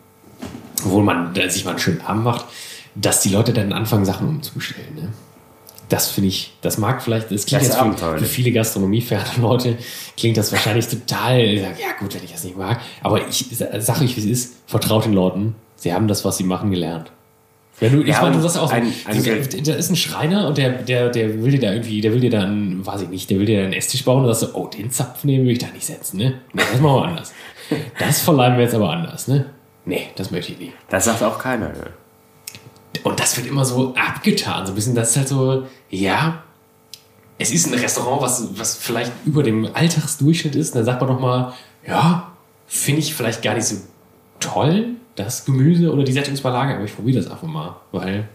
wo 0.85 1.01
man 1.01 1.35
sich 1.51 1.65
mal 1.65 1.73
einen 1.73 1.81
schönen 1.81 2.01
Abend 2.03 2.23
macht, 2.23 2.45
dass 3.01 3.21
die 3.21 3.29
Leute 3.29 3.53
dann 3.53 3.73
anfangen, 3.73 4.05
Sachen 4.05 4.29
umzustellen. 4.29 4.95
Ne? 4.95 5.09
Das 5.89 6.11
finde 6.11 6.29
ich, 6.29 6.57
das 6.63 6.79
mag 6.79 7.03
vielleicht, 7.03 7.31
das 7.31 7.47
klingt 7.47 7.63
das 7.63 7.77
jetzt 7.77 8.01
für, 8.01 8.19
für, 8.19 8.25
viele 8.25 8.51
gastronomieferne 8.51 9.25
Leute, 9.41 9.77
klingt 10.17 10.37
das 10.37 10.51
wahrscheinlich 10.51 10.89
total, 10.89 11.55
ja 11.55 11.93
gut, 12.01 12.15
wenn 12.15 12.25
ich 12.25 12.33
das 12.33 12.43
nicht 12.43 12.57
mag, 12.57 12.81
aber 13.03 13.29
ich 13.29 13.47
sage 13.57 14.05
euch, 14.05 14.17
wie 14.17 14.21
es 14.21 14.27
ist, 14.27 14.55
vertraut 14.67 15.05
den 15.05 15.13
Leuten, 15.13 15.55
sie 15.77 15.93
haben 15.93 16.09
das, 16.09 16.25
was 16.25 16.39
sie 16.39 16.45
machen, 16.45 16.71
gelernt. 16.71 17.13
Wenn 17.79 17.93
du, 17.93 18.01
ich 18.01 18.09
ja, 18.09 18.23
meine, 18.23 18.37
du 18.37 18.41
sagst 18.41 18.59
auch, 18.59 18.73
ein, 18.73 18.91
ein 19.05 19.23
da 19.65 19.75
ist 19.75 19.91
ein 19.91 19.97
Schreiner 19.97 20.49
und 20.49 20.57
der, 20.57 20.71
der, 20.71 21.11
der 21.11 21.43
will 21.43 21.53
dir 21.53 21.61
da 21.61 21.73
irgendwie, 21.73 22.01
der 22.01 22.13
will 22.13 22.21
dir 22.21 22.31
dann, 22.31 22.85
weiß 22.85 23.03
ich 23.03 23.09
nicht, 23.09 23.29
der 23.29 23.39
will 23.39 23.45
dir 23.45 23.59
da 23.59 23.65
einen 23.65 23.75
Esstisch 23.75 24.03
bauen 24.03 24.25
und 24.25 24.35
sagst 24.35 24.55
du, 24.55 24.59
oh, 24.59 24.67
den 24.67 24.91
Zapf 24.91 25.25
nehmen 25.25 25.45
will 25.45 25.53
ich 25.53 25.59
da 25.59 25.67
nicht 25.69 25.85
setzen, 25.85 26.17
ne? 26.17 26.41
Nee, 26.55 26.63
das 26.73 26.81
machen 26.81 26.97
wir 26.97 27.05
anders. 27.09 27.35
Das 27.99 28.21
verleihen 28.23 28.57
wir 28.57 28.65
jetzt 28.65 28.75
aber 28.75 28.91
anders, 28.91 29.29
ne? 29.29 29.45
Nee, 29.85 30.09
das 30.17 30.31
möchte 30.31 30.53
ich 30.53 30.59
nicht. 30.59 30.73
Das 30.89 31.05
sagt 31.05 31.23
auch 31.23 31.39
keiner, 31.39 31.69
ne? 31.69 31.91
Und 33.05 33.21
das 33.21 33.37
wird 33.37 33.47
immer 33.47 33.65
so 33.65 33.95
abgetan, 33.95 34.67
so 34.67 34.73
ein 34.73 34.75
bisschen. 34.75 34.95
Das 34.95 35.11
ist 35.11 35.17
halt 35.17 35.29
so, 35.29 35.67
ja, 35.91 36.43
es 37.39 37.51
ist 37.51 37.67
ein 37.67 37.75
Restaurant, 37.75 38.23
was, 38.23 38.59
was 38.59 38.77
vielleicht 38.77 39.13
über 39.25 39.43
dem 39.43 39.69
Alltagsdurchschnitt 39.73 40.55
ist. 40.55 40.71
Und 40.71 40.77
dann 40.77 40.85
sagt 40.85 41.01
man 41.01 41.11
doch 41.11 41.21
mal, 41.21 41.53
ja, 41.87 42.33
finde 42.67 43.01
ich 43.01 43.15
vielleicht 43.15 43.43
gar 43.43 43.55
nicht 43.55 43.67
so 43.67 43.77
toll, 44.41 44.97
das 45.15 45.45
Gemüse 45.45 45.93
oder 45.93 46.05
die 46.05 46.13
Sättigungsbeilage, 46.13 46.75
aber 46.75 46.85
ich 46.85 46.95
probiere 46.95 47.23
das 47.23 47.31
einfach 47.31 47.47
mal, 47.47 47.77
weil 47.93 48.29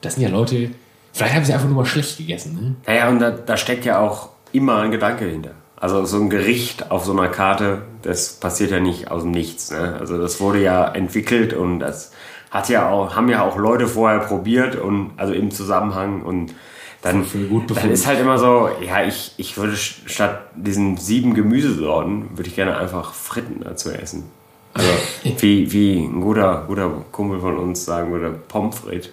das 0.00 0.14
sind 0.14 0.22
ja 0.22 0.28
Leute, 0.28 0.70
vielleicht 1.12 1.34
haben 1.34 1.44
sie 1.44 1.52
einfach 1.52 1.66
nur 1.66 1.76
mal 1.76 1.86
schlecht 1.86 2.18
gegessen. 2.18 2.54
Ne? 2.54 2.74
Naja, 2.86 3.08
und 3.08 3.18
da, 3.18 3.30
da 3.30 3.56
steckt 3.56 3.84
ja 3.84 4.00
auch 4.00 4.30
immer 4.52 4.78
ein 4.78 4.90
Gedanke 4.90 5.26
hinter. 5.26 5.52
Also 5.76 6.04
so 6.06 6.18
ein 6.18 6.30
Gericht 6.30 6.90
auf 6.90 7.04
so 7.04 7.12
einer 7.12 7.28
Karte, 7.28 7.82
das 8.02 8.34
passiert 8.34 8.70
ja 8.70 8.80
nicht 8.80 9.10
aus 9.10 9.22
dem 9.22 9.32
Nichts. 9.32 9.70
Ne? 9.70 9.96
Also 9.98 10.18
das 10.18 10.40
wurde 10.40 10.62
ja 10.62 10.86
entwickelt 10.86 11.52
und 11.52 11.80
das 11.80 12.12
hat 12.54 12.68
ja 12.68 12.88
auch, 12.88 13.16
haben 13.16 13.28
ja 13.28 13.42
auch 13.42 13.58
Leute 13.58 13.88
vorher 13.88 14.20
probiert 14.20 14.76
und 14.76 15.10
also 15.16 15.32
im 15.32 15.50
Zusammenhang 15.50 16.22
und 16.22 16.54
dann, 17.02 17.26
dann 17.74 17.90
ist 17.90 18.06
halt 18.06 18.20
immer 18.20 18.38
so, 18.38 18.70
ja, 18.80 19.04
ich, 19.04 19.34
ich 19.36 19.58
würde 19.58 19.76
statt 19.76 20.46
diesen 20.54 20.96
sieben 20.96 21.34
Gemüsesorten, 21.34 22.30
würde 22.30 22.48
ich 22.48 22.54
gerne 22.54 22.78
einfach 22.78 23.12
Fritten 23.12 23.60
dazu 23.62 23.90
essen. 23.90 24.30
Also 24.72 24.88
wie, 25.40 25.70
wie 25.72 26.04
ein 26.04 26.20
guter, 26.20 26.64
guter 26.66 26.90
Kumpel 27.10 27.40
von 27.40 27.58
uns 27.58 27.84
sagen 27.84 28.12
würde, 28.12 28.30
Pommes 28.30 28.78
frites. 28.78 29.10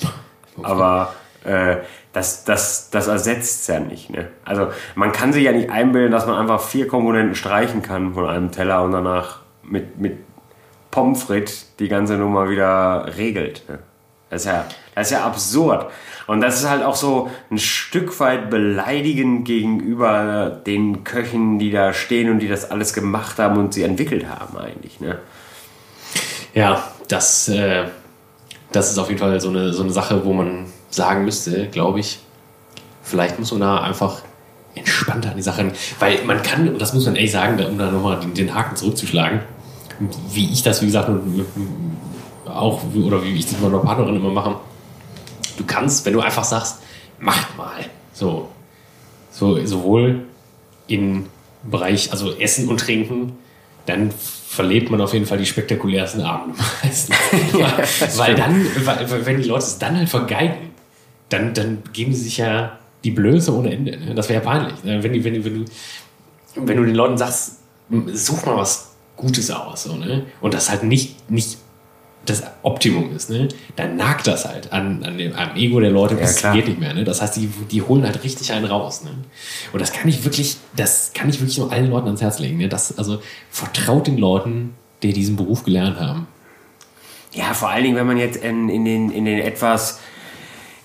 Aber 0.62 1.12
äh, 1.44 1.76
das, 2.14 2.44
das, 2.44 2.88
das 2.90 3.08
ersetzt 3.08 3.60
es 3.60 3.66
ja 3.66 3.78
nicht. 3.78 4.08
Ne? 4.08 4.28
Also 4.44 4.68
man 4.94 5.12
kann 5.12 5.34
sich 5.34 5.44
ja 5.44 5.52
nicht 5.52 5.70
einbilden, 5.70 6.10
dass 6.10 6.26
man 6.26 6.36
einfach 6.36 6.62
vier 6.62 6.88
Komponenten 6.88 7.34
streichen 7.34 7.82
kann 7.82 8.14
von 8.14 8.26
einem 8.26 8.50
Teller 8.50 8.82
und 8.82 8.92
danach 8.92 9.40
mit, 9.62 9.98
mit 10.00 10.18
Pommes 10.90 11.22
frites 11.22 11.72
die 11.78 11.88
ganze 11.88 12.14
Nummer 12.14 12.48
wieder 12.48 13.10
regelt. 13.16 13.62
Das 14.28 14.42
ist, 14.42 14.46
ja, 14.46 14.64
das 14.94 15.08
ist 15.08 15.12
ja 15.12 15.24
absurd. 15.24 15.90
Und 16.26 16.40
das 16.40 16.60
ist 16.60 16.68
halt 16.68 16.84
auch 16.84 16.94
so 16.94 17.28
ein 17.50 17.58
Stück 17.58 18.18
weit 18.20 18.50
beleidigend 18.50 19.44
gegenüber 19.44 20.60
den 20.64 21.02
Köchen, 21.02 21.58
die 21.58 21.72
da 21.72 21.92
stehen 21.92 22.30
und 22.30 22.38
die 22.38 22.48
das 22.48 22.70
alles 22.70 22.92
gemacht 22.92 23.38
haben 23.38 23.56
und 23.56 23.74
sie 23.74 23.82
entwickelt 23.82 24.28
haben 24.28 24.56
eigentlich. 24.56 25.00
Ne? 25.00 25.18
Ja, 26.54 26.84
das, 27.08 27.48
äh, 27.48 27.86
das 28.70 28.90
ist 28.90 28.98
auf 28.98 29.08
jeden 29.08 29.18
Fall 29.18 29.40
so 29.40 29.48
eine, 29.48 29.72
so 29.72 29.82
eine 29.82 29.92
Sache, 29.92 30.24
wo 30.24 30.32
man 30.32 30.66
sagen 30.90 31.24
müsste, 31.24 31.66
glaube 31.66 32.00
ich, 32.00 32.20
vielleicht 33.02 33.38
muss 33.38 33.50
man 33.50 33.60
da 33.62 33.80
einfach 33.80 34.22
entspannter 34.74 35.30
an 35.30 35.36
die 35.36 35.42
Sache, 35.42 35.72
weil 35.98 36.24
man 36.24 36.42
kann, 36.42 36.68
und 36.68 36.80
das 36.80 36.94
muss 36.94 37.06
man 37.06 37.16
ehrlich 37.16 37.32
sagen, 37.32 37.60
um 37.64 37.76
da 37.76 37.90
nochmal 37.90 38.20
den, 38.20 38.34
den 38.34 38.54
Haken 38.54 38.76
zurückzuschlagen, 38.76 39.40
wie 40.32 40.50
ich 40.50 40.62
das, 40.62 40.80
wie 40.82 40.86
gesagt, 40.86 41.10
auch, 42.46 42.82
oder 42.94 43.22
wie 43.22 43.34
ich 43.34 43.44
das 43.44 43.52
mit 43.52 43.62
meiner 43.62 43.78
Partnerin 43.78 44.16
immer 44.16 44.30
mache, 44.30 44.56
du 45.56 45.64
kannst, 45.66 46.04
wenn 46.06 46.14
du 46.14 46.20
einfach 46.20 46.44
sagst, 46.44 46.78
macht 47.18 47.56
mal. 47.56 47.84
So, 48.12 48.48
so 49.30 49.64
sowohl 49.64 50.24
im 50.88 51.26
Bereich, 51.62 52.10
also 52.12 52.32
Essen 52.32 52.68
und 52.68 52.80
Trinken, 52.80 53.34
dann 53.86 54.10
verlebt 54.46 54.90
man 54.90 55.00
auf 55.00 55.12
jeden 55.12 55.26
Fall 55.26 55.38
die 55.38 55.46
spektakulärsten 55.46 56.22
Abende 56.22 56.58
meistens. 56.82 57.16
ja, 57.58 57.78
weil 58.16 58.34
dann, 58.34 58.66
weil, 58.84 59.26
wenn 59.26 59.36
die 59.40 59.48
Leute 59.48 59.64
es 59.64 59.78
dann 59.78 59.96
halt 59.96 60.08
vergeigen, 60.08 60.70
dann, 61.28 61.54
dann 61.54 61.82
geben 61.92 62.12
sie 62.12 62.24
sich 62.24 62.38
ja 62.38 62.78
die 63.04 63.10
Blöße 63.10 63.54
ohne 63.54 63.72
Ende. 63.72 63.96
Ne? 63.98 64.14
Das 64.14 64.28
wäre 64.28 64.42
ja 64.42 64.50
peinlich. 64.50 64.82
Ne? 64.82 65.02
Wenn, 65.02 65.12
die, 65.12 65.24
wenn, 65.24 65.34
die, 65.34 65.44
wenn, 65.44 65.64
du, 65.64 65.70
wenn 66.56 66.76
du 66.76 66.84
den 66.84 66.94
Leuten 66.94 67.16
sagst, 67.16 67.58
such 68.12 68.44
mal 68.46 68.56
was 68.56 68.89
Gutes 69.20 69.50
aus. 69.50 69.84
So, 69.84 69.96
ne? 69.96 70.24
Und 70.40 70.54
das 70.54 70.70
halt 70.70 70.82
nicht, 70.82 71.30
nicht 71.30 71.58
das 72.26 72.42
Optimum 72.62 73.16
ist, 73.16 73.30
ne? 73.30 73.48
dann 73.76 73.96
nagt 73.96 74.26
das 74.26 74.44
halt 74.44 74.70
an, 74.72 75.02
an 75.04 75.16
dem, 75.16 75.34
am 75.34 75.56
Ego 75.56 75.80
der 75.80 75.88
Leute 75.90 76.16
bis 76.16 76.42
ja, 76.42 76.52
geht 76.52 76.68
nicht 76.68 76.78
mehr. 76.78 76.92
Ne? 76.92 77.04
Das 77.04 77.22
heißt, 77.22 77.36
die, 77.36 77.46
die 77.46 77.80
holen 77.82 78.04
halt 78.04 78.22
richtig 78.22 78.52
einen 78.52 78.66
raus. 78.66 79.02
Ne? 79.04 79.12
Und 79.72 79.80
das 79.80 79.90
kann 79.92 80.06
ich 80.08 80.22
wirklich, 80.24 80.58
das 80.76 81.12
kann 81.14 81.30
ich 81.30 81.40
wirklich 81.40 81.56
nur 81.58 81.72
allen 81.72 81.90
Leuten 81.90 82.06
ans 82.06 82.20
Herz 82.20 82.38
legen. 82.38 82.58
Ne? 82.58 82.68
Das, 82.68 82.98
also 82.98 83.22
vertraut 83.50 84.06
den 84.06 84.18
Leuten, 84.18 84.74
die 85.02 85.14
diesen 85.14 85.36
Beruf 85.36 85.64
gelernt 85.64 85.98
haben. 85.98 86.26
Ja, 87.32 87.54
vor 87.54 87.70
allen 87.70 87.84
Dingen, 87.84 87.96
wenn 87.96 88.06
man 88.06 88.18
jetzt 88.18 88.36
in, 88.36 88.68
in, 88.68 88.84
den, 88.84 89.10
in 89.10 89.24
den 89.24 89.38
etwas, 89.38 90.00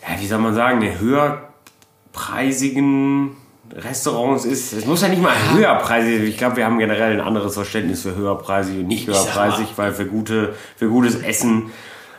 ja, 0.07 0.21
wie 0.21 0.27
soll 0.27 0.39
man 0.39 0.55
sagen, 0.55 0.81
höherpreisigen 0.99 3.35
Restaurants 3.75 4.45
ist, 4.45 4.71
es 4.71 4.85
muss 4.85 5.01
ja 5.01 5.09
nicht 5.09 5.21
mal 5.21 5.33
höherpreisig 5.53 6.17
sein. 6.19 6.27
Ich 6.27 6.37
glaube, 6.37 6.55
wir 6.55 6.65
haben 6.65 6.79
generell 6.79 7.13
ein 7.13 7.21
anderes 7.21 7.55
Verständnis 7.55 8.03
für 8.03 8.15
höherpreisig 8.15 8.79
und 8.79 8.87
nicht 8.87 9.07
höherpreisig, 9.07 9.73
weil 9.75 9.93
für, 9.93 10.05
gute, 10.05 10.55
für 10.77 10.87
gutes 10.87 11.15
Essen, 11.15 11.71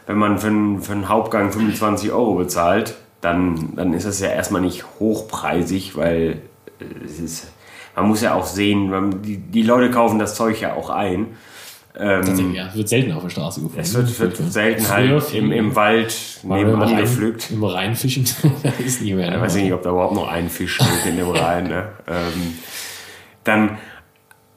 wenn 0.06 0.18
man 0.18 0.38
für 0.38 0.48
einen, 0.48 0.82
für 0.82 0.92
einen 0.92 1.08
Hauptgang 1.08 1.50
25 1.50 2.12
Euro 2.12 2.34
bezahlt, 2.34 2.96
dann, 3.22 3.74
dann 3.74 3.94
ist 3.94 4.06
das 4.06 4.20
ja 4.20 4.28
erstmal 4.28 4.60
nicht 4.60 4.84
hochpreisig, 5.00 5.96
weil 5.96 6.42
es 7.04 7.18
ist, 7.18 7.52
man 7.94 8.06
muss 8.06 8.20
ja 8.20 8.34
auch 8.34 8.44
sehen, 8.44 9.22
die, 9.22 9.38
die 9.38 9.62
Leute 9.62 9.90
kaufen 9.90 10.18
das 10.18 10.34
Zeug 10.34 10.60
ja 10.60 10.74
auch 10.74 10.90
ein. 10.90 11.36
Ähm, 11.98 12.54
ja, 12.54 12.66
es 12.66 12.76
wird 12.76 12.88
selten 12.88 13.12
auf 13.12 13.22
der 13.22 13.30
Straße 13.30 13.60
gefunden. 13.60 13.80
Es 13.80 13.94
wird, 13.94 14.20
wird 14.20 14.36
selten 14.52 14.88
halt 14.88 15.32
im, 15.32 15.50
im 15.50 15.74
Wald 15.74 16.40
nebenan 16.42 16.96
gepflückt. 16.96 17.50
Im 17.50 17.64
Rhein 17.64 17.94
fischen, 17.94 18.24
ist 18.84 19.00
nicht 19.00 19.14
mehr. 19.14 19.30
Ne? 19.30 19.36
Ich 19.36 19.42
weiß 19.42 19.54
nicht, 19.56 19.72
ob 19.72 19.82
da 19.82 19.90
überhaupt 19.90 20.14
noch 20.14 20.28
ein 20.28 20.50
Fisch 20.50 20.74
steht 20.74 21.06
in 21.06 21.16
dem 21.16 21.30
Rhein. 21.30 21.68
Ne? 21.68 21.88
Ähm, 22.08 22.54
dann 23.42 23.78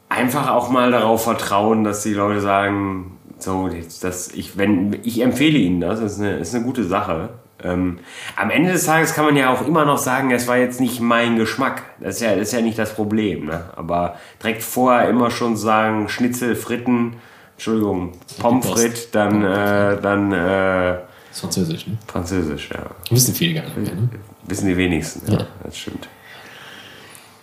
einfach 0.08 0.52
auch 0.52 0.70
mal 0.70 0.92
darauf 0.92 1.24
vertrauen, 1.24 1.84
dass 1.84 2.04
die 2.04 2.14
Leute 2.14 2.42
sagen, 2.42 3.18
so, 3.40 3.70
das, 4.02 4.30
ich, 4.34 4.58
wenn, 4.58 5.00
ich 5.04 5.22
empfehle 5.22 5.58
Ihnen 5.58 5.82
das, 5.82 6.00
das 6.00 6.14
ist 6.14 6.20
eine, 6.20 6.38
ist 6.38 6.54
eine 6.54 6.64
gute 6.64 6.84
Sache. 6.84 7.30
Ähm, 7.64 8.00
am 8.36 8.50
Ende 8.50 8.72
des 8.72 8.86
Tages 8.86 9.14
kann 9.14 9.26
man 9.26 9.36
ja 9.36 9.52
auch 9.52 9.66
immer 9.66 9.86
noch 9.86 9.98
sagen, 9.98 10.32
es 10.32 10.48
war 10.48 10.58
jetzt 10.58 10.80
nicht 10.80 11.02
mein 11.02 11.38
Geschmack. 11.38 11.84
Das 12.00 12.16
ist 12.16 12.22
ja, 12.22 12.36
das 12.36 12.50
ist 12.50 12.54
ja 12.54 12.62
nicht 12.62 12.78
das 12.78 12.94
Problem. 12.94 13.46
Ne? 13.46 13.66
Aber 13.76 14.16
direkt 14.42 14.64
vorher 14.64 15.10
immer 15.10 15.32
schon 15.32 15.58
sagen, 15.58 16.08
Schnitzel, 16.10 16.56
Fritten, 16.56 17.16
Entschuldigung, 17.60 18.14
Pommes 18.40 18.66
frites, 18.68 19.12
dann, 19.12 19.44
äh, 19.44 20.00
dann 20.02 20.32
äh, 20.32 21.00
Französisch, 21.34 21.88
ne? 21.88 21.98
Französisch, 22.08 22.70
ja. 22.74 22.90
Wissen 23.10 23.34
viele 23.34 23.56
gar 23.56 23.64
nicht 23.64 23.76
mehr, 23.76 23.96
ne? 23.96 24.10
Wissen 24.48 24.70
die 24.70 24.78
wenigsten, 24.78 25.30
ja, 25.30 25.40
ja. 25.40 25.48
das 25.62 25.78
stimmt. 25.78 26.08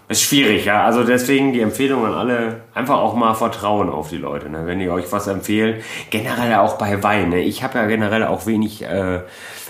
Ist 0.09 0.23
schwierig, 0.23 0.65
ja. 0.67 0.85
Also 0.85 1.03
deswegen 1.03 1.53
die 1.53 1.61
Empfehlung 1.61 2.07
an 2.07 2.15
alle, 2.15 2.61
einfach 2.75 2.99
auch 2.99 3.15
mal 3.15 3.35
vertrauen 3.35 3.91
auf 3.91 4.09
die 4.11 4.19
Leute, 4.19 4.49
ne? 4.49 4.63
wenn 4.65 4.79
die 4.79 4.89
euch 4.89 5.11
was 5.11 5.27
empfehlen. 5.27 5.83
Generell 6.11 6.55
auch 6.57 6.79
bei 6.79 7.03
Wein. 7.03 7.31
Ne? 7.31 7.41
Ich 7.41 7.63
habe 7.63 7.79
ja 7.79 7.87
generell 7.87 8.25
auch 8.25 8.47
wenig 8.47 8.85
äh, 8.85 9.21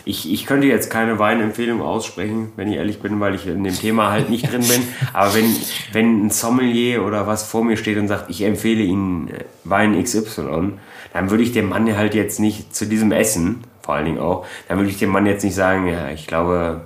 ich, 0.06 0.32
ich 0.32 0.46
könnte 0.46 0.68
jetzt 0.68 0.88
keine 0.88 1.18
Weinempfehlung 1.18 1.82
aussprechen, 1.82 2.52
wenn 2.54 2.70
ich 2.70 2.76
ehrlich 2.76 3.00
bin, 3.00 3.18
weil 3.18 3.34
ich 3.34 3.44
in 3.48 3.64
dem 3.64 3.74
Thema 3.74 4.12
halt 4.12 4.30
nicht 4.30 4.50
drin 4.50 4.60
bin. 4.60 4.86
Aber 5.12 5.34
wenn, 5.34 5.52
wenn 5.92 6.26
ein 6.26 6.30
Sommelier 6.30 7.04
oder 7.04 7.26
was 7.26 7.42
vor 7.42 7.64
mir 7.64 7.76
steht 7.76 7.98
und 7.98 8.06
sagt, 8.06 8.30
ich 8.30 8.42
empfehle 8.42 8.84
Ihnen 8.84 9.28
äh, 9.28 9.44
Wein 9.64 10.00
XY, 10.00 10.74
dann 11.12 11.30
würde 11.30 11.42
ich 11.42 11.50
dem 11.50 11.68
Mann 11.68 11.96
halt 11.96 12.14
jetzt 12.14 12.38
nicht 12.38 12.72
zu 12.72 12.86
diesem 12.86 13.10
Essen, 13.10 13.64
vor 13.82 13.96
allen 13.96 14.04
Dingen 14.04 14.20
auch, 14.20 14.46
dann 14.68 14.78
würde 14.78 14.90
ich 14.90 14.98
dem 14.98 15.10
Mann 15.10 15.26
jetzt 15.26 15.42
nicht 15.42 15.56
sagen, 15.56 15.88
ja, 15.88 16.08
ich 16.10 16.28
glaube, 16.28 16.82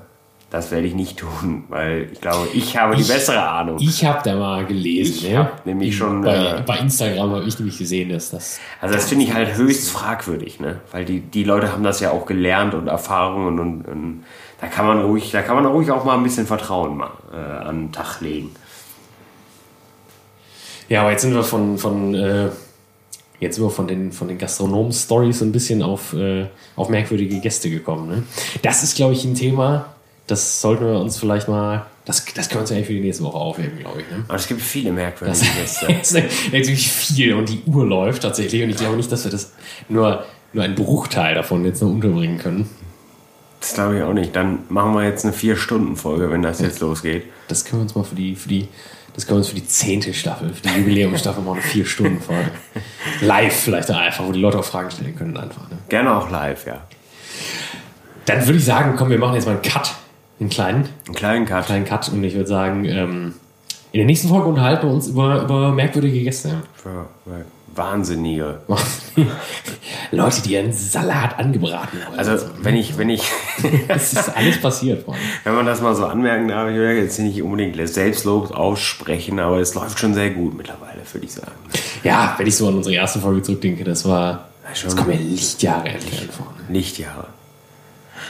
das 0.51 0.73
werde 0.73 0.89
ich 0.89 0.95
nicht 0.95 1.17
tun, 1.17 1.65
weil 1.69 2.09
ich 2.13 2.21
glaube, 2.21 2.49
ich 2.53 2.77
habe 2.77 2.97
die 2.97 3.03
ich, 3.03 3.09
bessere 3.09 3.41
Ahnung. 3.41 3.79
Ich 3.81 4.05
habe 4.05 4.21
da 4.25 4.35
mal 4.35 4.67
gelesen, 4.67 5.27
ich 5.27 5.31
ne? 5.31 5.49
nämlich 5.65 5.97
schon 5.97 6.23
bei, 6.23 6.59
äh, 6.59 6.63
bei 6.67 6.79
Instagram 6.79 7.31
habe 7.31 7.45
ich 7.45 7.57
nämlich 7.59 7.79
gesehen, 7.79 8.09
dass 8.09 8.31
das. 8.31 8.59
Also 8.81 8.97
das 8.97 9.09
finde 9.09 9.27
ich 9.27 9.33
halt 9.33 9.57
höchst 9.57 9.91
fragwürdig, 9.91 10.59
ne? 10.59 10.81
Weil 10.91 11.05
die, 11.05 11.21
die 11.21 11.45
Leute 11.45 11.73
haben 11.73 11.85
das 11.85 12.01
ja 12.01 12.11
auch 12.11 12.27
gelernt 12.27 12.75
und 12.75 12.89
Erfahrungen 12.89 13.61
und, 13.61 13.83
und 13.87 14.25
da 14.61 14.67
kann 14.67 14.87
man 14.87 15.01
ruhig, 15.01 15.31
da 15.31 15.43
kann 15.43 15.55
man 15.55 15.67
ruhig 15.67 15.91
auch 15.93 16.05
mal 16.05 16.17
ein 16.17 16.25
bisschen 16.25 16.47
Vertrauen 16.47 16.97
mal 16.97 17.13
äh, 17.33 17.37
an 17.37 17.87
den 17.87 17.93
Tag 17.93 18.21
legen. 18.21 18.51
Ja, 20.89 21.03
aber 21.03 21.13
jetzt 21.13 21.23
sind 21.23 21.33
wir 21.33 21.45
von, 21.45 21.79
von 21.79 22.13
äh, 22.15 22.49
jetzt 23.39 23.55
sind 23.55 23.65
wir 23.65 23.71
von 23.71 23.87
den, 23.87 24.11
von 24.11 24.27
den 24.27 24.37
Gastronomen-Stories 24.37 25.43
ein 25.43 25.53
bisschen 25.53 25.83
auf, 25.83 26.13
äh, 26.13 26.47
auf 26.75 26.89
merkwürdige 26.89 27.39
Gäste 27.39 27.71
gekommen. 27.71 28.09
Ne? 28.09 28.23
Das 28.63 28.83
ist, 28.83 28.97
glaube 28.97 29.13
ich, 29.13 29.25
ein 29.25 29.37
Thema, 29.37 29.87
das 30.31 30.61
sollten 30.61 30.85
wir 30.85 31.01
uns 31.01 31.19
vielleicht 31.19 31.49
mal. 31.49 31.87
Das, 32.05 32.25
das 32.35 32.49
können 32.49 32.59
wir 32.59 32.61
uns 32.61 32.71
ja 32.71 32.77
eigentlich 32.77 32.87
für 32.87 32.93
die 32.93 33.01
nächste 33.01 33.25
Woche 33.25 33.37
aufheben, 33.37 33.79
glaube 33.79 34.01
ich. 34.01 34.11
Ne? 34.11 34.25
Aber 34.29 34.37
es 34.37 34.47
gibt 34.47 34.63
viele 34.63 34.93
merkwürdige 34.93 35.45
Gäste. 35.59 35.87
Das 35.99 36.13
ist 36.13 36.53
natürlich 36.53 36.89
viel 36.89 37.35
und 37.35 37.49
die 37.49 37.63
Uhr 37.67 37.85
läuft 37.85 38.23
tatsächlich. 38.23 38.63
Und 38.63 38.71
ich 38.71 38.77
glaube 38.77 38.97
nicht, 38.97 39.11
dass 39.11 39.25
wir 39.25 39.31
das 39.31 39.53
nur, 39.89 40.25
nur 40.53 40.65
einen 40.65 40.77
Bruchteil 40.77 41.35
davon 41.35 41.65
jetzt 41.65 41.83
noch 41.83 41.91
unterbringen 41.91 42.39
können. 42.39 42.71
Das 43.61 43.75
glaube 43.75 43.99
ich 43.99 44.03
auch 44.03 44.13
nicht. 44.13 44.35
Dann 44.35 44.61
machen 44.69 44.95
wir 44.95 45.05
jetzt 45.05 45.25
eine 45.25 45.33
Vier-Stunden-Folge, 45.33 46.31
wenn 46.31 46.43
das 46.43 46.61
jetzt 46.61 46.81
losgeht. 46.81 47.25
Das 47.49 47.65
können 47.65 47.81
wir 47.81 47.83
uns 47.83 47.95
mal 47.95 48.05
für 48.05 48.15
die, 48.15 48.37
für 48.37 48.49
die, 48.49 48.69
das 49.15 49.27
können 49.27 49.37
wir 49.37 49.41
uns 49.41 49.49
für 49.49 49.57
die 49.57 49.67
zehnte 49.67 50.15
Staffel, 50.15 50.55
für 50.55 50.63
die 50.63 50.79
Jubiläumsstaffel 50.79 51.43
mal 51.43 51.55
eine 51.55 51.63
Vier-Stunden-Folge. 51.63 52.51
live 53.21 53.55
vielleicht 53.55 53.91
einfach, 53.91 54.25
wo 54.25 54.33
die 54.33 54.41
Leute 54.41 54.61
auch 54.61 54.65
Fragen 54.65 54.91
stellen 54.91 55.17
können 55.17 55.37
einfach. 55.37 55.69
Ne? 55.69 55.77
Gerne 55.89 56.17
auch 56.17 56.31
live, 56.31 56.67
ja. 56.67 56.81
Dann 58.27 58.47
würde 58.47 58.59
ich 58.59 58.65
sagen, 58.65 58.95
komm, 58.97 59.11
wir 59.11 59.19
machen 59.19 59.35
jetzt 59.35 59.47
mal 59.47 59.53
einen 59.53 59.63
Cut. 59.63 59.93
Einen 60.41 60.49
kleinen. 60.49 60.89
Einen 61.07 61.15
kleinen 61.15 61.47
Cut. 61.47 61.57
Einen 61.71 61.85
kleinen 61.85 61.85
Cut. 61.85 62.09
Und 62.09 62.25
ich 62.25 62.35
würde 62.35 62.49
sagen, 62.49 62.85
ähm, 62.87 63.35
in 63.93 63.99
der 63.99 64.07
nächsten 64.07 64.29
Folge 64.29 64.49
unterhalten 64.49 64.87
wir 64.87 64.95
uns 64.95 65.09
über, 65.09 65.43
über 65.43 65.73
merkwürdige 65.73 66.23
Gäste. 66.23 66.63
Für, 66.75 67.07
für 67.25 67.45
Wahnsinnige. 67.75 68.61
Leute, 70.11 70.43
die 70.43 70.53
ihren 70.55 70.73
Salat 70.73 71.39
angebraten 71.39 72.05
haben. 72.05 72.19
Also, 72.19 72.47
wenn 72.63 72.77
ich, 72.77 72.99
wenn 72.99 73.11
ich. 73.11 73.23
Es 73.89 74.13
ist 74.13 74.35
alles 74.35 74.61
passiert, 74.61 75.05
Freunde. 75.05 75.21
Wenn 75.45 75.55
man 75.55 75.67
das 75.67 75.81
mal 75.81 75.95
so 75.95 76.07
anmerken 76.07 76.49
darf, 76.49 76.69
ich 76.71 76.77
will 76.77 76.97
jetzt 76.97 77.19
nicht 77.19 77.43
unbedingt 77.43 77.77
Selbstlob 77.89 78.53
aussprechen, 78.53 79.39
aber 79.39 79.59
es 79.59 79.75
läuft 79.75 79.99
schon 79.99 80.15
sehr 80.15 80.31
gut 80.31 80.57
mittlerweile, 80.57 81.01
würde 81.13 81.27
ich 81.27 81.33
sagen. 81.33 81.53
Ja, 82.03 82.35
wenn 82.39 82.47
ich 82.47 82.57
so 82.57 82.69
an 82.69 82.77
unsere 82.77 82.95
erste 82.95 83.21
Folge 83.21 83.43
zurückdenke, 83.43 83.85
das 83.85 84.07
war. 84.07 84.49
Das 84.83 84.97
kommen 84.97 85.13
ja 85.13 85.19
Lichtjahre 85.19 85.89
entfernt 85.89 86.33
vor. 86.33 86.47
Lichtjahre. 86.69 87.27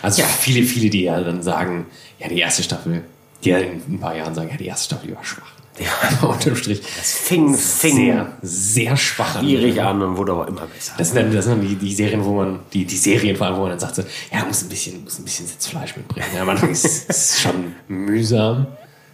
Also 0.03 0.22
ja. 0.22 0.28
viele, 0.28 0.64
viele, 0.64 0.90
die 0.90 1.03
ja 1.03 1.20
dann 1.20 1.42
sagen, 1.42 1.86
ja, 2.18 2.28
die 2.28 2.38
erste 2.38 2.62
Staffel, 2.62 3.05
die 3.44 3.51
ja 3.51 3.59
in 3.59 3.82
ein 3.88 4.01
paar 4.01 4.16
Jahren 4.16 4.34
sagen, 4.34 4.51
ja, 4.51 4.57
die 4.57 4.66
erste 4.66 4.94
Staffel 4.94 5.14
war 5.14 5.24
schwach. 5.24 5.53
Ja, 5.78 6.28
unterm 6.28 6.57
Strich. 6.57 6.80
Das 6.80 7.12
fing, 7.12 7.55
fing 7.55 7.96
sehr, 7.96 8.32
sehr 8.42 8.96
schwach 8.96 9.36
an. 9.36 9.44
Schwierig 9.44 9.80
an 9.80 10.03
und 10.03 10.16
wurde 10.16 10.32
aber 10.32 10.46
immer 10.48 10.66
besser. 10.66 10.92
Das 10.98 11.09
sind 11.09 11.16
dann, 11.16 11.32
das 11.32 11.46
sind 11.46 11.59
dann 11.59 11.66
die, 11.66 11.74
die 11.74 11.94
Serien, 11.94 12.24
wo 12.24 12.34
man, 12.34 12.61
die, 12.72 12.84
die 12.84 12.96
Serien 12.96 13.36
vor 13.36 13.46
allem, 13.46 13.57
wo 13.57 13.62
man 13.62 13.70
dann 13.70 13.80
sagt 13.80 13.94
so, 13.94 14.03
ja, 14.32 14.44
muss 14.44 14.62
ein 14.62 14.68
bisschen, 14.68 15.03
muss 15.05 15.18
ein 15.18 15.24
bisschen 15.24 15.46
Sitzfleisch 15.46 15.96
mitbringen. 15.96 16.26
Ja, 16.34 16.42
am 16.42 16.51
Anfang 16.51 16.70
ist 16.70 17.09
es 17.09 17.40
schon 17.40 17.74
mühsam, 17.88 18.66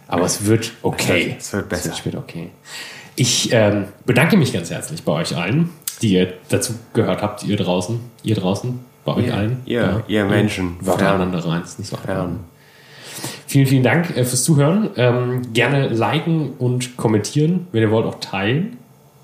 aber 0.07 0.25
es 0.25 0.45
wird 0.45 0.73
okay. 0.81 1.37
Es 1.39 1.53
wird 1.53 1.69
besser. 1.69 1.91
Es 1.91 2.03
wird 2.03 2.15
okay. 2.15 2.49
Ich 3.15 3.51
ähm, 3.53 3.85
bedanke 4.05 4.35
mich 4.35 4.51
ganz 4.51 4.69
herzlich 4.69 5.03
bei 5.03 5.13
euch 5.13 5.35
allen, 5.35 5.69
die 6.01 6.13
ihr 6.13 6.33
dazu 6.49 6.73
gehört 6.93 7.21
habt, 7.21 7.43
ihr 7.43 7.57
draußen, 7.57 7.99
ihr 8.23 8.35
draußen 8.35 8.79
bei 9.07 9.15
euch 9.15 9.33
allen. 9.33 9.61
Ihr, 9.65 9.81
ja, 9.81 10.01
ihr 10.07 10.25
Menschen. 10.25 10.75
Wörter 10.81 11.13
aneinander 11.13 11.39
rein, 11.45 11.63
ist 11.63 11.79
nicht 11.79 11.87
so 11.87 11.95
fern. 11.95 12.41
Vielen, 13.47 13.65
vielen 13.65 13.83
Dank 13.83 14.09
äh, 14.09 14.25
fürs 14.25 14.43
Zuhören. 14.43 14.89
Ähm, 14.97 15.53
gerne 15.53 15.87
liken 15.87 16.51
und 16.59 16.97
kommentieren, 16.97 17.67
wenn 17.71 17.81
ihr 17.81 17.89
wollt, 17.89 18.05
auch 18.05 18.19
teilen. 18.19 18.77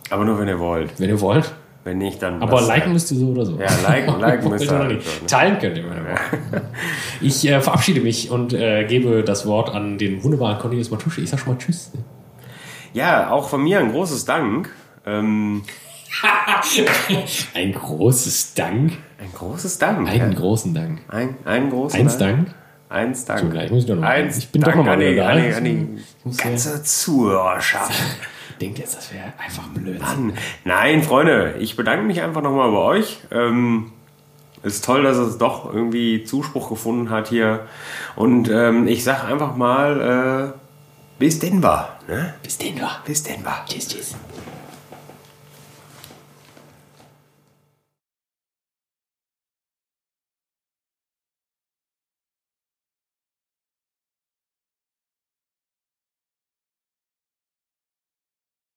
Aber 0.09 0.23
nur, 0.23 0.39
wenn 0.39 0.47
ihr 0.47 0.59
wollt. 0.59 0.99
Wenn 0.99 1.09
ihr 1.09 1.19
wollt. 1.19 1.53
Wenn 1.83 1.97
nicht, 1.97 2.21
dann. 2.21 2.41
Aber 2.41 2.61
liken 2.61 2.93
müsst 2.93 3.11
ihr 3.11 3.17
so 3.17 3.27
oder 3.27 3.45
so. 3.45 3.59
Ja, 3.59 3.67
liken, 3.85 4.19
liken 4.21 4.49
müsst 4.49 4.71
ihr. 4.71 4.83
Nicht. 4.85 5.21
Ne? 5.21 5.27
Teilen 5.27 5.59
könnt 5.59 5.77
ihr, 5.77 5.83
wenn 5.83 5.97
ihr 5.97 6.05
wollt. 6.05 6.63
Ich 7.19 7.45
äh, 7.45 7.59
verabschiede 7.59 7.99
mich 7.99 8.31
und 8.31 8.53
äh, 8.53 8.85
gebe 8.85 9.23
das 9.23 9.45
Wort 9.45 9.69
an 9.69 9.97
den 9.97 10.23
wunderbaren 10.23 10.59
Cornelius 10.59 10.91
Matusche. 10.91 11.19
Ich 11.19 11.29
sag 11.29 11.39
schon 11.39 11.53
mal 11.53 11.59
Tschüss. 11.59 11.91
Ja, 12.93 13.31
auch 13.31 13.49
von 13.49 13.61
mir 13.61 13.79
ein 13.79 13.91
großes 13.91 14.23
Dank. 14.23 14.69
Ähm, 15.05 15.63
ein 17.53 17.73
großes 17.73 18.53
Dank. 18.53 18.93
Ein 19.23 19.31
großes 19.33 19.77
Dank. 19.77 20.07
Einen 20.09 20.33
ja. 20.33 20.37
großen 20.37 20.73
Dank. 20.73 21.01
Ein, 21.07 21.37
einen 21.45 21.69
großen 21.69 21.99
Eins 21.99 22.17
Dank. 22.17 22.45
Dank. 22.45 22.55
Eins 22.89 23.25
Dank. 23.25 23.39
So, 23.39 23.49
gleich 23.49 23.71
muss 23.71 23.83
ich 23.83 23.89
doch 23.89 23.95
noch 23.95 24.03
Eins 24.03 24.37
ich 24.37 24.49
bin 24.49 24.61
Dank 24.61 24.73
doch 24.73 24.79
noch 24.79 24.85
mal 24.85 24.93
an 24.93 24.99
die, 24.99 25.19
an 25.19 25.41
die, 25.41 25.53
an 25.53 25.99
die 26.25 26.37
ganze 26.37 26.83
Zuhörerschaft. 26.83 27.93
Denkt 28.59 28.79
jetzt, 28.79 28.97
das 28.97 29.13
wäre 29.13 29.33
einfach 29.37 29.67
blöd. 29.69 29.99
Mann. 29.99 30.33
Nein, 30.65 31.01
Freunde, 31.03 31.55
ich 31.59 31.75
bedanke 31.75 32.05
mich 32.05 32.21
einfach 32.21 32.41
nochmal 32.41 32.71
bei 32.71 32.77
euch. 32.77 33.19
Ähm, 33.31 33.93
ist 34.61 34.83
toll, 34.83 35.03
dass 35.03 35.17
es 35.17 35.37
doch 35.37 35.73
irgendwie 35.73 36.23
Zuspruch 36.23 36.69
gefunden 36.69 37.09
hat 37.09 37.29
hier. 37.29 37.61
Und 38.15 38.49
ähm, 38.49 38.87
ich 38.87 39.03
sag 39.03 39.23
einfach 39.23 39.55
mal, 39.55 40.53
äh, 40.53 40.59
bis 41.17 41.39
Denver. 41.39 41.97
Ne? 42.07 42.33
Bis 42.43 42.57
Denver. 42.57 43.01
Bis 43.05 43.23
Denver. 43.23 43.63
Tschüss, 43.67 43.87
tschüss. 43.87 44.15